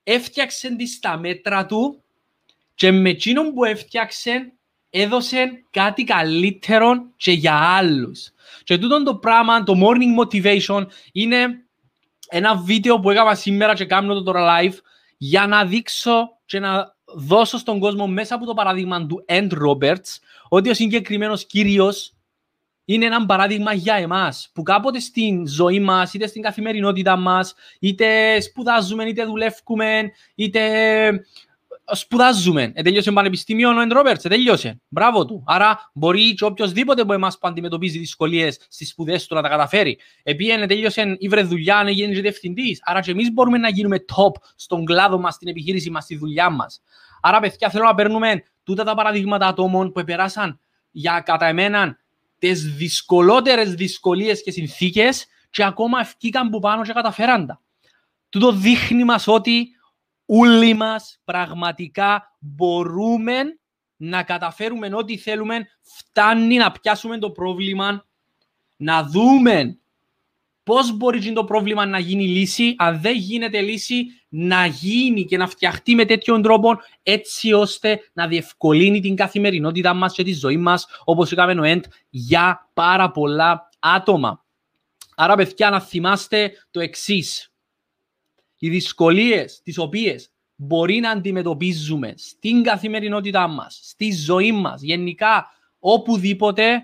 έφτιαξε 0.04 0.76
της 0.76 0.94
στα 0.94 1.18
μέτρα 1.18 1.66
του 1.66 2.04
και 2.76 2.92
με 2.92 3.10
εκείνον 3.10 3.54
που 3.54 3.64
έφτιαξε 3.64 4.54
έδωσε 4.90 5.66
κάτι 5.70 6.04
καλύτερο 6.04 7.12
και 7.18 7.32
για 7.32 7.54
άλλους. 7.54 8.32
Και 8.64 8.78
τούτο 8.78 9.04
το 9.04 9.16
πράγμα, 9.16 9.64
το 9.64 9.74
morning 9.84 10.24
motivation, 10.24 10.86
είναι 11.12 11.66
ένα 12.28 12.56
βίντεο 12.56 13.00
που 13.00 13.10
έκανα 13.10 13.36
σήμερα 13.36 13.74
και 13.74 13.86
κάνω 13.86 14.14
το 14.14 14.24
τώρα 14.24 14.60
live 14.60 14.74
για 15.18 15.48
να 15.48 15.66
δείξω 15.66 16.38
και 16.46 16.60
να 16.60 16.96
δώσω 17.06 17.58
στον 17.58 17.80
κόσμο 17.80 18.08
μέσα 18.08 18.36
από 18.36 18.46
το 18.46 18.54
παράδειγμα 18.54 19.06
του 19.06 19.26
End 19.28 19.50
Roberts 19.68 20.18
ότι 20.50 20.70
ο 20.70 20.74
συγκεκριμένος 20.74 21.46
κύριος 21.46 22.14
είναι 22.86 23.06
ένα 23.06 23.26
παράδειγμα 23.26 23.74
για 23.74 23.96
εμάς 23.96 24.50
που 24.54 24.64
κάποτε 24.64 25.00
στην 25.00 25.48
ζωή 25.48 25.80
μας, 25.80 26.14
είτε 26.14 26.28
στην 26.28 26.42
καθημερινότητα 26.42 27.16
μας, 27.16 27.54
είτε 27.80 28.40
σπουδάζουμε, 28.42 29.04
είτε 29.04 29.26
δουλεύουμε, 29.26 30.12
είτε 30.36 30.62
σπουδάζουμε. 31.92 32.72
Ετέλειωσε 32.76 33.12
πανεπιστήμιο 33.12 33.70
ο 33.70 33.82
Εντ 33.82 33.92
Ρόμπερτς, 33.92 34.26
ετέλειωσε. 34.26 34.82
Μπράβο 34.88 35.26
του. 35.26 35.44
Άρα 35.46 35.92
μπορεί 35.94 36.34
και 36.34 36.46
οποιοδήποτε 36.46 37.02
από 37.02 37.14
εμάς 37.14 37.38
που 37.38 37.48
αντιμετωπίζει 37.48 38.00
δυσκολίες 38.00 38.66
στις 38.70 38.90
σπουδές 38.90 39.28
του 39.28 39.36
να 39.36 39.42
τα 39.42 39.50
καταφέρει. 39.50 40.00
Επίεν 40.24 40.62
ετέλειωσε 40.62 41.16
η 41.20 41.28
βρε 41.28 41.42
δουλειά 41.42 41.84
να 41.84 41.90
γίνει 41.90 42.14
και 42.14 42.22
διευθυντής. 42.22 42.80
Άρα 42.84 43.02
και 43.02 43.12
εμείς 43.12 43.32
μπορούμε 43.32 43.58
να 43.58 43.70
γίνουμε 43.70 44.06
top 44.16 44.32
στον 44.56 44.86
κλάδο 44.86 45.20
μας, 45.20 45.34
στην 45.34 45.48
επιχείρηση 45.48 45.90
μας, 45.90 46.04
στη 46.04 46.18
δουλειά 46.18 46.50
μας. 46.50 46.82
Άρα 47.22 47.40
παιδιά 47.40 47.70
θέλω 47.70 47.84
να 47.84 47.96
παίρνουμε 47.96 48.44
τούτα 48.64 48.84
τα 48.84 48.96
παραδείγματα 48.96 49.48
ατόμων 49.48 49.92
που 49.92 50.00
επεράσαν 50.00 50.60
για 50.92 51.22
κατά 51.26 51.46
εμένα 51.46 51.98
τις 52.42 52.76
δυσκολότερες 52.76 53.74
δυσκολίες 53.74 54.44
και 54.44 54.52
συνθήκες 54.52 55.26
και 55.50 55.64
ακόμα 55.64 56.00
ευκήκαν 56.00 56.50
που 56.50 56.60
πάνω 56.60 56.84
και 56.84 56.94
καταφέραν 56.94 57.46
τα. 57.46 57.62
Τούτο 58.30 58.52
δείχνει 58.52 59.04
μας 59.04 59.28
ότι 59.28 59.70
όλοι 60.26 60.74
μας 60.74 61.20
πραγματικά 61.24 62.36
μπορούμε 62.40 63.44
να 63.96 64.24
καταφέρουμε 64.24 64.90
ό,τι 64.94 65.18
θέλουμε, 65.18 65.68
φτάνει 65.82 66.58
να 66.58 66.72
πιάσουμε 66.72 67.18
το 67.18 67.32
πρόβλημα, 67.32 68.08
να 68.76 69.04
δούμε 69.04 69.80
πώς 70.64 70.98
μπορεί 70.98 71.34
το 71.34 71.44
πρόβλημα 71.44 71.86
να 71.86 72.00
γίνει 72.00 72.28
λύση, 72.28 72.76
αν 72.78 73.02
δεν 73.02 73.16
γίνεται 73.16 73.62
λύση, 73.62 74.06
να 74.30 74.66
γίνει 74.66 75.26
και 75.26 75.38
να 75.38 75.48
φτιαχτεί 75.48 75.96
με 75.96 76.06
τέτοιον 76.06 76.42
τρόπο 76.42 76.80
έτσι 77.04 77.54
ώστε 77.54 78.00
να 78.14 78.28
διευκολύνει 78.28 79.00
την 79.00 79.16
καθημερινότητα 79.16 79.94
μας 79.94 80.14
και 80.14 80.24
τη 80.24 80.34
ζωή 80.34 80.58
μας, 80.58 80.88
όπως 81.04 81.32
είχαμε 81.32 81.62
ο 81.62 81.64
ΕΝΤ, 81.64 81.86
για 82.10 82.70
πάρα 82.74 83.12
πολλά 83.12 83.70
άτομα. 83.80 84.46
Άρα, 85.16 85.36
παιδιά, 85.36 85.70
να 85.70 85.80
θυμάστε 85.80 86.52
το 86.72 86.80
εξής 86.80 87.52
οι 88.64 88.70
δυσκολίες 88.70 89.62
τις 89.64 89.78
οποίες 89.78 90.32
μπορεί 90.56 91.00
να 91.00 91.10
αντιμετωπίζουμε 91.10 92.14
στην 92.18 92.64
καθημερινότητά 92.64 93.48
μας, 93.48 93.80
στη 93.84 94.12
ζωή 94.12 94.52
μας, 94.52 94.82
γενικά 94.82 95.48
οπουδήποτε, 95.80 96.84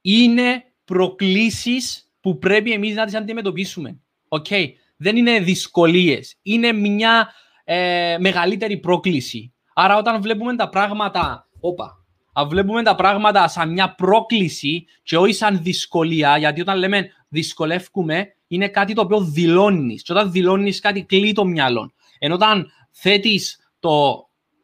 είναι 0.00 0.64
προκλήσεις 0.84 2.05
που 2.26 2.38
πρέπει 2.38 2.72
εμείς 2.72 2.94
να 2.94 3.04
τις 3.04 3.14
αντιμετωπίσουμε. 3.14 4.00
Okay. 4.28 4.66
Δεν 4.96 5.16
είναι 5.16 5.40
δυσκολίες, 5.40 6.36
είναι 6.42 6.72
μια 6.72 7.32
ε, 7.64 8.16
μεγαλύτερη 8.18 8.76
πρόκληση. 8.76 9.52
Άρα 9.74 9.96
όταν 9.96 10.22
βλέπουμε 10.22 10.56
τα 10.56 10.68
πράγματα, 10.68 11.48
όπα, 11.60 12.04
αν 12.32 12.48
βλέπουμε 12.48 12.82
τα 12.82 12.94
πράγματα 12.94 13.48
σαν 13.48 13.72
μια 13.72 13.94
πρόκληση 13.94 14.84
και 15.02 15.16
όχι 15.16 15.32
σαν 15.32 15.62
δυσκολία, 15.62 16.36
γιατί 16.36 16.60
όταν 16.60 16.78
λέμε 16.78 17.10
δυσκολεύουμε, 17.28 18.34
είναι 18.46 18.68
κάτι 18.68 18.94
το 18.94 19.00
οποίο 19.00 19.20
δηλώνεις. 19.20 20.02
Και 20.02 20.12
όταν 20.12 20.32
δηλώνεις 20.32 20.80
κάτι, 20.80 21.02
κλεί 21.02 21.32
το 21.32 21.44
μυαλό. 21.44 21.92
Ενώ 22.18 22.34
όταν 22.34 22.70
θέτεις 22.90 23.58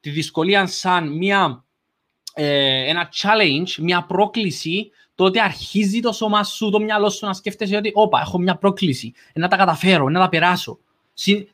τη 0.01 0.11
δυσκολία 0.11 0.67
σαν 0.67 1.17
μια, 1.17 1.65
ε, 2.35 2.89
ένα 2.89 3.09
challenge, 3.13 3.75
μια 3.79 4.05
πρόκληση, 4.05 4.91
τότε 5.15 5.41
αρχίζει 5.41 6.01
το 6.01 6.13
σώμα 6.13 6.45
σου, 6.45 6.71
το 6.71 6.81
μυαλό 6.81 7.11
σου 7.11 7.27
να 7.27 7.33
σκέφτεσαι 7.33 7.77
ότι 7.77 7.91
όπα, 7.95 8.21
έχω 8.21 8.39
μια 8.39 8.57
πρόκληση, 8.57 9.13
να 9.35 9.49
τα 9.49 9.57
καταφέρω, 9.57 10.09
να 10.09 10.21
τα 10.21 10.29
περάσω. 10.29 10.79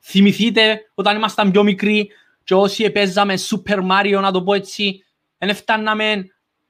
Θυμηθείτε 0.03 0.81
όταν 0.95 1.17
ήμασταν 1.17 1.51
πιο 1.51 1.63
μικροί 1.63 2.09
και 2.45 2.55
όσοι 2.55 2.85
επέζαμε 2.85 3.35
Super 3.51 3.79
Mario, 3.91 4.21
να 4.21 4.33
το 4.33 4.43
πω 4.43 4.55
έτσι, 4.55 5.05
δεν 5.39 5.55
φτάναμε 5.55 6.25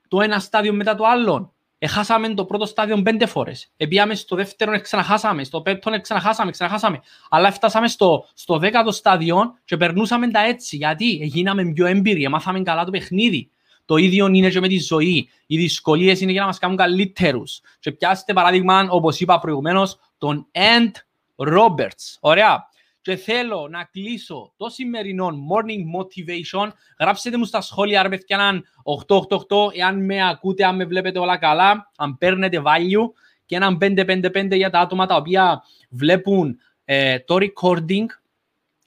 το 0.08 0.20
ένα 0.20 0.38
στάδιο 0.38 0.72
μετά 0.72 0.94
το 0.94 1.04
άλλο. 1.04 1.52
Έχασαμε 1.78 2.34
το 2.34 2.44
πρώτο 2.44 2.66
στάδιο 2.66 3.02
πέντε 3.02 3.26
φορές. 3.26 3.70
Επίαμε 3.76 4.14
στο 4.14 4.36
δεύτερο, 4.36 4.80
ξαναχάσαμε. 4.80 5.44
Στο 5.44 5.60
πέμπτο, 5.60 6.00
ξαναχάσαμε, 6.00 6.50
ξαναχάσαμε. 6.50 7.00
Αλλά 7.30 7.52
φτάσαμε 7.52 7.88
στο, 7.88 8.28
στο 8.34 8.58
δέκατο 8.58 8.92
στάδιο 8.92 9.58
και 9.64 9.76
περνούσαμε 9.76 10.30
τα 10.30 10.40
έτσι. 10.40 10.76
Γιατί 10.76 11.06
γίναμε 11.06 11.72
πιο 11.72 11.86
έμπειροι, 11.86 12.28
μάθαμε 12.28 12.60
καλά 12.60 12.84
το 12.84 12.90
παιχνίδι. 12.90 13.50
Το 13.88 13.96
ίδιο 13.96 14.26
είναι 14.26 14.50
και 14.50 14.60
με 14.60 14.68
τη 14.68 14.78
ζωή. 14.78 15.28
Οι 15.46 15.56
δυσκολίες 15.56 16.20
είναι 16.20 16.32
για 16.32 16.40
να 16.40 16.46
μας 16.46 16.58
κάνουν 16.58 16.76
καλύτερους. 16.76 17.60
Και 17.80 17.92
πιάστε 17.92 18.32
παράδειγμα, 18.32 18.86
όπως 18.90 19.20
είπα 19.20 19.38
προηγουμένως, 19.38 19.98
τον 20.18 20.46
End 20.52 20.92
Roberts. 21.36 22.16
Ωραία 22.20 22.66
και 23.00 23.16
θέλω 23.16 23.68
να 23.70 23.84
κλείσω 23.84 24.52
το 24.56 24.68
σημερινό 24.68 25.28
morning 25.28 25.98
motivation. 25.98 26.68
Γράψτε 26.98 27.38
μου 27.38 27.44
στα 27.44 27.60
σχόλια, 27.60 28.02
ρε 28.02 28.08
παιδιά, 28.08 28.36
έναν 28.36 28.64
888, 28.82 29.76
εάν 29.76 30.04
με 30.04 30.28
ακούτε, 30.28 30.64
αν 30.64 30.76
με 30.76 30.84
βλέπετε 30.84 31.18
όλα 31.18 31.36
καλά, 31.36 31.90
αν 31.96 32.18
παίρνετε 32.18 32.62
value 32.64 33.12
και 33.46 33.56
έναν 33.56 33.78
555 33.80 34.56
για 34.56 34.70
τα 34.70 34.80
άτομα 34.80 35.06
τα 35.06 35.16
οποία 35.16 35.62
βλέπουν 35.90 36.58
ε, 36.84 37.18
το 37.18 37.36
recording 37.40 38.04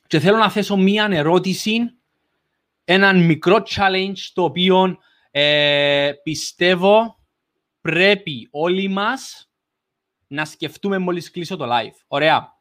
και 0.07 0.19
θέλω 0.19 0.37
να 0.37 0.49
θέσω 0.49 0.77
μία 0.77 1.07
ερώτηση, 1.11 1.93
έναν 2.91 3.25
μικρό 3.25 3.63
challenge 3.69 4.17
το 4.33 4.43
οποίο 4.43 4.97
ε, 5.31 6.11
πιστεύω 6.23 7.19
πρέπει 7.81 8.47
όλοι 8.51 8.87
μας 8.87 9.49
να 10.27 10.45
σκεφτούμε 10.45 10.97
μόλις 10.97 11.31
κλείσω 11.31 11.57
το 11.57 11.65
live. 11.69 11.95
Ωραία. 12.07 12.59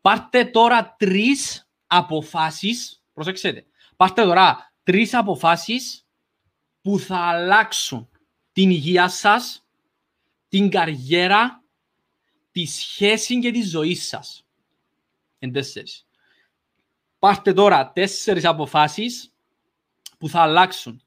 Πάρτε 0.00 0.44
τώρα 0.44 0.94
τρεις 0.98 1.70
αποφάσεις, 1.86 3.02
προσέξτε, 3.12 3.66
πάρτε 3.96 4.22
τώρα 4.22 4.72
τρεις 4.82 5.14
αποφάσεις 5.14 6.06
που 6.82 6.98
θα 6.98 7.16
αλλάξουν 7.16 8.08
την 8.52 8.70
υγεία 8.70 9.08
σας, 9.08 9.66
την 10.48 10.70
καριέρα, 10.70 11.62
τη 12.50 12.66
σχέση 12.66 13.38
και 13.38 13.50
τη 13.50 13.62
ζωή 13.62 13.94
σας. 13.94 14.46
Εν 15.38 15.52
τέσσερις. 15.52 16.07
Πάρτε 17.18 17.52
τώρα 17.52 17.92
τέσσερις 17.92 18.44
αποφάσεις 18.44 19.32
που 20.18 20.28
θα 20.28 20.40
αλλάξουν. 20.40 21.02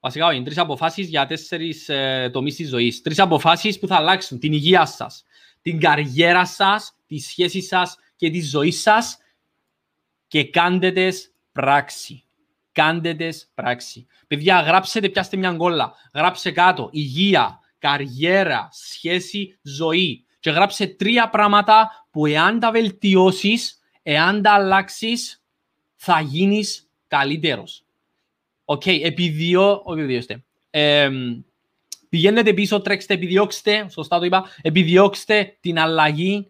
Βασικά, 0.00 0.32
είναι 0.32 0.44
τρεις 0.44 0.58
αποφάσεις 0.58 1.08
για 1.08 1.26
τέσσερις 1.26 1.88
ε, 1.88 2.30
τομείς 2.32 2.56
της 2.56 2.68
ζωής. 2.68 3.02
Τρεις 3.02 3.18
αποφάσεις 3.18 3.78
που 3.78 3.86
θα 3.86 3.96
αλλάξουν 3.96 4.38
την 4.38 4.52
υγεία 4.52 4.86
σας, 4.86 5.24
την 5.62 5.80
καριέρα 5.80 6.46
σας, 6.46 6.96
τη 7.06 7.18
σχέση 7.18 7.62
σας 7.62 7.96
και 8.16 8.30
τη 8.30 8.40
ζωή 8.40 8.70
σας 8.70 9.18
και 10.26 10.44
κάντε 10.44 10.92
τες 10.92 11.32
πράξη. 11.52 12.24
Κάντε 12.72 13.14
τες 13.14 13.50
πράξη. 13.54 14.06
Παιδιά, 14.26 14.60
γράψετε, 14.60 15.08
πιάστε 15.08 15.36
μια 15.36 15.50
κόλλα. 15.50 15.92
Γράψε 16.14 16.50
κάτω. 16.50 16.88
Υγεία, 16.92 17.60
καριέρα, 17.78 18.68
σχέση, 18.72 19.58
ζωή. 19.62 20.24
Και 20.40 20.50
γράψε 20.50 20.86
τρία 20.86 21.28
πράγματα 21.28 22.06
που 22.10 22.26
εάν 22.26 22.58
τα 22.58 22.70
βελτιώσεις, 22.70 23.77
εάν 24.10 24.42
τα 24.42 24.52
αλλάξεις, 24.52 25.42
θα 25.96 26.20
γίνεις 26.20 26.88
καλύτερος. 27.08 27.84
OK, 28.64 28.82
okay, 28.84 29.00
επιδιώ... 29.02 29.80
Όχι, 29.84 30.00
επιδιώστε. 30.00 30.44
Ε, 30.70 31.10
πηγαίνετε 32.08 32.52
πίσω, 32.52 32.80
τρέξτε, 32.80 33.14
επιδιώξτε, 33.14 33.86
σωστά 33.90 34.18
το 34.18 34.24
είπα, 34.24 34.44
επιδιώξτε 34.62 35.56
την 35.60 35.78
αλλαγή 35.78 36.48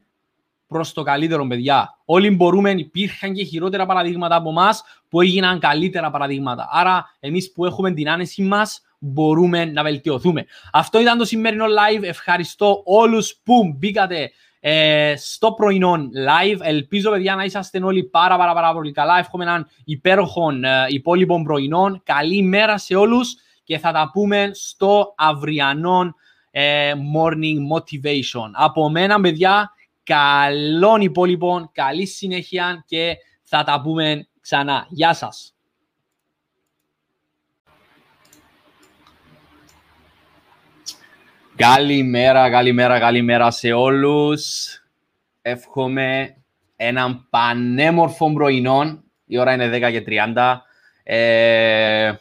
προς 0.67 0.93
το 0.93 1.03
καλύτερο, 1.03 1.47
παιδιά. 1.47 1.99
Όλοι 2.05 2.31
μπορούμε, 2.31 2.71
υπήρχαν 2.71 3.35
και 3.35 3.45
χειρότερα 3.45 3.87
παραδείγματα 3.87 4.35
από 4.35 4.51
εμάς 4.51 4.83
που 5.09 5.21
έγιναν 5.21 5.59
καλύτερα 5.59 6.11
παραδείγματα. 6.11 6.69
Άρα, 6.71 7.17
εμείς 7.21 7.53
που 7.53 7.65
έχουμε 7.65 7.93
την 7.93 8.09
άνεση 8.09 8.43
μας, 8.43 8.83
μπορούμε 8.99 9.65
να 9.65 9.83
βελτιωθούμε. 9.83 10.47
Αυτό 10.73 11.01
ήταν 11.01 11.19
το 11.19 11.25
σημερινό 11.25 11.65
live. 11.65 12.03
Ευχαριστώ 12.03 12.83
όλους 12.85 13.41
που 13.43 13.75
μπήκατε 13.77 14.31
ε, 14.61 15.15
στο 15.17 15.53
πρωινό 15.53 15.97
live. 16.27 16.59
Ελπίζω, 16.61 17.11
παιδιά, 17.11 17.35
να 17.35 17.45
είσαστε 17.45 17.81
όλοι 17.83 18.05
πάρα, 18.05 18.37
πάρα, 18.37 18.55
πάρα 18.55 18.73
πολύ 18.73 18.93
καλά. 18.93 19.19
Εύχομαι 19.19 19.45
έναν 19.45 19.67
υπέροχο 19.85 20.51
ε, 20.51 20.85
υπόλοιπο 20.89 21.43
πρωινό. 21.43 22.01
Καλή 22.05 22.43
μέρα 22.43 22.79
σε 22.79 22.95
όλους 22.95 23.35
και 23.65 23.79
θα 23.79 23.93
τα 23.93 24.11
πούμε 24.13 24.51
στο 24.53 25.15
αυριανό 25.17 26.15
ε, 26.51 26.93
morning 27.17 27.77
motivation. 27.77 28.51
Από 28.53 28.91
μένα, 28.91 29.21
παιδιά, 29.21 29.73
καλών 30.03 31.01
υπόλοιπων, 31.01 31.71
καλή 31.73 32.07
συνέχεια 32.07 32.85
και 32.87 33.17
θα 33.43 33.65
τα 33.65 33.81
πούμε 33.81 34.29
ξανά. 34.41 34.87
Γεια 34.89 35.15
σας. 35.15 35.58
Καλημέρα, 41.59 42.51
καλημέρα, 42.51 42.99
καλημέρα 42.99 43.51
σε 43.51 43.73
όλους. 43.73 44.43
Εύχομαι 45.43 46.37
έναν 46.77 47.27
πανέμορφο 47.31 48.33
πρωινό. 48.33 49.03
Η 49.27 49.39
ώρα 49.39 49.53
είναι 49.53 49.71
10 49.89 49.91
και 49.91 50.05
30. 50.35 50.61
Ε, 51.03 52.13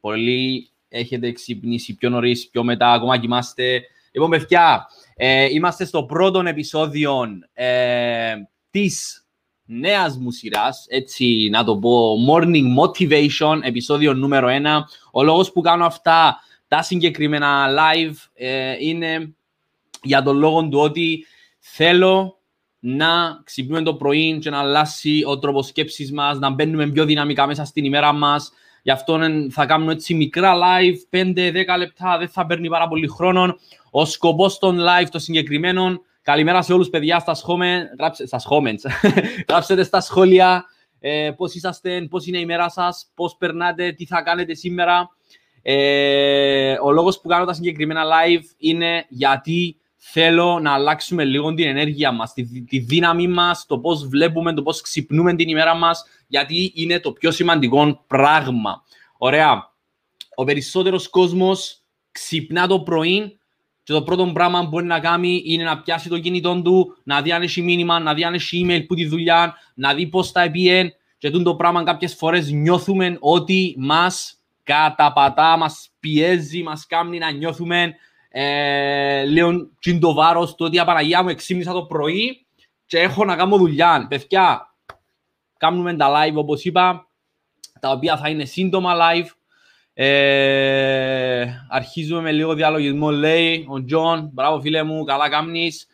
πολλοί 0.00 0.70
έχετε 0.88 1.32
ξυπνήσει 1.32 1.94
πιο 1.94 2.10
νωρίς, 2.10 2.48
πιο 2.48 2.64
μετά, 2.64 2.92
ακόμα 2.92 3.18
κοιμάστε. 3.18 3.82
Λοιπόν, 4.12 4.30
παιδιά, 4.30 4.86
ε, 5.16 5.46
είμαστε 5.50 5.84
στο 5.84 6.04
πρώτο 6.04 6.40
επεισόδιο 6.40 7.24
ε, 7.52 8.34
της 8.70 9.26
νέας 9.64 10.16
μου 10.16 10.30
σειράς, 10.30 10.86
έτσι 10.88 11.48
να 11.50 11.64
το 11.64 11.76
πω, 11.76 12.16
Morning 12.28 12.64
Motivation, 12.80 13.58
επεισόδιο 13.62 14.14
νούμερο 14.14 14.48
1. 14.48 14.84
Ο 15.12 15.22
λόγος 15.22 15.52
που 15.52 15.60
κάνω 15.60 15.84
αυτά 15.84 16.38
τα 16.68 16.82
συγκεκριμένα 16.82 17.68
live 17.68 18.14
ε, 18.34 18.76
είναι 18.78 19.34
για 20.02 20.22
τον 20.22 20.36
λόγο 20.36 20.68
του 20.68 20.78
ότι 20.78 21.26
θέλω 21.58 22.38
να 22.78 23.40
ξυπνούμε 23.44 23.82
το 23.82 23.94
πρωί 23.94 24.38
και 24.38 24.50
να 24.50 24.58
αλλάσει 24.58 25.22
ο 25.26 25.38
τρόπος 25.38 25.66
σκέψης 25.66 26.12
μας, 26.12 26.38
να 26.38 26.50
μπαίνουμε 26.50 26.86
πιο 26.86 27.04
δυναμικά 27.04 27.46
μέσα 27.46 27.64
στην 27.64 27.84
ημέρα 27.84 28.12
μας. 28.12 28.52
Γι' 28.82 28.90
αυτό 28.90 29.18
θα 29.50 29.66
κάνουμε 29.66 29.92
έτσι 29.92 30.14
μικρά 30.14 30.54
live, 30.54 31.16
5-10 31.18 31.76
λεπτά, 31.78 32.18
δεν 32.18 32.28
θα 32.28 32.46
παίρνει 32.46 32.68
πάρα 32.68 32.88
πολύ 32.88 33.08
χρόνο. 33.08 33.56
Ο 33.90 34.04
σκοπός 34.04 34.58
των 34.58 34.78
live 34.80 35.06
το 35.10 35.18
συγκεκριμένο, 35.18 36.00
καλημέρα 36.22 36.62
σε 36.62 36.72
όλους 36.72 36.88
παιδιά 36.88 37.18
στα, 37.18 37.34
σχόμε, 37.34 37.90
στα 38.24 38.40
comments. 38.50 39.10
γράψτε 39.48 39.82
στα 39.82 40.00
σχόλια 40.00 40.64
ε, 41.00 41.30
πώς 41.36 41.54
είσαστε, 41.54 42.06
πώς 42.10 42.26
είναι 42.26 42.38
η 42.38 42.46
μέρα 42.46 42.68
σας, 42.68 43.10
πώς 43.14 43.36
περνάτε, 43.36 43.92
τι 43.92 44.06
θα 44.06 44.22
κάνετε 44.22 44.54
σήμερα. 44.54 45.08
Ε, 45.66 46.76
ο 46.82 46.90
λόγος 46.92 47.20
που 47.20 47.28
κάνω 47.28 47.44
τα 47.44 47.52
συγκεκριμένα 47.52 48.02
live 48.04 48.42
είναι 48.58 49.06
γιατί 49.08 49.76
θέλω 49.96 50.58
να 50.62 50.72
αλλάξουμε 50.72 51.24
λίγο 51.24 51.54
την 51.54 51.66
ενέργεια 51.66 52.12
μας, 52.12 52.32
τη, 52.32 52.62
τη 52.62 52.78
δύναμη 52.78 53.28
μας, 53.28 53.66
το 53.66 53.78
πώς 53.78 54.08
βλέπουμε, 54.08 54.52
το 54.54 54.62
πώς 54.62 54.80
ξυπνούμε 54.80 55.34
την 55.34 55.48
ημέρα 55.48 55.74
μας, 55.74 56.04
γιατί 56.26 56.72
είναι 56.74 57.00
το 57.00 57.12
πιο 57.12 57.30
σημαντικό 57.30 58.04
πράγμα. 58.06 58.82
Ωραία. 59.18 59.72
Ο 60.34 60.44
περισσότερος 60.44 61.08
κόσμος 61.08 61.82
ξυπνά 62.12 62.66
το 62.66 62.80
πρωί 62.80 63.38
και 63.82 63.92
το 63.92 64.02
πρώτο 64.02 64.30
πράγμα 64.34 64.60
που 64.60 64.68
μπορεί 64.68 64.86
να 64.86 65.00
κάνει 65.00 65.42
είναι 65.44 65.64
να 65.64 65.80
πιάσει 65.80 66.08
το 66.08 66.18
κινητό 66.18 66.62
του, 66.62 66.96
να 67.04 67.22
δει 67.22 67.32
αν 67.32 67.42
έχει 67.42 67.62
μήνυμα, 67.62 67.98
να 67.98 68.14
δει 68.14 68.24
αν 68.24 68.34
έχει 68.34 68.66
email 68.66 68.84
που 68.86 68.94
τη 68.94 69.06
δουλειά, 69.06 69.54
να 69.74 69.94
δει 69.94 70.06
πώς 70.06 70.30
θα 70.30 70.42
επίεν 70.42 70.92
και 71.18 71.30
το 71.30 71.54
πράγμα 71.54 71.82
κάποιες 71.82 72.14
φορές 72.14 72.50
νιώθουμε 72.50 73.16
ότι 73.20 73.74
μας 73.78 74.38
καταπατά, 74.64 75.56
μας 75.56 75.90
πιέζει, 76.00 76.62
μας 76.62 76.86
κάνει 76.86 77.18
να 77.18 77.30
νιώθουμε 77.30 77.94
ε, 78.36 79.24
λέω 79.24 79.70
και 79.78 79.98
το 79.98 80.14
βάρος 80.14 80.54
το 80.54 80.64
ότι 80.64 80.82
Παναγία 80.84 81.22
μου 81.22 81.28
εξήμισα 81.28 81.72
το 81.72 81.82
πρωί 81.82 82.46
και 82.86 82.98
έχω 82.98 83.24
να 83.24 83.36
κάνω 83.36 83.56
δουλειά. 83.56 84.06
Παιδιά, 84.08 84.74
κάνουμε 85.56 85.96
τα 85.96 86.08
live 86.10 86.34
όπως 86.34 86.64
είπα, 86.64 87.08
τα 87.80 87.90
οποία 87.90 88.16
θα 88.16 88.28
είναι 88.28 88.44
σύντομα 88.44 88.94
live. 88.94 89.28
Ε, 89.94 91.46
αρχίζουμε 91.68 92.20
με 92.20 92.32
λίγο 92.32 92.54
διαλογισμό, 92.54 93.10
λέει 93.10 93.66
ο 93.68 93.84
Τζον. 93.84 94.30
Μπράβο 94.32 94.60
φίλε 94.60 94.82
μου, 94.82 95.04
καλά 95.04 95.28
κάμνεις. 95.28 95.86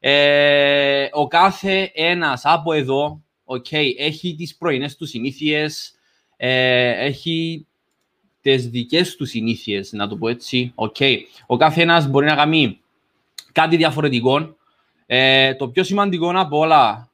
Ε, 0.00 1.08
ο 1.12 1.26
κάθε 1.26 1.90
ένας 1.94 2.44
από 2.44 2.72
εδώ, 2.72 3.22
okay, 3.44 3.86
έχει 3.98 4.34
τις 4.34 4.56
πρωινές 4.56 4.96
του 4.96 5.06
συνήθειες, 5.06 5.94
ε, 6.36 7.06
έχει 7.06 7.66
τις 8.44 8.68
δικές 8.68 9.16
του 9.16 9.24
συνήθειες, 9.24 9.92
να 9.92 10.08
το 10.08 10.16
πω 10.16 10.28
έτσι. 10.28 10.74
Okay. 10.74 11.16
Ο 11.46 11.56
καθένας 11.56 12.08
μπορεί 12.08 12.26
να 12.26 12.34
κάνει 12.34 12.80
κάτι 13.52 13.76
διαφορετικό. 13.76 14.56
Ε, 15.06 15.54
το 15.54 15.68
πιο 15.68 15.84
σημαντικό 15.84 16.32
από 16.34 16.58
όλα. 16.58 17.10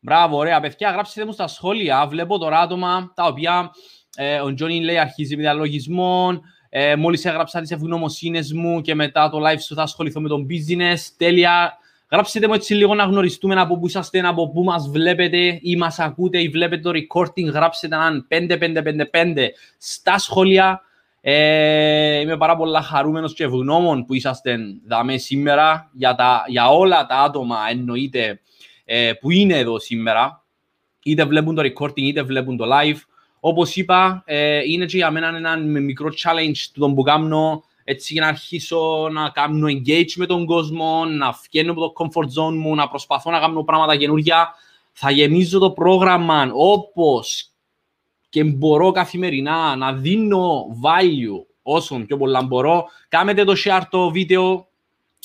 Μπράβο, 0.00 0.36
ωραία. 0.36 0.60
Παιδιά, 0.60 0.90
γράψτε 0.90 1.24
μου 1.24 1.32
στα 1.32 1.46
σχόλια. 1.46 2.06
Βλέπω 2.06 2.38
τώρα 2.38 2.60
άτομα 2.60 3.12
τα 3.14 3.26
οποία 3.26 3.70
ε, 4.16 4.40
ο 4.40 4.54
Τζόνι 4.54 4.80
λέει 4.80 4.98
αρχίζει 4.98 5.36
με 5.36 5.42
διαλογισμό. 5.42 6.40
Ε, 6.68 6.96
Μόλις 6.96 7.24
έγραψα 7.24 7.60
τις 7.60 7.70
ευγνωμοσύνες 7.70 8.52
μου 8.52 8.80
και 8.80 8.94
μετά 8.94 9.30
το 9.30 9.38
live 9.46 9.60
σου 9.60 9.74
θα 9.74 9.82
ασχοληθώ 9.82 10.20
με 10.20 10.28
τον 10.28 10.46
business. 10.50 10.98
Τέλεια. 11.16 11.78
Γράψτε 12.12 12.46
μου 12.46 12.54
έτσι 12.54 12.74
λίγο 12.74 12.94
να 12.94 13.04
γνωριστούμε 13.04 13.54
από 13.54 13.78
πού 13.78 13.86
είσαστε, 13.86 14.20
από 14.20 14.50
πού 14.50 14.62
μας 14.62 14.88
βλέπετε 14.88 15.58
ή 15.62 15.76
μας 15.76 15.98
ακούτε 15.98 16.42
ή 16.42 16.48
βλέπετε 16.48 16.82
το 16.82 16.90
recording. 16.90 17.44
Γράψτε 17.52 17.86
έναν 17.86 18.26
5555 18.28 19.48
στα 19.78 20.18
σχόλια. 20.18 20.82
Ε, 21.20 22.20
είμαι 22.20 22.36
πάρα 22.36 22.56
πολύ 22.56 22.78
χαρούμενος 22.82 23.34
και 23.34 23.44
ευγνώμων 23.44 24.04
που 24.04 24.14
είσαστε 24.14 24.58
δάμε 24.86 25.16
σήμερα 25.16 25.90
για, 25.92 26.14
τα, 26.14 26.44
για 26.46 26.70
όλα 26.70 27.06
τα 27.06 27.16
άτομα 27.16 27.58
εννοείται 27.70 28.40
ε, 28.84 29.12
που 29.20 29.30
είναι 29.30 29.58
εδώ 29.58 29.78
σήμερα. 29.78 30.44
Είτε 31.02 31.24
βλέπουν 31.24 31.54
το 31.54 31.62
recording 31.62 31.96
είτε 31.96 32.22
βλέπουν 32.22 32.56
το 32.56 32.64
live. 32.64 32.98
Όπως 33.40 33.76
είπα, 33.76 34.22
ε, 34.26 34.60
είναι 34.64 34.84
και 34.84 34.96
για 34.96 35.10
μένα 35.10 35.36
ένα 35.36 35.56
μικρό 35.56 36.08
challenge 36.08 36.58
του 36.72 36.80
τον 36.80 36.94
που 36.94 37.02
κάνω 37.02 37.64
έτσι 37.90 38.12
για 38.12 38.22
να 38.22 38.28
αρχίσω 38.28 39.08
να 39.12 39.28
κάνω 39.28 39.66
engage 39.66 40.12
με 40.16 40.26
τον 40.26 40.46
κόσμο, 40.46 41.04
να 41.04 41.34
βγαίνω 41.44 41.72
από 41.72 41.80
το 41.80 41.92
comfort 41.96 42.42
zone 42.42 42.54
μου, 42.54 42.74
να 42.74 42.88
προσπαθώ 42.88 43.30
να 43.30 43.40
κάνω 43.40 43.64
πράγματα 43.64 43.96
καινούργια. 43.96 44.54
Θα 44.92 45.10
γεμίζω 45.10 45.58
το 45.58 45.70
πρόγραμμα 45.70 46.50
όπως 46.54 47.50
και 48.28 48.44
μπορώ 48.44 48.90
καθημερινά 48.90 49.76
να 49.76 49.92
δίνω 49.92 50.66
value 50.82 51.44
όσο 51.62 52.04
πιο 52.06 52.16
πολλά 52.16 52.42
μπορώ. 52.42 52.84
Κάμετε 53.08 53.44
το 53.44 53.54
share 53.64 53.82
το 53.90 54.10
βίντεο 54.10 54.68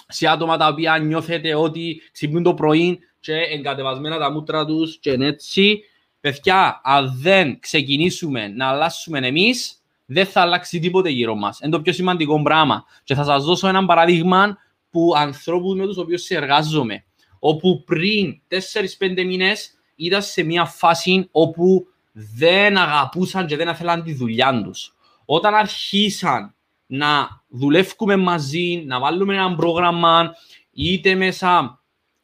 σε 0.07 0.27
άτομα 0.27 0.57
τα 0.57 0.67
οποία 0.67 0.97
νιώθετε 0.97 1.55
ότι 1.55 2.01
ξυπνούν 2.11 2.43
το 2.43 2.53
πρωί 2.53 2.99
και 3.19 3.33
εγκατεβασμένα 3.33 4.17
τα 4.17 4.31
μούτρα 4.31 4.65
τους 4.65 4.97
και 4.97 5.11
έτσι. 5.11 5.83
Παιδιά, 6.21 6.81
αν 6.83 7.17
δεν 7.21 7.59
ξεκινήσουμε 7.59 8.47
να 8.47 8.67
αλλάσουμε 8.67 9.27
εμείς, 9.27 9.84
δεν 10.05 10.25
θα 10.25 10.41
αλλάξει 10.41 10.79
τίποτε 10.79 11.09
γύρω 11.09 11.35
μας. 11.35 11.59
Είναι 11.59 11.71
το 11.71 11.81
πιο 11.81 11.93
σημαντικό 11.93 12.41
πράγμα. 12.41 12.85
Και 13.03 13.15
θα 13.15 13.23
σας 13.23 13.43
δώσω 13.43 13.67
ένα 13.67 13.85
παράδειγμα 13.85 14.57
που 14.89 15.13
ανθρώπους 15.15 15.75
με 15.75 15.85
τους 15.85 15.97
οποίους 15.97 16.21
συνεργάζομαι, 16.21 17.03
όπου 17.39 17.83
πριν 17.83 18.41
4-5 18.47 19.25
μήνες 19.25 19.69
ήταν 19.95 20.21
σε 20.21 20.43
μια 20.43 20.65
φάση 20.65 21.27
όπου 21.31 21.87
δεν 22.11 22.77
αγαπούσαν 22.77 23.47
και 23.47 23.55
δεν 23.55 23.67
ήθελαν 23.67 24.03
τη 24.03 24.13
δουλειά 24.13 24.61
τους. 24.63 24.95
Όταν 25.25 25.53
αρχίσαν 25.53 26.55
να 26.85 27.43
δουλεύουμε 27.49 28.15
μαζί, 28.15 28.83
να 28.85 28.99
βάλουμε 28.99 29.35
ένα 29.35 29.55
πρόγραμμα, 29.55 30.35
είτε 30.71 31.15
μέσα 31.15 31.79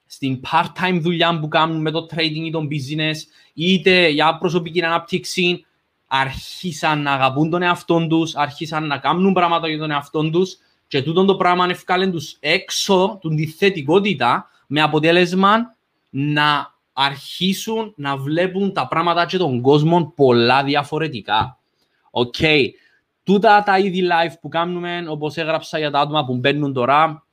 στην 0.05 0.41
part-time 0.51 0.99
δουλειά 1.01 1.39
που 1.39 1.47
κάνουμε 1.47 1.79
με 1.79 1.91
το 1.91 2.07
trading 2.11 2.45
ή 2.45 2.51
το 2.51 2.59
business, 2.59 3.15
είτε 3.53 4.07
για 4.07 4.37
προσωπική 4.37 4.83
ανάπτυξη, 4.83 5.65
αρχίσαν 6.13 7.01
να 7.01 7.11
αγαπούν 7.11 7.49
τον 7.49 7.61
εαυτό 7.61 8.07
τους, 8.07 8.35
αρχίσαν 8.35 8.87
να 8.87 8.97
κάνουν 8.97 9.33
πράγματα 9.33 9.67
για 9.67 9.77
τον 9.77 9.91
εαυτό 9.91 10.29
τους 10.29 10.57
και 10.87 11.01
τούτο 11.01 11.25
το 11.25 11.35
πράγμα 11.35 11.67
ευκάλε 11.69 12.07
τους 12.07 12.37
έξω 12.39 13.19
τη 13.35 13.47
θετικότητα 13.47 14.49
με 14.67 14.81
αποτέλεσμα 14.81 15.75
να 16.09 16.73
αρχίσουν 16.93 17.93
να 17.95 18.17
βλέπουν 18.17 18.73
τα 18.73 18.87
πράγματα 18.87 19.25
και 19.25 19.37
τον 19.37 19.61
κόσμο 19.61 20.13
πολλά 20.15 20.63
διαφορετικά. 20.63 21.57
OK. 22.11 22.35
Okay. 22.39 22.65
Τούτα 23.23 23.63
τα 23.63 23.79
είδη 23.79 24.07
live 24.07 24.33
που 24.41 24.47
κάνουμε, 24.47 25.03
όπως 25.07 25.37
έγραψα 25.37 25.77
για 25.77 25.91
τα 25.91 25.99
άτομα 25.99 26.25
που 26.25 26.35
μπαίνουν 26.35 26.73
τώρα, 26.73 27.25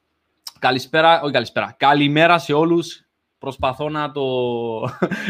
καλησπέρα, 0.58 1.20
όχι 1.22 1.32
καλησπέρα, 1.32 1.74
καλημέρα 1.78 2.38
σε 2.38 2.52
όλους 2.52 3.07
προσπαθώ 3.38 3.88
να 3.88 4.12
το, 4.12 4.24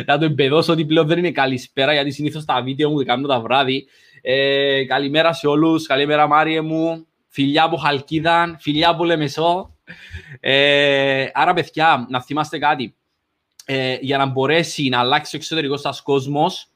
να 0.06 0.18
το 0.18 0.24
εμπεδώσω 0.24 0.72
ότι 0.72 0.84
πλέον 0.84 1.06
δεν 1.06 1.18
είναι 1.18 1.30
καλησπέρα 1.30 1.92
γιατί 1.92 2.10
συνήθως 2.10 2.44
τα 2.44 2.62
βίντεο 2.62 2.90
μου 2.90 3.04
κάνω 3.04 3.28
τα 3.28 3.40
βράδυ. 3.40 3.86
Ε, 4.22 4.84
καλημέρα 4.84 5.32
σε 5.32 5.46
όλους, 5.46 5.86
καλημέρα 5.86 6.26
Μάριε 6.26 6.60
μου, 6.60 7.06
φιλιά 7.28 7.64
από 7.64 7.76
Χαλκίδα, 7.76 8.56
φιλιά 8.60 8.88
από 8.88 9.04
Λεμεσό. 9.04 9.76
Ε, 10.40 11.26
άρα 11.32 11.54
παιδιά, 11.54 12.06
να 12.10 12.22
θυμάστε 12.22 12.58
κάτι. 12.58 12.94
Ε, 13.64 13.96
για 14.00 14.18
να 14.18 14.26
μπορέσει 14.26 14.88
να 14.88 14.98
αλλάξει 14.98 15.36
ο 15.36 15.38
εξωτερικός 15.38 15.80
σας 15.80 16.02
κόσμος 16.02 16.68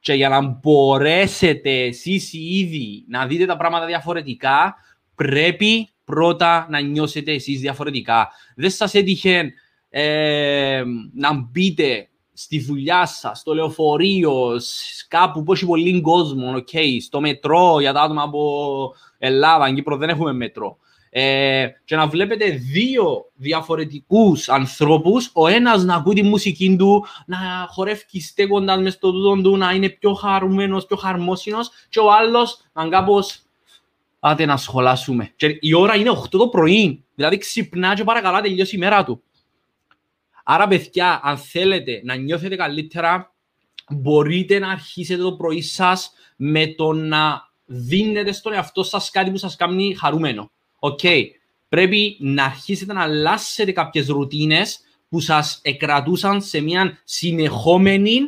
και 0.00 0.12
για 0.12 0.28
να 0.28 0.40
μπορέσετε 0.40 1.70
εσείς 1.70 2.32
ήδη 2.32 3.04
να 3.08 3.26
δείτε 3.26 3.46
τα 3.46 3.56
πράγματα 3.56 3.86
διαφορετικά, 3.86 4.74
πρέπει 5.14 5.88
πρώτα 6.04 6.66
να 6.70 6.80
νιώσετε 6.80 7.32
εσείς 7.32 7.60
διαφορετικά. 7.60 8.30
Δεν 8.56 8.70
σας 8.70 8.94
έτυχε 8.94 9.52
ε, 9.98 10.84
να 11.14 11.34
μπείτε 11.34 12.08
στη 12.32 12.60
δουλειά 12.60 13.06
σας, 13.06 13.38
στο 13.38 13.54
λεωφορείο, 13.54 14.60
κάπου 15.08 15.42
που 15.42 15.52
έχει 15.52 15.66
πολύ 15.66 16.00
κόσμο, 16.00 16.54
okay, 16.56 16.96
στο 17.00 17.20
μετρό 17.20 17.80
για 17.80 17.92
τα 17.92 18.00
άτομα 18.02 18.22
από 18.22 18.94
Ελλάδα, 19.18 19.74
Κύπρο 19.74 19.96
δεν 19.96 20.08
έχουμε 20.08 20.32
μετρό. 20.32 20.76
Ε, 21.10 21.66
και 21.84 21.96
να 21.96 22.06
βλέπετε 22.06 22.48
δύο 22.50 23.24
διαφορετικούς 23.34 24.48
ανθρώπους, 24.48 25.30
ο 25.32 25.46
ένας 25.46 25.84
να 25.84 25.94
ακούει 25.94 26.14
τη 26.14 26.22
μουσική 26.22 26.76
του, 26.78 27.06
να 27.26 27.36
χορεύει 27.70 28.20
στέκοντας 28.20 28.80
μες 28.80 28.92
στο 28.92 29.12
τούτο 29.12 29.42
του, 29.42 29.56
να 29.56 29.72
είναι 29.72 29.88
πιο 29.88 30.14
χαρούμενος, 30.14 30.86
πιο 30.86 30.96
χαρμόσυνος 30.96 31.70
και 31.88 31.98
ο 31.98 32.12
άλλος 32.12 32.60
να 32.72 32.88
κάπως 32.88 33.42
άτε 34.20 34.44
να 34.44 34.56
σχολάσουμε. 34.56 35.32
Και 35.36 35.58
η 35.60 35.74
ώρα 35.74 35.96
είναι 35.96 36.10
8 36.10 36.38
το 36.38 36.48
πρωί, 36.48 37.04
δηλαδή 37.14 37.38
ξυπνά 37.38 37.94
και 37.94 38.04
παρακαλά 38.04 38.40
τελειώσει 38.40 38.76
η 38.76 38.78
μέρα 38.78 39.04
του. 39.04 39.20
Άρα, 40.48 40.68
παιδιά, 40.68 41.20
αν 41.22 41.38
θέλετε 41.38 42.00
να 42.04 42.14
νιώθετε 42.14 42.56
καλύτερα, 42.56 43.34
μπορείτε 43.90 44.58
να 44.58 44.70
αρχίσετε 44.70 45.22
το 45.22 45.32
πρωί 45.32 45.62
σας 45.62 46.12
με 46.36 46.66
το 46.66 46.92
να 46.92 47.48
δίνετε 47.64 48.32
στον 48.32 48.52
εαυτό 48.52 48.82
σας 48.82 49.10
κάτι 49.10 49.30
που 49.30 49.36
σας 49.36 49.56
κάνει 49.56 49.94
χαρούμενο. 49.94 50.50
OK. 50.78 50.98
Okay. 51.02 51.22
Πρέπει 51.68 52.16
να 52.20 52.44
αρχίσετε 52.44 52.92
να 52.92 53.02
αλλάσετε 53.02 53.72
κάποιες 53.72 54.06
ρουτίνες 54.06 54.80
που 55.08 55.20
σας 55.20 55.60
εκρατούσαν 55.62 56.42
σε 56.42 56.60
μια 56.60 56.98
συνεχόμενη 57.04 58.20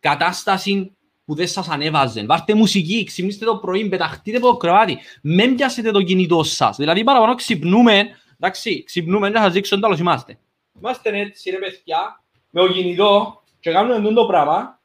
κατάσταση 0.00 0.92
που 1.24 1.34
δεν 1.34 1.48
σας 1.48 1.68
ανέβαζε. 1.68 2.24
Βάρτε 2.26 2.54
μουσική, 2.54 3.04
ξυπνήστε 3.04 3.44
το 3.44 3.56
πρωί, 3.56 3.88
πεταχτείτε 3.88 4.36
από 4.36 4.46
το 4.46 4.56
κρεβάτι. 4.56 4.98
Μην 5.22 5.56
πιάσετε 5.56 5.90
το 5.90 6.02
κινητό 6.02 6.42
σας. 6.42 6.76
Δηλαδή, 6.76 7.04
παραπάνω 7.04 7.34
ξυπνούμε, 7.34 8.08
εντάξει, 8.40 8.82
ξυπνούμε, 8.82 9.30
δεν 9.30 9.42
θα 9.42 9.50
δείξω 9.50 9.80
τέλο 9.80 9.96
είμαστε. 10.00 10.38
Είμαστε 10.78 11.18
έτσι 11.18 11.50
ρε 11.50 11.58
παιδιά, 11.58 12.24
με 12.50 12.62
ο 12.62 12.68
κινητό 12.68 13.42
και 13.60 13.70
κάνουμε 13.70 14.12
το 14.12 14.26
πράγμα 14.26 14.80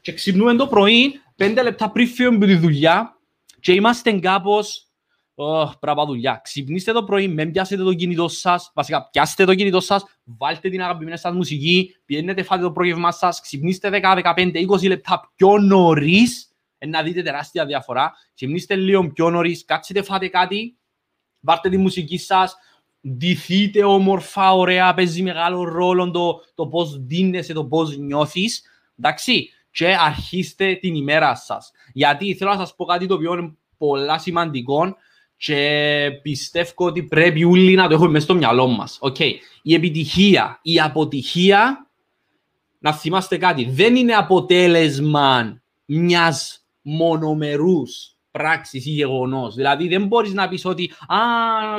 και 0.00 0.12
ξυπνούμε 0.12 0.54
το 0.54 0.66
πρωί, 0.66 1.20
πέντε 1.36 1.62
λεπτά 1.62 1.90
πριν 1.90 2.08
φύγουμε 2.08 2.36
από 2.36 2.46
τη 2.46 2.56
δουλειά 2.56 3.18
και 3.60 3.72
είμαστε 3.72 4.12
κάπως 4.12 4.88
Oh, 5.36 5.70
πράγμα 5.80 6.04
δουλειά. 6.04 6.40
Ξυπνήστε 6.44 6.92
το 6.92 7.04
πρωί, 7.04 7.28
μην 7.28 7.52
πιάσετε 7.52 7.82
το 7.82 7.94
κινητό 7.94 8.28
σας, 8.28 8.70
βασικά 8.74 9.08
πιάστε 9.08 9.44
το 9.44 9.54
κινητό 9.54 9.80
σας, 9.80 10.04
βάλτε 10.24 10.68
την 10.68 10.82
αγαπημένη 10.82 11.18
σας 11.18 11.34
μουσική, 11.34 11.96
πιένετε 12.04 12.42
φάτε 12.42 12.62
το 12.62 12.72
πρόγευμά 12.72 13.12
σας, 13.12 13.40
ξυπνήστε 13.40 13.90
10, 13.90 14.14
15, 14.14 14.66
20 14.68 14.88
λεπτά 14.88 15.32
πιο 15.36 15.58
νωρίς, 15.58 16.52
να 16.86 17.02
δείτε 17.02 17.22
τεράστια 17.22 17.66
διαφορά. 17.66 18.12
Ξυπνήστε 18.34 18.76
λίγο 18.76 19.10
πιο 19.12 19.30
νωρίς, 19.30 19.64
κάτσετε 19.64 20.02
φάτε 20.02 20.28
κάτι, 20.28 20.78
βάλτε 21.40 21.68
τη 21.68 21.76
μουσική 21.76 22.18
σας, 22.18 22.56
ντυθείτε 23.08 23.84
όμορφα, 23.84 24.54
ωραία, 24.54 24.94
παίζει 24.94 25.22
μεγάλο 25.22 25.64
ρόλο 25.64 26.10
το, 26.10 26.40
το 26.54 26.66
πώς 26.66 27.04
δίνεσαι, 27.06 27.52
το 27.52 27.64
πώς 27.64 27.96
νιώθεις, 27.96 28.62
εντάξει, 28.98 29.48
και 29.70 29.96
αρχίστε 30.00 30.74
την 30.74 30.94
ημέρα 30.94 31.34
σας. 31.34 31.70
Γιατί 31.92 32.34
θέλω 32.34 32.50
να 32.50 32.56
σας 32.56 32.74
πω 32.74 32.84
κάτι 32.84 33.06
το 33.06 33.14
οποίο 33.14 33.32
είναι 33.32 33.54
πολλά 33.76 34.18
σημαντικό 34.18 34.96
και 35.36 36.10
πιστεύω 36.22 36.72
ότι 36.76 37.02
πρέπει 37.02 37.44
όλοι 37.44 37.74
να 37.74 37.88
το 37.88 37.94
έχουμε 37.94 38.10
μέσα 38.10 38.24
στο 38.24 38.34
μυαλό 38.34 38.66
μας. 38.66 38.98
Okay. 39.00 39.32
Η 39.62 39.74
επιτυχία, 39.74 40.58
η 40.62 40.80
αποτυχία, 40.80 41.90
να 42.78 42.92
θυμάστε 42.92 43.36
κάτι, 43.36 43.64
δεν 43.64 43.96
είναι 43.96 44.14
αποτέλεσμα 44.14 45.62
μιας 45.84 46.66
μονομερούς 46.82 48.13
πράξη 48.38 48.76
ή 48.76 48.90
γεγονός. 48.90 49.54
Δηλαδή 49.54 49.88
δεν 49.88 50.06
μπορείς 50.06 50.32
να 50.32 50.48
πεις 50.48 50.64
ότι 50.64 50.92
Α, 51.06 51.18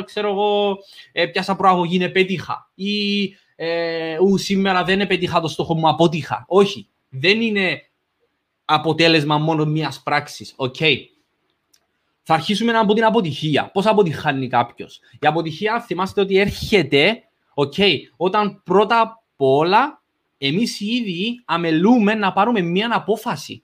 ξέρω 0.03 0.29
εγώ, 0.29 0.77
ε, 1.11 1.25
πιάσα 1.25 1.55
προαγωγή, 1.55 1.95
είναι 1.95 2.09
πέτυχα. 2.09 2.71
Ή 2.75 3.23
ε, 3.55 4.17
ου, 4.17 4.37
σήμερα 4.37 4.83
δεν 4.83 5.01
επέτυχα 5.01 5.41
το 5.41 5.47
στόχο 5.47 5.75
μου, 5.75 5.89
αποτύχα. 5.89 6.45
Όχι. 6.47 6.89
Δεν 7.09 7.41
είναι 7.41 7.81
αποτέλεσμα 8.65 9.37
μόνο 9.37 9.65
μιας 9.65 10.01
πράξης. 10.03 10.55
Okay. 10.57 10.97
Θα 12.21 12.33
αρχίσουμε 12.33 12.71
από 12.77 12.93
την 12.93 13.03
αποτυχία. 13.03 13.71
Πώς 13.71 13.85
αποτυχάνει 13.85 14.47
κάποιος. 14.47 14.99
Η 15.19 15.27
αποτυχία, 15.27 15.81
θυμάστε 15.81 16.21
ότι 16.21 16.37
έρχεται 16.37 17.23
okay, 17.55 17.95
όταν 18.17 18.61
πρώτα 18.63 18.99
απ' 18.99 19.41
όλα 19.41 20.03
εμείς 20.37 20.79
οι 20.79 20.85
ίδιοι 20.85 21.41
αμελούμε 21.45 22.13
να 22.13 22.33
πάρουμε 22.33 22.61
μια 22.61 22.89
απόφαση. 22.93 23.63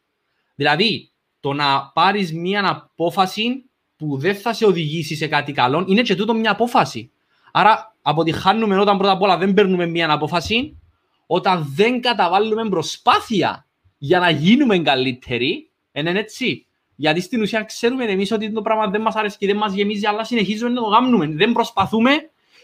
Δηλαδή, 0.56 1.11
το 1.42 1.54
να 1.54 1.92
πάρεις 1.94 2.34
μια 2.34 2.68
απόφαση 2.70 3.66
που 3.96 4.18
δεν 4.18 4.36
θα 4.36 4.54
σε 4.54 4.66
οδηγήσει 4.66 5.16
σε 5.16 5.28
κάτι 5.28 5.52
καλό 5.52 5.86
είναι 5.88 6.02
και 6.02 6.16
τούτο 6.16 6.34
μια 6.34 6.52
απόφαση. 6.52 7.12
Άρα 7.52 7.96
αποτυχάνουμε 8.02 8.80
όταν 8.80 8.98
πρώτα 8.98 9.14
απ' 9.14 9.22
όλα 9.22 9.38
δεν 9.38 9.54
παίρνουμε 9.54 9.86
μια 9.86 10.12
απόφαση, 10.12 10.78
όταν 11.26 11.72
δεν 11.76 12.02
καταβάλουμε 12.02 12.70
προσπάθεια 12.70 13.68
για 13.98 14.20
να 14.20 14.30
γίνουμε 14.30 14.80
καλύτεροι, 14.80 15.70
είναι 15.92 16.20
έτσι. 16.20 16.66
Γιατί 16.96 17.22
στην 17.22 17.42
ουσία 17.42 17.64
ξέρουμε 17.64 18.04
εμείς 18.04 18.32
ότι 18.32 18.52
το 18.52 18.62
πράγμα 18.62 18.88
δεν 18.88 19.02
μας 19.02 19.16
αρέσει 19.16 19.38
και 19.38 19.48
δεν 19.48 19.58
μας 19.58 19.74
γεμίζει, 19.74 20.06
αλλά 20.06 20.24
συνεχίζουμε 20.24 20.70
να 20.70 20.82
το 20.82 20.90
κάνουμε. 20.90 21.28
Δεν 21.28 21.52
προσπαθούμε 21.52 22.12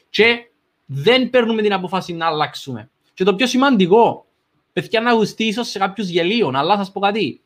και 0.10 0.52
δεν 0.86 1.30
παίρνουμε 1.30 1.62
την 1.62 1.74
απόφαση 1.74 2.14
να 2.14 2.26
αλλάξουμε. 2.26 2.90
Και 3.14 3.24
το 3.24 3.36
πιο 3.36 3.48
σημαντικό, 3.48 4.26
παιδιά 4.74 5.02
να 5.02 5.14
γουστεί 5.14 5.44
ίσως 5.44 5.70
σε 5.70 5.80
κάποιους 5.80 6.08
γελίων, 6.08 6.56
αλλά 6.56 6.76
σας 6.76 6.92
πω 6.92 7.00
κάτι 7.00 7.42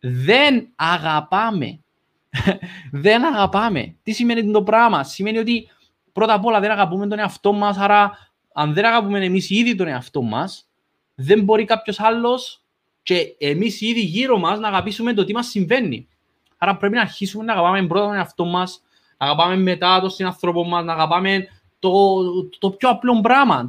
δεν 0.00 0.72
αγαπάμε. 0.76 1.80
δεν 2.92 3.24
αγαπάμε. 3.24 3.96
Τι 4.02 4.12
σημαίνει 4.12 4.50
το 4.50 4.62
πράγμα; 4.62 5.04
Σημαίνει 5.04 5.38
ότι 5.38 5.68
πρώτα 6.12 6.34
απ' 6.34 6.44
όλα 6.44 6.60
δεν 6.60 6.70
αγαπούμε 6.70 7.06
τον 7.06 7.18
εαυτό 7.18 7.52
μας, 7.52 7.76
άρα 7.76 8.30
αν 8.52 8.72
δεν 8.72 8.84
αγαπούμε 8.84 9.24
εμείς 9.24 9.50
ήδη 9.50 9.74
τον 9.74 9.86
εαυτό 9.86 10.22
μας, 10.22 10.68
δεν 11.14 11.42
μπορεί 11.44 11.64
κάποιος 11.64 12.00
άλλος 12.00 12.62
και 13.02 13.34
εμείς 13.38 13.80
ήδη 13.80 14.00
γύρω 14.00 14.38
μας 14.38 14.58
να 14.58 14.68
αγαπήσουμε 14.68 15.12
το 15.12 15.24
τι 15.24 15.32
μας 15.32 15.46
συμβαίνει. 15.46 16.08
Άρα 16.58 16.76
πρέπει 16.76 16.94
να 16.94 17.00
αρχίσουμε 17.00 17.44
να 17.44 17.52
αγαπάμε 17.52 17.86
πρώτα 17.86 18.06
τον 18.06 18.14
εαυτό 18.14 18.44
μας, 18.44 18.82
να 19.18 19.26
αγαπάμε 19.26 19.56
μετά 19.56 20.00
τον 20.00 20.10
συνανθρώπο 20.10 20.64
μας, 20.64 20.84
να 20.84 20.92
αγαπάμε 20.92 21.46
το, 21.78 21.90
το 22.58 22.70
πιο 22.70 22.88
απλό 22.88 23.20
πράγμα. 23.20 23.66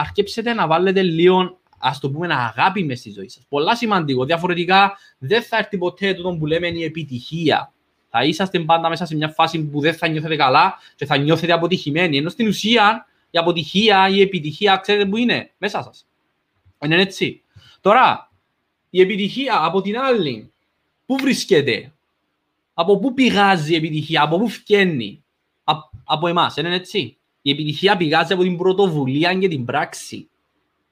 Αρκέψετε 0.00 0.52
να 0.52 0.66
βάλετε 0.66 1.02
λίγο 1.02 1.58
ας 1.84 1.98
το 1.98 2.10
πούμε, 2.10 2.34
αγάπη 2.34 2.84
μες 2.84 2.98
στη 2.98 3.10
ζωή 3.10 3.28
σας. 3.28 3.46
Πολλά 3.48 3.76
σημαντικό. 3.76 4.24
Διαφορετικά 4.24 4.98
δεν 5.18 5.42
θα 5.42 5.56
έρθει 5.56 5.78
ποτέ 5.78 6.14
το 6.14 6.36
που 6.36 6.46
λέμε 6.46 6.68
η 6.68 6.84
επιτυχία. 6.84 7.72
Θα 8.08 8.24
είσαστε 8.24 8.60
πάντα 8.60 8.88
μέσα 8.88 9.06
σε 9.06 9.16
μια 9.16 9.28
φάση 9.28 9.64
που 9.64 9.80
δεν 9.80 9.94
θα 9.94 10.08
νιώθετε 10.08 10.36
καλά 10.36 10.74
και 10.96 11.06
θα 11.06 11.16
νιώθετε 11.16 11.52
αποτυχημένοι. 11.52 12.16
Ενώ 12.16 12.28
στην 12.28 12.48
ουσία 12.48 13.06
η 13.30 13.38
αποτυχία, 13.38 14.08
η 14.08 14.20
επιτυχία, 14.20 14.76
ξέρετε 14.76 15.06
που 15.06 15.16
είναι, 15.16 15.50
μέσα 15.58 15.82
σας. 15.82 16.06
Είναι 16.84 17.00
έτσι. 17.00 17.42
Τώρα, 17.80 18.30
η 18.90 19.00
επιτυχία 19.00 19.64
από 19.64 19.80
την 19.80 19.98
άλλη, 19.98 20.52
πού 21.06 21.16
βρίσκεται, 21.16 21.92
από 22.74 22.98
πού 22.98 23.14
πηγάζει 23.14 23.72
η 23.72 23.76
επιτυχία, 23.76 24.22
από 24.22 24.38
πού 24.38 24.48
φγαίνει, 24.48 25.24
από 26.04 26.28
εμάς, 26.28 26.56
είναι 26.56 26.74
έτσι. 26.74 27.16
Η 27.42 27.50
επιτυχία 27.50 27.96
πηγάζει 27.96 28.32
από 28.32 28.42
την 28.42 28.56
πρωτοβουλία 28.56 29.34
και 29.34 29.48
την 29.48 29.64
πράξη. 29.64 30.28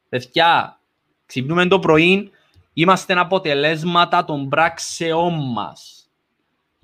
Παιδιά, 0.08 0.79
Ξυπνούμε 1.30 1.66
το 1.66 1.78
πρωί, 1.78 2.30
είμαστε 2.72 3.18
αποτελέσματα 3.18 4.24
των 4.24 4.48
πράξεών 4.48 5.52
μας. 5.52 6.10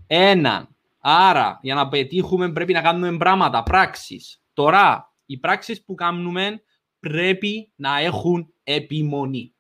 Ένα. 0.07 0.69
Άρα, 1.01 1.59
για 1.63 1.75
να 1.75 1.89
πετύχουμε 1.89 2.53
πρέπει 2.53 2.73
να 2.73 2.83
κάνουμε 2.83 3.17
πράγματα, 3.17 3.63
πράξεις. 3.63 4.43
Τώρα, 4.53 5.13
οι 5.27 5.39
πράξεις 5.39 5.85
που 5.85 5.95
κάνουμε 5.95 6.63
πρέπει 7.01 7.71
να 7.77 7.99
έχουν 7.99 8.53
επιμονή. 8.65 9.53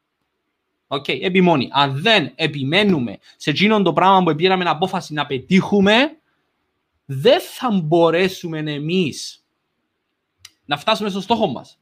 OK, 0.86 1.04
okay, 1.04 1.18
επιμονή. 1.22 1.68
Αν 1.72 2.00
δεν 2.00 2.32
επιμένουμε 2.34 3.18
σε 3.36 3.50
εκείνον 3.50 3.82
το 3.82 3.92
πράγμα 3.92 4.22
που 4.22 4.34
πήραμε 4.34 4.64
απόφαση 4.64 5.12
να 5.12 5.26
πετύχουμε, 5.26 6.18
δεν 7.04 7.40
θα 7.40 7.70
μπορέσουμε 7.70 8.58
εμείς 8.58 9.44
να 10.64 10.76
φτάσουμε 10.76 11.08
στο 11.08 11.20
στόχο 11.20 11.46
μας. 11.46 11.78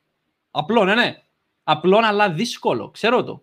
Απλό, 0.50 0.84
ναι, 0.84 0.94
ναι. 0.94 1.23
Απλό 1.64 2.00
αλλά 2.02 2.30
δύσκολο, 2.30 2.90
ξέρω 2.90 3.24
το. 3.24 3.42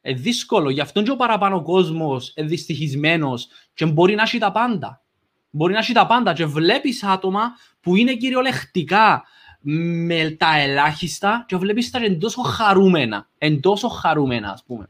Ε, 0.00 0.12
δύσκολο, 0.12 0.70
γι' 0.70 0.80
αυτό 0.80 1.02
και 1.02 1.10
ο 1.10 1.16
παραπάνω 1.16 1.62
κόσμος 1.62 2.32
δυστυχισμένος 2.36 3.48
και 3.74 3.86
μπορεί 3.86 4.14
να 4.14 4.22
έχει 4.22 4.38
τα 4.38 4.52
πάντα. 4.52 5.02
Μπορεί 5.50 5.72
να 5.72 5.78
έχει 5.78 5.92
τα 5.92 6.06
πάντα 6.06 6.32
και 6.32 6.46
βλέπεις 6.46 7.02
άτομα 7.02 7.52
που 7.80 7.96
είναι 7.96 8.14
κυριολεκτικά 8.14 9.24
με 9.60 10.30
τα 10.38 10.58
ελάχιστα 10.58 11.44
και 11.48 11.56
βλέπεις 11.56 11.90
τα 11.90 11.98
εν 12.04 12.12
τόσο 12.12 12.28
χαρούμενα. 12.28 13.28
Εν 13.38 13.51
τόσο 13.51 13.76
χαρούμενα, 13.76 14.50
ας 14.50 14.64
πούμε. 14.66 14.88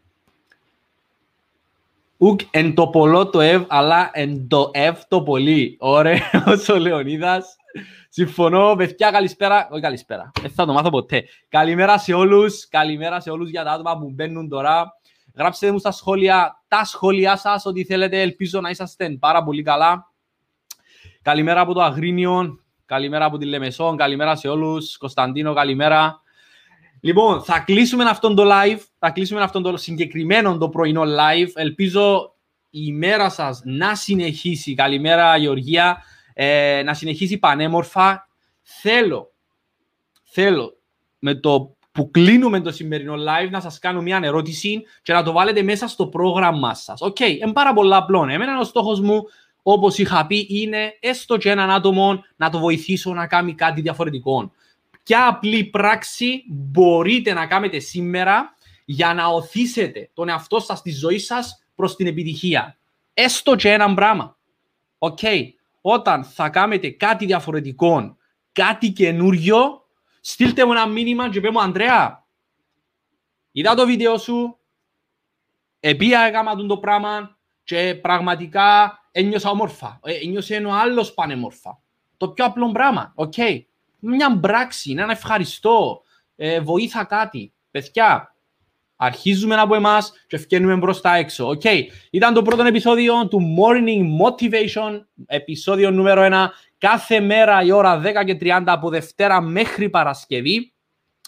Ουκ 2.17 2.41
εν 2.51 2.75
το 2.75 2.87
πολλό 2.87 3.31
το 3.31 3.41
ευ, 3.41 3.65
αλλά 3.69 4.11
εν 4.13 4.49
το 4.49 4.71
ευ 4.73 5.05
το 5.09 5.23
πολύ. 5.23 5.77
Ωραίος 5.81 6.69
ο 6.73 6.79
Λεωνίδας. 6.79 7.57
Συμφωνώ, 8.09 8.75
παιδιά, 8.77 9.11
καλησπέρα. 9.11 9.69
Όχι 9.71 9.81
καλησπέρα, 9.81 10.31
δεν 10.41 10.51
θα 10.51 10.67
το 10.67 10.73
μάθω 10.73 10.91
ποτέ. 10.91 11.25
Καλημέρα 11.49 11.99
σε 11.99 12.13
όλους, 12.13 12.69
καλημέρα 12.69 13.21
σε 13.21 13.31
όλους 13.31 13.51
για 13.51 13.65
τα 13.65 13.73
άτομα 13.73 13.99
που 13.99 14.11
μπαίνουν 14.11 14.49
τώρα. 14.49 14.93
Γράψτε 15.37 15.73
μου 15.73 15.79
στα 15.79 15.91
σχόλια, 15.91 16.63
τα 16.69 16.85
σχόλιά 16.85 17.37
σας, 17.37 17.67
ό,τι 17.67 17.85
θέλετε. 17.85 18.21
Ελπίζω 18.21 18.61
να 18.61 18.71
είσαστε 18.71 19.11
πάρα 19.21 19.45
πολύ 19.45 19.63
καλά. 19.63 20.13
Καλημέρα 21.23 21.61
από 21.61 21.75
το 21.75 21.83
Αγρίνιο, 21.83 22.59
καλημέρα 22.85 23.25
από 23.25 23.39
τη 23.39 23.47
Λεμεσόν, 23.47 23.97
καλημέρα 23.97 24.37
σε 24.37 24.49
όλους. 24.49 24.97
Κωνσταντίνο, 24.97 25.55
καλημέρα. 25.55 26.21
Λοιπόν, 27.01 27.43
θα 27.43 27.59
κλείσουμε 27.59 28.05
αυτόν 28.05 28.35
το 28.35 28.43
live, 28.47 28.79
θα 28.99 29.11
κλείσουμε 29.11 29.43
αυτόν 29.43 29.63
το 29.63 29.77
συγκεκριμένο 29.77 30.59
το 30.59 30.69
πρωινό 30.69 31.03
live. 31.03 31.49
Ελπίζω 31.55 32.35
η 32.71 32.81
ημέρα 32.87 33.31
σας 33.31 33.61
να 33.65 33.95
συνεχίσει, 33.95 34.75
καλημέρα 34.75 35.37
Γεωργία, 35.37 36.03
ε, 36.35 36.83
να 36.85 36.95
συνεχίσει 36.95 37.39
πανέμορφα. 37.39 38.29
Θέλω, 38.63 39.33
θέλω 40.25 40.77
με 41.19 41.35
το 41.35 41.77
που 41.93 42.11
κλείνουμε 42.11 42.61
το 42.61 42.73
σημερινό 42.73 43.15
live 43.15 43.51
να 43.51 43.61
σας 43.61 43.79
κάνω 43.79 44.03
μια 44.03 44.21
ερώτηση 44.23 44.83
και 45.03 45.13
να 45.13 45.23
το 45.23 45.33
βάλετε 45.33 45.63
μέσα 45.63 45.89
στο 45.89 46.07
πρόγραμμά 46.07 46.75
σας. 46.75 47.01
OK, 47.01 47.17
okay, 47.21 47.39
είναι 47.43 47.53
πάρα 47.53 47.73
πολλά 47.73 47.97
απλό. 47.97 48.29
Εμένα 48.29 48.59
ο 48.59 48.65
στόχος 48.65 49.01
μου, 49.01 49.23
όπως 49.63 49.99
είχα 49.99 50.27
πει, 50.27 50.47
είναι 50.51 50.97
έστω 51.01 51.37
και 51.37 51.51
έναν 51.51 51.71
άτομο 51.71 52.25
να 52.37 52.51
το 52.51 52.59
βοηθήσω 52.59 53.15
να 53.15 53.27
κάνει 53.27 53.55
κάτι 53.55 53.81
διαφορετικό. 53.81 54.53
Ποια 55.03 55.27
απλή 55.27 55.65
πράξη 55.65 56.45
μπορείτε 56.49 57.33
να 57.33 57.47
κάνετε 57.47 57.79
σήμερα 57.79 58.55
για 58.85 59.15
να 59.15 59.27
ωθήσετε 59.27 60.11
τον 60.15 60.29
εαυτό 60.29 60.61
σας, 60.61 60.83
τη 60.83 60.91
ζωή 60.91 61.19
σας 61.19 61.65
προς 61.75 61.97
την 61.97 62.07
επιτυχία; 62.07 62.77
Έστω 63.15 63.57
και 63.57 63.73
έναν 63.73 63.95
πράγμα. 63.95 64.37
OK, 64.99 65.19
okay. 65.23 65.43
Όταν 65.87 66.25
θα 66.25 66.49
κάνετε 66.49 66.91
κάτι 66.91 67.27
διαφορετικό, 67.27 68.17
κάτι 68.53 68.91
καινούριο, 68.93 69.87
στείλτε 70.21 70.65
μου 70.65 70.73
ένα 70.73 70.87
μήνυμα 70.87 71.31
και 71.31 71.41
πε 71.41 71.51
μου, 71.51 71.61
Ανδρέα, 71.61 72.27
είδα 73.51 73.75
το 73.75 73.87
βίντεο 73.87 74.19
σου, 74.19 74.59
επήα 75.81 76.21
έκανα 76.21 76.57
το 76.57 76.79
πράγμα 76.79 77.39
και 77.65 77.95
πραγματικά 77.95 78.99
ένιωσα 79.11 79.51
όμορφα. 79.51 80.01
Ε, 80.05 80.13
ένιωσε 80.13 80.57
ο 80.57 80.73
άλλος 80.73 81.15
πανέμορφα. 81.15 81.83
Το 82.17 82.29
πιο 82.29 82.45
απλό 82.45 82.73
πράγμα, 82.73 83.13
OK. 83.15 83.33
Okay. 83.37 83.65
Μια 83.99 84.39
πράξη, 84.41 84.95
ένα 84.99 85.13
ευχαριστώ, 85.13 86.03
ε, 86.37 86.61
βοήθα 86.61 87.05
κάτι. 87.05 87.53
Παιδιά, 87.71 88.34
αρχίζουμε 88.97 89.55
από 89.55 89.75
εμάς 89.75 90.13
και 90.27 90.39
φτιάχνουμε 90.39 90.77
μπροστά 90.77 91.15
έξω. 91.15 91.49
Okay. 91.49 91.83
Ήταν 92.11 92.35
το 92.35 92.43
πρώτο 92.43 92.65
επεισόδιο 92.65 93.29
του 93.29 93.41
Morning 93.59 94.25
Motivation, 94.25 95.01
επεισόδιο 95.27 95.91
νούμερο 95.91 96.29
1 96.31 96.49
κάθε 96.79 97.21
μέρα 97.21 97.63
η 97.63 97.71
ώρα 97.71 98.03
10 98.05 98.25
και 98.25 98.39
30 98.41 98.63
από 98.65 98.91
Δευτέρα 98.91 99.41
μέχρι 99.41 99.89
Παρασκευή. 99.91 100.73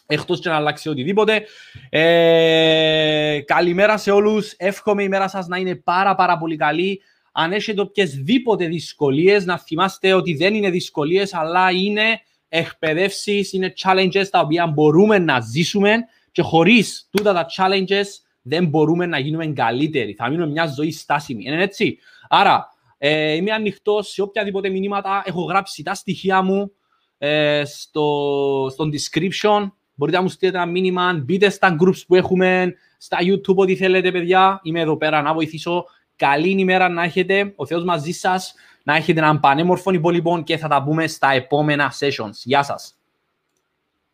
Εκτός 0.06 0.40
και 0.40 0.48
να 0.48 0.54
αλλάξει 0.56 0.88
οτιδήποτε. 0.88 1.42
Ε, 1.90 3.40
καλημέρα 3.44 3.96
σε 3.96 4.10
όλους. 4.10 4.52
Εύχομαι 4.56 5.02
η 5.02 5.08
μέρα 5.08 5.28
σας 5.28 5.46
να 5.46 5.56
είναι 5.56 5.74
πάρα 5.74 6.14
πάρα 6.14 6.38
πολύ 6.38 6.56
καλή. 6.56 7.02
Αν 7.32 7.52
έχετε 7.52 7.80
οποιασδήποτε 7.80 8.66
δυσκολίες, 8.66 9.44
να 9.44 9.58
θυμάστε 9.58 10.12
ότι 10.12 10.34
δεν 10.34 10.54
είναι 10.54 10.70
δυσκολίες, 10.70 11.34
αλλά 11.34 11.70
είναι 11.70 12.20
εκπαιδεύσεις, 12.48 13.52
είναι 13.52 13.72
challenges 13.82 14.28
τα 14.30 14.40
οποία 14.40 14.66
μπορούμε 14.66 15.18
να 15.18 15.40
ζήσουμε 15.40 15.96
και 16.36 16.42
χωρίς 16.42 17.08
τούτα 17.10 17.32
τα 17.32 17.46
challenges 17.56 18.06
δεν 18.42 18.66
μπορούμε 18.66 19.06
να 19.06 19.18
γίνουμε 19.18 19.46
καλύτεροι. 19.46 20.12
Θα 20.12 20.28
μείνουμε 20.28 20.50
μια 20.50 20.66
ζωή 20.66 20.92
στάσιμη. 20.92 21.44
Είναι 21.46 21.62
έτσι; 21.62 21.98
Άρα, 22.28 22.68
ε, 22.98 23.32
είμαι 23.32 23.52
ανοιχτός 23.52 24.08
σε 24.08 24.22
οποιαδήποτε 24.22 24.68
μηνύματα. 24.68 25.22
Έχω 25.24 25.42
γράψει 25.42 25.82
τα 25.82 25.94
στοιχεία 25.94 26.42
μου 26.42 26.72
ε, 27.18 27.62
στο, 27.64 28.68
στο 28.70 28.84
description. 28.84 29.70
Μπορείτε 29.94 30.16
να 30.16 30.22
μου 30.22 30.28
στείλετε 30.28 30.56
ένα 30.56 30.66
μήνυμα. 30.66 31.12
Μπείτε 31.24 31.48
στα 31.48 31.76
groups 31.80 32.00
που 32.06 32.14
έχουμε, 32.14 32.74
στα 32.98 33.18
YouTube, 33.20 33.56
ό,τι 33.56 33.76
θέλετε, 33.76 34.10
παιδιά. 34.10 34.60
Είμαι 34.62 34.80
εδώ 34.80 34.96
πέρα 34.96 35.22
να 35.22 35.34
βοηθήσω. 35.34 35.84
Καλή 36.16 36.50
ημέρα 36.50 36.88
να 36.88 37.02
έχετε. 37.02 37.52
Ο 37.56 37.66
Θεός 37.66 37.84
μαζί 37.84 38.12
σας. 38.12 38.54
Να 38.82 38.96
έχετε 38.96 39.18
έναν 39.20 39.40
πανέμορφο 39.40 39.92
υπόλοιπο 39.92 40.42
και 40.42 40.56
θα 40.56 40.68
τα 40.68 40.82
πούμε 40.82 41.06
στα 41.06 41.32
επόμενα 41.32 41.92
sessions. 41.98 42.34
Γεια 42.44 42.62
σας. 42.62 42.95